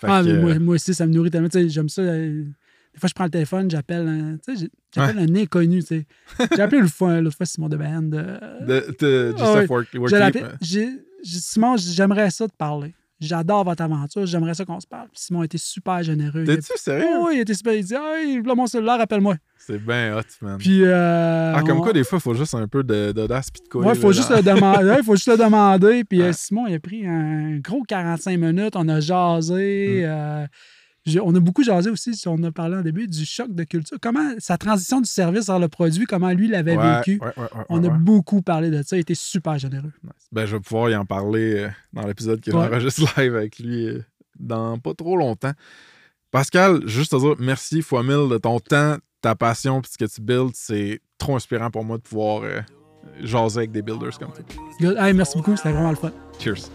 Ah, 0.04 0.22
que, 0.24 0.30
euh, 0.30 0.42
moi, 0.42 0.60
moi 0.60 0.76
aussi, 0.76 0.94
ça 0.94 1.06
me 1.08 1.14
nourrit 1.14 1.32
tellement. 1.32 1.48
J'aime 1.52 1.90
ça. 1.90 2.02
Des 3.00 3.02
fois, 3.02 3.08
je 3.10 3.14
prends 3.14 3.24
le 3.24 3.30
téléphone, 3.30 3.72
j'appelle 3.72 4.08
un, 4.08 4.38
j'appelle 4.94 5.20
un 5.20 5.36
inconnu. 5.36 5.82
J'ai 5.90 6.62
appelé 6.62 6.82
l'autre 6.82 6.94
fois, 6.94 7.22
l'autre 7.22 7.38
fois 7.38 7.46
Simon 7.46 7.70
de 7.70 7.78
Band. 7.78 8.02
de, 8.02 8.96
de 9.00 9.36
Ah 9.40 9.64
work, 9.70 9.88
j'ai- 10.62 10.90
j'ai 11.24 11.40
Simon, 11.40 11.76
j'aimerais 11.78 12.30
ça 12.30 12.48
te 12.48 12.54
parler. 12.58 12.94
J'adore 13.22 13.66
votre 13.66 13.82
aventure, 13.84 14.26
j'aimerais 14.26 14.54
ça 14.54 14.64
qu'on 14.64 14.80
se 14.80 14.88
parle. 14.88 15.08
Puis 15.10 15.22
Simon 15.24 15.42
a 15.42 15.46
été 15.46 15.58
super 15.58 16.02
généreux. 16.04 16.46
T'es-tu 16.46 16.72
sérieux? 16.78 17.06
Oh, 17.20 17.26
oui, 17.28 17.34
il 17.36 17.40
était 17.42 17.54
super. 17.54 17.74
Il 17.74 17.84
dit 17.84 17.94
Hey, 17.94 18.42
là, 18.42 18.56
mon 18.56 18.66
cellulaire, 18.66 19.02
appelle-moi. 19.02 19.36
C'est 19.58 19.78
bien 19.78 20.18
hot, 20.18 20.22
man. 20.42 20.58
Puis. 20.58 20.84
euh, 20.86 21.54
ah, 21.54 21.62
comme 21.64 21.80
on- 21.80 21.82
quoi, 21.82 21.92
des 21.92 22.06
fois, 22.06 22.18
il 22.18 22.22
faut 22.22 22.34
juste 22.34 22.54
un 22.56 22.68
peu 22.70 22.82
d'audace 22.82 23.52
puis 23.52 23.62
de 23.62 23.68
quoi. 23.68 23.86
Ouais, 23.86 23.94
il 23.94 24.00
faut 24.00 24.14
juste 24.14 24.30
le 24.30 24.42
demander. 24.42 25.04
Faut 25.04 25.16
juste 25.16 25.28
le 25.28 25.38
demander. 25.38 26.06
Puis 26.06 26.22
euh, 26.22 26.32
Simon, 26.32 26.68
il 26.68 26.76
a 26.76 26.80
pris 26.80 27.06
un 27.06 27.58
gros 27.60 27.84
45 27.84 28.38
minutes. 28.40 28.76
On 28.78 28.88
a 28.88 29.02
jasé. 29.02 30.04
Mm. 30.04 30.06
euh, 30.06 30.48
on 31.24 31.34
a 31.36 31.40
beaucoup 31.40 31.64
jasé 31.64 31.90
aussi, 31.90 32.16
si 32.16 32.28
on 32.28 32.42
a 32.44 32.52
parlé 32.52 32.78
en 32.78 32.82
début, 32.82 33.08
du 33.08 33.26
choc 33.26 33.54
de 33.54 33.64
culture. 33.64 33.98
Comment 34.02 34.34
sa 34.40 34.58
transition 34.58 35.02
du 35.02 35.10
service 35.10 35.48
vers 35.48 35.60
le 35.60 35.68
produit, 35.68 36.06
comment 36.06 36.30
lui 36.32 36.48
l'avait 36.48 36.78
ouais, 36.78 36.98
vécu. 36.98 37.20
ouais, 37.22 37.28
ouais, 37.38 37.44
ouais, 37.44 37.64
on 37.70 37.80
ouais, 37.82 37.88
a 37.88 37.92
ouais. 37.92 37.98
beaucoup 37.98 38.42
parlé 38.42 38.70
de 38.70 38.84
ça. 38.84 38.96
Il 38.98 39.02
était 39.02 39.16
super 39.16 39.58
généreux. 39.58 39.92
Ben, 40.32 40.46
je 40.46 40.56
vais 40.56 40.62
pouvoir 40.62 40.90
y 40.90 40.96
en 40.96 41.06
parler 41.06 41.56
euh, 41.64 41.70
dans 41.94 42.06
l'épisode 42.06 42.42
que 42.42 42.52
Ouais. 42.52 42.66
j'enregistre 42.70 43.02
live 43.20 43.36
avec 43.36 43.60
lui 43.60 43.88
euh, 43.88 44.04
dans 44.40 44.78
pas 44.78 44.94
trop 44.94 45.18
longtemps. 45.18 45.54
Pascal, 46.32 46.82
juste 46.88 47.12
te 47.12 47.18
dire 47.20 47.36
merci 47.40 47.82
fois 47.82 48.04
mille 48.04 48.30
de 48.30 48.38
ton 48.38 48.60
temps, 48.60 48.98
ta 49.22 49.36
passion 49.36 49.82
puis 49.82 49.92
ce 49.92 49.98
que 49.98 50.06
tu 50.06 50.22
builds. 50.22 50.52
C'est 50.54 51.02
trop 51.18 51.36
inspirant 51.36 51.72
pour 51.72 51.84
moi 51.84 51.98
de 51.98 52.04
pouvoir 52.04 52.44
euh, 52.44 52.62
jaser 53.22 53.60
avec 53.60 53.72
des 53.72 53.82
builders 53.82 54.18
comme 54.20 54.32
toi. 54.32 55.06
Hey, 55.08 55.14
merci 55.14 55.38
beaucoup, 55.38 55.56
c'était 55.58 55.72
vraiment 55.72 55.90
le 55.90 55.96
fun. 55.96 56.12
Cheers. 56.40 56.70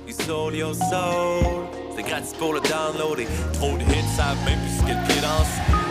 You 1.97 2.03
sold 2.03 2.09
your 2.09 2.19
soul. 2.19 2.35
C'est 2.35 2.35
gratis 2.35 2.35
pour 2.35 2.53
le 2.55 2.61
download 2.61 3.21
et 3.21 3.29
trop 3.53 3.77
de 3.77 3.83
hits 3.83 4.17
savent 4.17 4.45
même 4.45 4.59
plus 4.59 4.79
ce 4.79 4.85
qu'elle 4.85 5.03
pied 5.05 5.21
dans 5.21 5.84